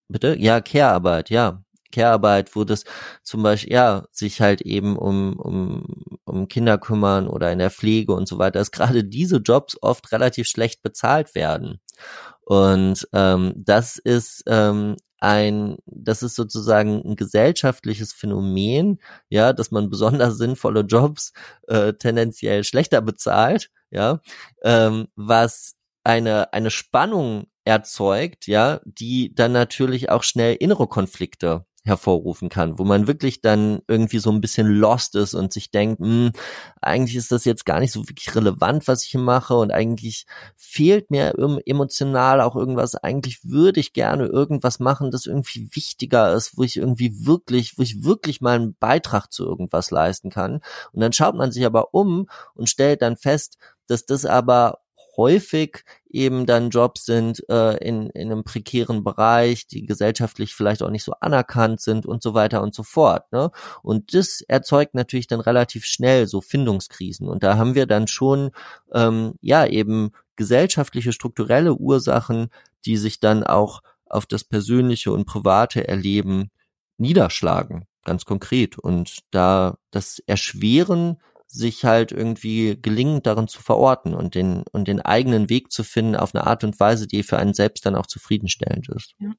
Bitte? 0.07 0.35
Ja, 0.37 0.61
Care-Arbeit, 0.61 1.29
ja. 1.29 1.63
Care-Arbeit, 1.91 2.55
wo 2.55 2.63
das 2.63 2.85
zum 3.21 3.43
Beispiel, 3.43 3.73
ja, 3.73 4.05
sich 4.11 4.41
halt 4.41 4.61
eben 4.61 4.97
um, 4.97 5.37
um, 5.37 5.85
um 6.23 6.47
Kinder 6.47 6.77
kümmern 6.77 7.27
oder 7.27 7.51
in 7.51 7.59
der 7.59 7.71
Pflege 7.71 8.13
und 8.13 8.27
so 8.27 8.37
weiter, 8.37 8.59
dass 8.59 8.71
gerade 8.71 9.03
diese 9.03 9.37
Jobs 9.37 9.77
oft 9.81 10.11
relativ 10.11 10.47
schlecht 10.47 10.81
bezahlt 10.81 11.35
werden. 11.35 11.79
Und 12.51 13.07
ähm, 13.13 13.53
das 13.55 13.97
ist 13.97 14.43
ähm, 14.45 14.97
ein, 15.19 15.77
das 15.85 16.21
ist 16.21 16.35
sozusagen 16.35 17.01
ein 17.01 17.15
gesellschaftliches 17.15 18.11
Phänomen, 18.11 18.99
ja, 19.29 19.53
dass 19.53 19.71
man 19.71 19.89
besonders 19.89 20.37
sinnvolle 20.37 20.81
Jobs 20.81 21.31
äh, 21.69 21.93
tendenziell 21.93 22.65
schlechter 22.65 23.01
bezahlt, 23.01 23.69
ja, 23.89 24.19
ähm, 24.63 25.07
was 25.15 25.75
eine 26.03 26.51
eine 26.51 26.71
Spannung 26.71 27.45
erzeugt, 27.63 28.47
ja, 28.47 28.81
die 28.83 29.33
dann 29.33 29.53
natürlich 29.53 30.09
auch 30.09 30.23
schnell 30.23 30.55
innere 30.55 30.87
Konflikte 30.87 31.65
hervorrufen 31.83 32.49
kann, 32.49 32.77
wo 32.77 32.83
man 32.83 33.07
wirklich 33.07 33.41
dann 33.41 33.81
irgendwie 33.87 34.19
so 34.19 34.31
ein 34.31 34.39
bisschen 34.39 34.67
lost 34.67 35.15
ist 35.15 35.33
und 35.33 35.51
sich 35.51 35.71
denkt, 35.71 35.99
mh, 35.99 36.07
hm, 36.07 36.31
eigentlich 36.79 37.15
ist 37.15 37.31
das 37.31 37.43
jetzt 37.43 37.65
gar 37.65 37.79
nicht 37.79 37.91
so 37.91 38.07
wirklich 38.07 38.35
relevant, 38.35 38.87
was 38.87 39.03
ich 39.03 39.09
hier 39.09 39.19
mache 39.19 39.55
und 39.55 39.71
eigentlich 39.71 40.25
fehlt 40.55 41.09
mir 41.09 41.33
emotional 41.65 42.41
auch 42.41 42.55
irgendwas. 42.55 42.95
Eigentlich 42.95 43.43
würde 43.43 43.79
ich 43.79 43.93
gerne 43.93 44.25
irgendwas 44.25 44.79
machen, 44.79 45.09
das 45.09 45.25
irgendwie 45.25 45.69
wichtiger 45.71 46.33
ist, 46.33 46.57
wo 46.57 46.63
ich 46.63 46.77
irgendwie 46.77 47.25
wirklich, 47.25 47.77
wo 47.77 47.81
ich 47.81 48.03
wirklich 48.03 48.41
mal 48.41 48.55
einen 48.55 48.75
Beitrag 48.75 49.31
zu 49.31 49.45
irgendwas 49.45 49.89
leisten 49.89 50.29
kann. 50.29 50.61
Und 50.91 51.01
dann 51.01 51.13
schaut 51.13 51.35
man 51.35 51.51
sich 51.51 51.65
aber 51.65 51.93
um 51.95 52.27
und 52.53 52.69
stellt 52.69 53.01
dann 53.01 53.17
fest, 53.17 53.57
dass 53.87 54.05
das 54.05 54.25
aber 54.25 54.79
häufig 55.17 55.83
eben 56.09 56.45
dann 56.45 56.69
Jobs 56.69 57.05
sind 57.05 57.47
äh, 57.49 57.77
in, 57.77 58.09
in 58.09 58.31
einem 58.31 58.43
prekären 58.43 59.03
Bereich, 59.03 59.67
die 59.67 59.85
gesellschaftlich 59.85 60.53
vielleicht 60.53 60.83
auch 60.83 60.89
nicht 60.89 61.03
so 61.03 61.13
anerkannt 61.19 61.81
sind 61.81 62.05
und 62.05 62.21
so 62.21 62.33
weiter 62.33 62.61
und 62.61 62.73
so 62.73 62.83
fort. 62.83 63.31
Ne? 63.31 63.51
Und 63.81 64.13
das 64.13 64.41
erzeugt 64.41 64.93
natürlich 64.93 65.27
dann 65.27 65.39
relativ 65.39 65.85
schnell 65.85 66.27
so 66.27 66.41
Findungskrisen. 66.41 67.27
Und 67.27 67.43
da 67.43 67.57
haben 67.57 67.75
wir 67.75 67.85
dann 67.85 68.07
schon 68.07 68.51
ähm, 68.93 69.33
ja 69.41 69.65
eben 69.65 70.11
gesellschaftliche, 70.35 71.13
strukturelle 71.13 71.75
Ursachen, 71.75 72.49
die 72.85 72.97
sich 72.97 73.19
dann 73.19 73.43
auch 73.43 73.81
auf 74.05 74.25
das 74.25 74.43
persönliche 74.43 75.11
und 75.11 75.25
private 75.25 75.87
Erleben 75.87 76.51
niederschlagen, 76.97 77.85
ganz 78.03 78.25
konkret. 78.25 78.77
Und 78.77 79.19
da 79.31 79.77
das 79.91 80.19
Erschweren 80.25 81.17
sich 81.51 81.83
halt 81.83 82.13
irgendwie 82.13 82.77
gelingend 82.81 83.27
darin 83.27 83.47
zu 83.47 83.61
verorten 83.61 84.13
und 84.13 84.35
den, 84.35 84.63
und 84.71 84.87
den 84.87 85.01
eigenen 85.01 85.49
Weg 85.49 85.71
zu 85.71 85.83
finden 85.83 86.15
auf 86.15 86.33
eine 86.33 86.47
Art 86.47 86.63
und 86.63 86.79
Weise, 86.79 87.07
die 87.07 87.23
für 87.23 87.37
einen 87.37 87.53
selbst 87.53 87.85
dann 87.85 87.95
auch 87.95 88.07
zufriedenstellend 88.07 88.87
ist. 88.89 89.13
Ja. 89.19 89.31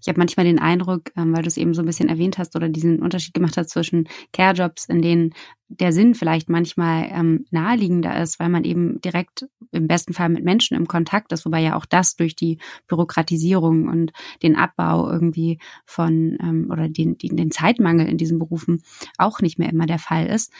Ich 0.00 0.08
habe 0.08 0.18
manchmal 0.18 0.46
den 0.46 0.58
Eindruck, 0.58 1.10
ähm, 1.16 1.34
weil 1.34 1.42
du 1.42 1.48
es 1.48 1.56
eben 1.56 1.74
so 1.74 1.82
ein 1.82 1.86
bisschen 1.86 2.08
erwähnt 2.08 2.38
hast 2.38 2.56
oder 2.56 2.68
diesen 2.68 3.02
Unterschied 3.02 3.34
gemacht 3.34 3.56
hast 3.56 3.70
zwischen 3.70 4.08
Care-Jobs, 4.32 4.86
in 4.86 5.02
denen 5.02 5.34
der 5.68 5.92
Sinn 5.92 6.14
vielleicht 6.14 6.48
manchmal 6.48 7.08
ähm, 7.10 7.44
naheliegender 7.50 8.20
ist, 8.20 8.38
weil 8.38 8.48
man 8.48 8.64
eben 8.64 9.00
direkt 9.00 9.46
im 9.72 9.88
besten 9.88 10.12
Fall 10.12 10.28
mit 10.28 10.44
Menschen 10.44 10.76
im 10.76 10.86
Kontakt 10.86 11.32
ist, 11.32 11.44
wobei 11.44 11.60
ja 11.60 11.76
auch 11.76 11.86
das 11.86 12.16
durch 12.16 12.36
die 12.36 12.58
Bürokratisierung 12.86 13.88
und 13.88 14.12
den 14.42 14.56
Abbau 14.56 15.10
irgendwie 15.10 15.58
von 15.84 16.38
ähm, 16.40 16.68
oder 16.70 16.88
den, 16.88 17.18
den, 17.18 17.36
den 17.36 17.50
Zeitmangel 17.50 18.06
in 18.06 18.16
diesen 18.16 18.38
Berufen 18.38 18.82
auch 19.18 19.40
nicht 19.40 19.58
mehr 19.58 19.70
immer 19.70 19.86
der 19.86 19.98
Fall 19.98 20.26
ist. 20.26 20.52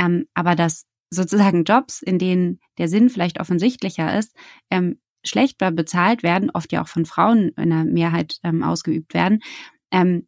Ähm, 0.00 0.26
aber 0.34 0.56
dass 0.56 0.86
sozusagen 1.10 1.64
Jobs, 1.64 2.02
in 2.02 2.18
denen 2.18 2.60
der 2.78 2.88
Sinn 2.88 3.10
vielleicht 3.10 3.40
offensichtlicher 3.40 4.18
ist, 4.18 4.34
ähm, 4.70 4.98
schlechter 5.26 5.70
bezahlt 5.72 6.22
werden, 6.22 6.50
oft 6.50 6.72
ja 6.72 6.82
auch 6.82 6.88
von 6.88 7.04
Frauen 7.06 7.50
in 7.58 7.70
der 7.70 7.84
Mehrheit 7.84 8.38
ähm, 8.44 8.62
ausgeübt 8.64 9.14
werden, 9.14 9.40
ähm, 9.92 10.26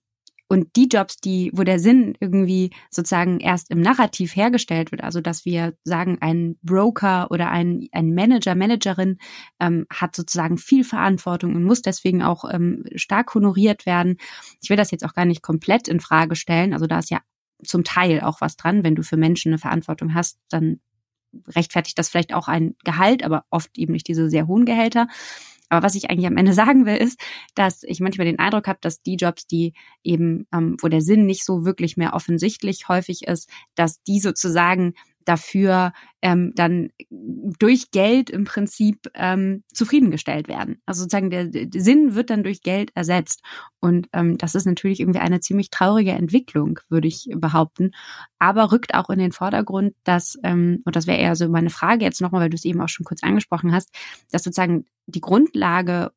Und 0.48 0.76
die 0.76 0.86
Jobs, 0.88 1.16
die, 1.16 1.50
wo 1.54 1.64
der 1.64 1.78
Sinn 1.78 2.14
irgendwie 2.20 2.72
sozusagen 2.90 3.40
erst 3.40 3.70
im 3.70 3.80
Narrativ 3.80 4.36
hergestellt 4.36 4.92
wird, 4.92 5.02
also 5.02 5.22
dass 5.22 5.46
wir 5.46 5.72
sagen, 5.84 6.18
ein 6.20 6.58
Broker 6.62 7.30
oder 7.30 7.50
ein, 7.50 7.88
ein 7.92 8.14
Manager, 8.14 8.54
Managerin 8.54 9.16
ähm, 9.60 9.86
hat 9.90 10.14
sozusagen 10.14 10.58
viel 10.58 10.84
Verantwortung 10.84 11.56
und 11.56 11.64
muss 11.64 11.80
deswegen 11.80 12.22
auch 12.22 12.44
ähm, 12.52 12.84
stark 12.96 13.34
honoriert 13.34 13.86
werden. 13.86 14.18
Ich 14.60 14.68
will 14.68 14.76
das 14.76 14.90
jetzt 14.90 15.06
auch 15.06 15.14
gar 15.14 15.24
nicht 15.24 15.40
komplett 15.42 15.88
in 15.88 16.00
Frage 16.00 16.36
stellen. 16.36 16.74
Also 16.74 16.86
da 16.86 16.98
ist 16.98 17.10
ja 17.10 17.20
zum 17.64 17.84
Teil 17.84 18.20
auch 18.20 18.40
was 18.40 18.56
dran. 18.56 18.84
Wenn 18.84 18.94
du 18.94 19.02
für 19.02 19.16
Menschen 19.16 19.50
eine 19.50 19.58
Verantwortung 19.58 20.14
hast, 20.14 20.38
dann 20.48 20.80
rechtfertigt 21.48 21.98
das 21.98 22.08
vielleicht 22.08 22.34
auch 22.34 22.48
ein 22.48 22.74
Gehalt, 22.84 23.24
aber 23.24 23.44
oft 23.50 23.76
eben 23.78 23.92
nicht 23.92 24.08
diese 24.08 24.28
sehr 24.28 24.46
hohen 24.46 24.64
Gehälter. 24.64 25.08
Aber 25.68 25.86
was 25.86 25.94
ich 25.94 26.10
eigentlich 26.10 26.26
am 26.26 26.36
Ende 26.36 26.52
sagen 26.54 26.84
will, 26.84 26.96
ist, 26.96 27.18
dass 27.54 27.82
ich 27.82 28.00
manchmal 28.00 28.26
den 28.26 28.38
Eindruck 28.38 28.68
habe, 28.68 28.78
dass 28.82 29.02
die 29.02 29.16
Jobs, 29.16 29.46
die 29.46 29.72
eben, 30.02 30.46
ähm, 30.52 30.76
wo 30.80 30.88
der 30.88 31.00
Sinn 31.00 31.24
nicht 31.24 31.44
so 31.44 31.64
wirklich 31.64 31.96
mehr 31.96 32.12
offensichtlich 32.14 32.88
häufig 32.88 33.26
ist, 33.26 33.48
dass 33.74 34.02
die 34.02 34.20
sozusagen 34.20 34.94
dafür 35.24 35.92
ähm, 36.20 36.52
dann 36.54 36.90
durch 37.10 37.90
Geld 37.90 38.30
im 38.30 38.44
Prinzip 38.44 39.08
ähm, 39.14 39.64
zufriedengestellt 39.72 40.48
werden. 40.48 40.80
Also 40.86 41.02
sozusagen 41.02 41.30
der, 41.30 41.46
der 41.46 41.68
Sinn 41.80 42.14
wird 42.14 42.30
dann 42.30 42.44
durch 42.44 42.62
Geld 42.62 42.90
ersetzt. 42.94 43.42
Und 43.80 44.08
ähm, 44.12 44.38
das 44.38 44.54
ist 44.54 44.66
natürlich 44.66 45.00
irgendwie 45.00 45.20
eine 45.20 45.40
ziemlich 45.40 45.70
traurige 45.70 46.12
Entwicklung, 46.12 46.78
würde 46.88 47.08
ich 47.08 47.28
behaupten. 47.34 47.90
Aber 48.38 48.72
rückt 48.72 48.94
auch 48.94 49.10
in 49.10 49.18
den 49.18 49.32
Vordergrund, 49.32 49.94
dass, 50.04 50.38
ähm, 50.44 50.82
und 50.84 50.96
das 50.96 51.06
wäre 51.06 51.18
eher 51.18 51.36
so 51.36 51.48
meine 51.48 51.70
Frage 51.70 52.04
jetzt 52.04 52.20
nochmal, 52.20 52.42
weil 52.42 52.50
du 52.50 52.56
es 52.56 52.64
eben 52.64 52.80
auch 52.80 52.88
schon 52.88 53.04
kurz 53.04 53.22
angesprochen 53.22 53.72
hast, 53.72 53.90
dass 54.30 54.44
sozusagen 54.44 54.84
die 55.06 55.20
Grundlage 55.20 56.12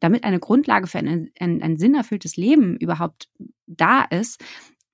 damit 0.00 0.24
eine 0.24 0.40
Grundlage 0.40 0.86
für 0.86 0.98
ein, 0.98 1.30
ein, 1.38 1.62
ein 1.62 1.76
sinnerfülltes 1.76 2.36
Leben 2.36 2.76
überhaupt 2.76 3.28
da 3.66 4.02
ist, 4.02 4.42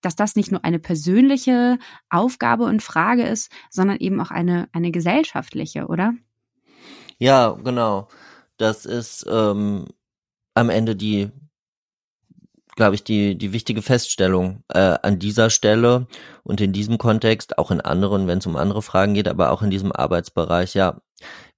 dass 0.07 0.15
das 0.15 0.37
nicht 0.37 0.53
nur 0.53 0.65
eine 0.65 0.79
persönliche 0.79 1.81
Aufgabe 2.11 2.63
und 2.63 2.81
Frage 2.81 3.25
ist, 3.25 3.51
sondern 3.71 3.97
eben 3.97 4.21
auch 4.21 4.31
eine, 4.31 4.69
eine 4.73 4.93
gesellschaftliche, 4.93 5.89
oder? 5.89 6.15
Ja, 7.19 7.51
genau. 7.51 8.07
Das 8.57 8.87
ist 8.87 9.27
ähm, 9.29 9.87
am 10.55 10.71
Ende 10.71 10.95
die, 10.95 11.33
glaube 12.77 12.95
ich, 12.95 13.03
die, 13.03 13.37
die 13.37 13.53
wichtige 13.53 13.83
Feststellung 13.83 14.63
äh, 14.69 14.97
an 15.03 15.19
dieser 15.19 15.51
Stelle 15.51 16.07
und 16.45 16.61
in 16.61 16.73
diesem 16.73 16.99
Kontext, 16.99 17.59
auch 17.59 17.73
in 17.73 17.81
anderen, 17.81 18.29
wenn 18.29 18.39
es 18.39 18.47
um 18.47 18.55
andere 18.55 18.83
Fragen 18.83 19.15
geht, 19.15 19.27
aber 19.27 19.51
auch 19.51 19.63
in 19.63 19.71
diesem 19.71 19.91
Arbeitsbereich, 19.91 20.75
ja. 20.75 21.01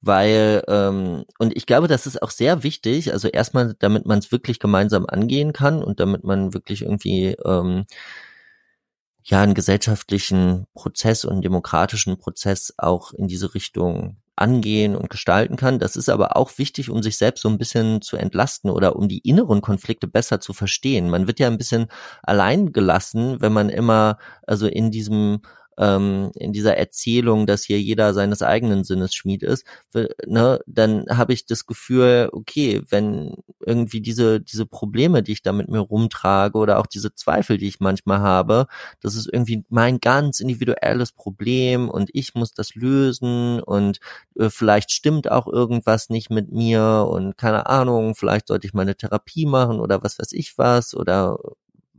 Weil, 0.01 0.63
ähm, 0.69 1.25
und 1.39 1.55
ich 1.55 1.67
glaube, 1.67 1.89
das 1.89 2.07
ist 2.07 2.23
auch 2.23 2.31
sehr 2.31 2.63
wichtig, 2.63 3.13
also 3.13 3.29
erstmal, 3.29 3.75
damit 3.79 4.07
man 4.07 4.21
es 4.21 4.33
wirklich 4.33 4.59
gemeinsam 4.59 5.05
angehen 5.07 5.53
kann 5.53 5.83
und 5.83 6.01
damit 6.01 6.25
man 6.25 6.55
wirklich 6.55 6.83
irgendwie 6.83 7.37
ähm, 7.45 7.85
ja 9.31 9.43
einen 9.43 9.55
gesellschaftlichen 9.55 10.67
Prozess 10.75 11.25
und 11.25 11.43
demokratischen 11.43 12.19
Prozess 12.19 12.75
auch 12.79 13.13
in 13.13 13.29
diese 13.29 13.55
Richtung 13.55 14.17
angehen 14.37 14.97
und 14.97 15.11
gestalten 15.11 15.57
kann. 15.57 15.79
Das 15.79 15.97
ist 15.97 16.09
aber 16.09 16.37
auch 16.37 16.59
wichtig, 16.59 16.91
um 16.91 17.03
sich 17.03 17.17
selbst 17.17 17.43
so 17.43 17.49
ein 17.49 17.59
bisschen 17.59 18.01
zu 18.03 18.17
entlasten 18.17 18.71
oder 18.71 18.97
um 18.97 19.09
die 19.09 19.19
inneren 19.19 19.61
Konflikte 19.61 20.07
besser 20.07 20.41
zu 20.41 20.53
verstehen. 20.53 21.11
Man 21.11 21.27
wird 21.27 21.41
ja 21.41 21.49
ein 21.49 21.59
bisschen 21.59 21.89
allein 22.23 22.73
gelassen, 22.73 23.41
wenn 23.41 23.53
man 23.53 23.69
immer 23.69 24.19
also 24.47 24.67
in 24.67 24.91
diesem 24.91 25.41
ähm, 25.79 26.31
in 26.35 26.53
dieser 26.53 26.77
Erzählung, 26.77 27.47
dass 27.47 27.65
hier 27.65 27.81
jeder 27.81 28.13
seines 28.13 28.43
eigenen 28.43 28.85
Sinnes 28.85 29.15
Schmied 29.15 29.43
ist, 29.43 29.65
ne, 30.27 30.61
dann 30.67 31.07
habe 31.09 31.33
ich 31.33 31.47
das 31.47 31.67
Gefühl, 31.67 32.29
okay, 32.33 32.83
wenn 32.89 33.37
irgendwie 33.65 34.01
diese, 34.01 34.41
diese 34.41 34.67
Probleme, 34.67 35.23
die 35.23 35.33
ich 35.33 35.43
da 35.43 35.53
mit 35.53 35.69
mir 35.69 35.81
rumtrage 35.81 36.59
oder 36.59 36.79
auch 36.79 36.87
diese 36.87 37.15
Zweifel, 37.15 37.59
die 37.59 37.69
ich 37.69 37.81
manchmal 37.81 38.21
habe, 38.21 38.67
das 39.01 39.15
ist 39.15 39.29
irgendwie 39.33 39.65
mein 39.69 40.01
ganz 40.01 40.41
individuelles 40.41 41.13
Problem 41.13 41.89
und 41.89 42.11
ich 42.13 42.35
muss 42.35 42.53
das 42.53 42.75
lösen 42.75 43.61
und 43.61 44.01
äh, 44.39 44.51
vielleicht 44.51 44.91
stimmt 44.91 45.31
auch 45.31 45.47
irgendwas 45.47 46.11
nicht 46.11 46.31
mit 46.31 46.51
mir 46.53 47.07
und 47.09 47.37
keine 47.37 47.67
Ahnung, 47.67 48.15
vielleicht 48.15 48.49
sollte 48.49 48.67
ich 48.67 48.75
mal 48.75 48.83
eine 48.83 48.97
Therapie 48.97 49.47
machen 49.47 49.81
oder 49.81 50.03
was 50.03 50.19
weiß 50.19 50.33
ich 50.33 50.59
was 50.59 50.95
oder 50.95 51.39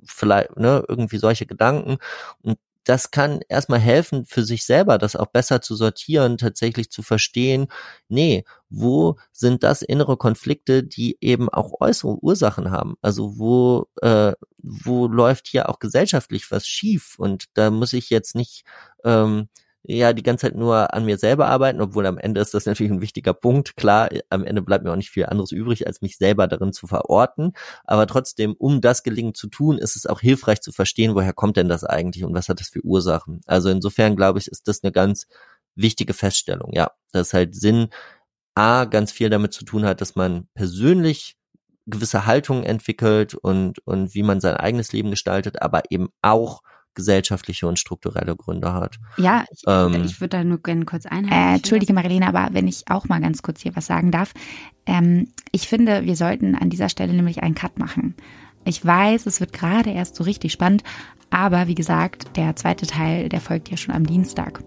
vielleicht, 0.05 0.57
ne, 0.57 0.83
irgendwie 0.87 1.17
solche 1.17 1.45
Gedanken. 1.45 1.97
Und 2.41 2.57
das 2.89 3.11
kann 3.11 3.41
erstmal 3.49 3.77
helfen, 3.79 4.25
für 4.25 4.43
sich 4.43 4.65
selber 4.65 4.97
das 4.97 5.15
auch 5.15 5.27
besser 5.27 5.61
zu 5.61 5.75
sortieren, 5.75 6.39
tatsächlich 6.39 6.89
zu 6.89 7.03
verstehen, 7.03 7.67
nee, 8.07 8.45
wo 8.71 9.17
sind 9.31 9.61
das 9.61 9.83
innere 9.83 10.17
Konflikte, 10.17 10.83
die 10.83 11.15
eben 11.21 11.49
auch 11.49 11.81
äußere 11.81 12.17
Ursachen 12.23 12.71
haben? 12.71 12.95
Also 13.03 13.37
wo, 13.37 13.85
äh, 14.01 14.33
wo 14.57 15.07
läuft 15.07 15.47
hier 15.47 15.69
auch 15.69 15.77
gesellschaftlich 15.77 16.49
was 16.49 16.65
schief? 16.65 17.13
Und 17.19 17.45
da 17.53 17.69
muss 17.69 17.93
ich 17.93 18.09
jetzt 18.09 18.33
nicht 18.33 18.63
ähm, 19.03 19.49
ja 19.83 20.13
die 20.13 20.23
ganze 20.23 20.47
Zeit 20.47 20.55
nur 20.55 20.93
an 20.93 21.05
mir 21.05 21.17
selber 21.17 21.47
arbeiten, 21.47 21.81
obwohl 21.81 22.05
am 22.05 22.17
Ende 22.17 22.41
ist 22.41 22.53
das 22.53 22.65
natürlich 22.67 22.91
ein 22.91 23.01
wichtiger 23.01 23.33
Punkt. 23.33 23.75
Klar, 23.75 24.09
am 24.29 24.43
Ende 24.43 24.61
bleibt 24.61 24.83
mir 24.83 24.91
auch 24.91 24.97
nicht 24.97 25.09
viel 25.09 25.25
anderes 25.25 25.51
übrig, 25.51 25.87
als 25.87 26.01
mich 26.01 26.17
selber 26.17 26.47
darin 26.47 26.73
zu 26.73 26.87
verorten. 26.87 27.53
Aber 27.85 28.07
trotzdem, 28.07 28.55
um 28.57 28.81
das 28.81 29.03
gelingen 29.03 29.33
zu 29.33 29.47
tun, 29.47 29.77
ist 29.77 29.95
es 29.95 30.05
auch 30.05 30.21
hilfreich 30.21 30.61
zu 30.61 30.71
verstehen, 30.71 31.15
woher 31.15 31.33
kommt 31.33 31.57
denn 31.57 31.69
das 31.69 31.83
eigentlich 31.83 32.23
und 32.23 32.33
was 32.33 32.49
hat 32.49 32.59
das 32.59 32.69
für 32.69 32.83
Ursachen. 32.83 33.41
Also 33.45 33.69
insofern 33.69 34.15
glaube 34.15 34.39
ich, 34.39 34.47
ist 34.47 34.67
das 34.67 34.83
eine 34.83 34.91
ganz 34.91 35.27
wichtige 35.75 36.13
Feststellung. 36.13 36.71
Ja, 36.73 36.91
das 37.11 37.33
halt 37.33 37.55
Sinn 37.55 37.89
A 38.55 38.85
ganz 38.85 39.11
viel 39.11 39.29
damit 39.29 39.53
zu 39.53 39.63
tun 39.63 39.85
hat, 39.85 40.01
dass 40.01 40.15
man 40.15 40.47
persönlich 40.53 41.37
gewisse 41.85 42.25
Haltungen 42.25 42.63
entwickelt 42.63 43.33
und, 43.33 43.79
und 43.87 44.13
wie 44.13 44.23
man 44.23 44.41
sein 44.41 44.55
eigenes 44.55 44.91
Leben 44.91 45.11
gestaltet, 45.11 45.61
aber 45.61 45.83
eben 45.91 46.09
auch 46.21 46.61
gesellschaftliche 46.99 47.65
und 47.65 47.79
strukturelle 47.79 48.35
Gründe 48.35 48.73
hat. 48.73 48.97
Ja, 49.17 49.45
ich, 49.51 49.63
ähm, 49.65 50.03
ich 50.05 50.19
würde 50.19 50.37
da 50.37 50.43
nur 50.43 50.61
gerne 50.61 50.85
kurz 50.85 51.05
einhaken. 51.05 51.31
Äh, 51.31 51.55
Entschuldige, 51.55 51.93
Marilena, 51.93 52.27
aber 52.27 52.53
wenn 52.53 52.67
ich 52.67 52.83
auch 52.89 53.07
mal 53.07 53.21
ganz 53.21 53.41
kurz 53.41 53.61
hier 53.61 53.75
was 53.75 53.87
sagen 53.87 54.11
darf. 54.11 54.33
Ähm, 54.85 55.29
ich 55.51 55.67
finde, 55.67 56.05
wir 56.05 56.15
sollten 56.15 56.55
an 56.55 56.69
dieser 56.69 56.89
Stelle 56.89 57.13
nämlich 57.13 57.41
einen 57.41 57.55
Cut 57.55 57.79
machen. 57.79 58.15
Ich 58.65 58.85
weiß, 58.85 59.25
es 59.25 59.39
wird 59.39 59.53
gerade 59.53 59.89
erst 59.89 60.15
so 60.15 60.23
richtig 60.23 60.51
spannend, 60.51 60.83
aber 61.29 61.67
wie 61.67 61.75
gesagt, 61.75 62.35
der 62.35 62.55
zweite 62.55 62.85
Teil, 62.85 63.29
der 63.29 63.39
folgt 63.39 63.69
ja 63.69 63.77
schon 63.77 63.95
am 63.95 64.05
Dienstag. 64.05 64.61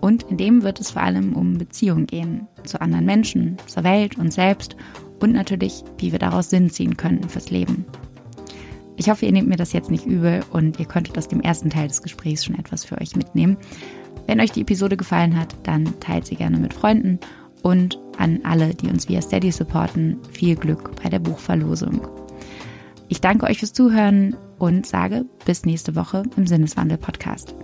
Und 0.00 0.24
in 0.24 0.36
dem 0.36 0.62
wird 0.62 0.80
es 0.80 0.92
vor 0.92 1.02
allem 1.02 1.34
um 1.34 1.58
Beziehungen 1.58 2.06
gehen, 2.06 2.48
zu 2.64 2.80
anderen 2.80 3.04
Menschen, 3.04 3.56
zur 3.66 3.84
Welt, 3.84 4.16
und 4.16 4.32
selbst 4.32 4.76
und 5.20 5.32
natürlich, 5.32 5.82
wie 5.98 6.12
wir 6.12 6.18
daraus 6.18 6.50
Sinn 6.50 6.70
ziehen 6.70 6.96
können 6.96 7.28
fürs 7.28 7.50
Leben. 7.50 7.84
Ich 8.96 9.10
hoffe, 9.10 9.26
ihr 9.26 9.32
nehmt 9.32 9.48
mir 9.48 9.56
das 9.56 9.72
jetzt 9.72 9.90
nicht 9.90 10.06
übel 10.06 10.42
und 10.50 10.80
ihr 10.80 10.86
konntet 10.86 11.18
aus 11.18 11.28
dem 11.28 11.40
ersten 11.40 11.70
Teil 11.70 11.88
des 11.88 12.02
Gesprächs 12.02 12.44
schon 12.44 12.58
etwas 12.58 12.84
für 12.84 13.00
euch 13.00 13.14
mitnehmen. 13.14 13.56
Wenn 14.26 14.40
euch 14.40 14.52
die 14.52 14.62
Episode 14.62 14.96
gefallen 14.96 15.38
hat, 15.38 15.54
dann 15.62 16.00
teilt 16.00 16.26
sie 16.26 16.36
gerne 16.36 16.58
mit 16.58 16.74
Freunden 16.74 17.20
und 17.62 18.00
an 18.18 18.40
alle, 18.44 18.74
die 18.74 18.88
uns 18.88 19.08
via 19.08 19.20
Steady 19.20 19.52
supporten, 19.52 20.18
viel 20.32 20.56
Glück 20.56 20.90
bei 21.02 21.10
der 21.10 21.18
Buchverlosung. 21.18 22.08
Ich 23.08 23.20
danke 23.20 23.46
euch 23.46 23.58
fürs 23.58 23.72
Zuhören 23.72 24.34
und 24.58 24.86
sage 24.86 25.26
bis 25.44 25.64
nächste 25.64 25.94
Woche 25.94 26.22
im 26.36 26.46
Sinneswandel 26.46 26.98
Podcast. 26.98 27.54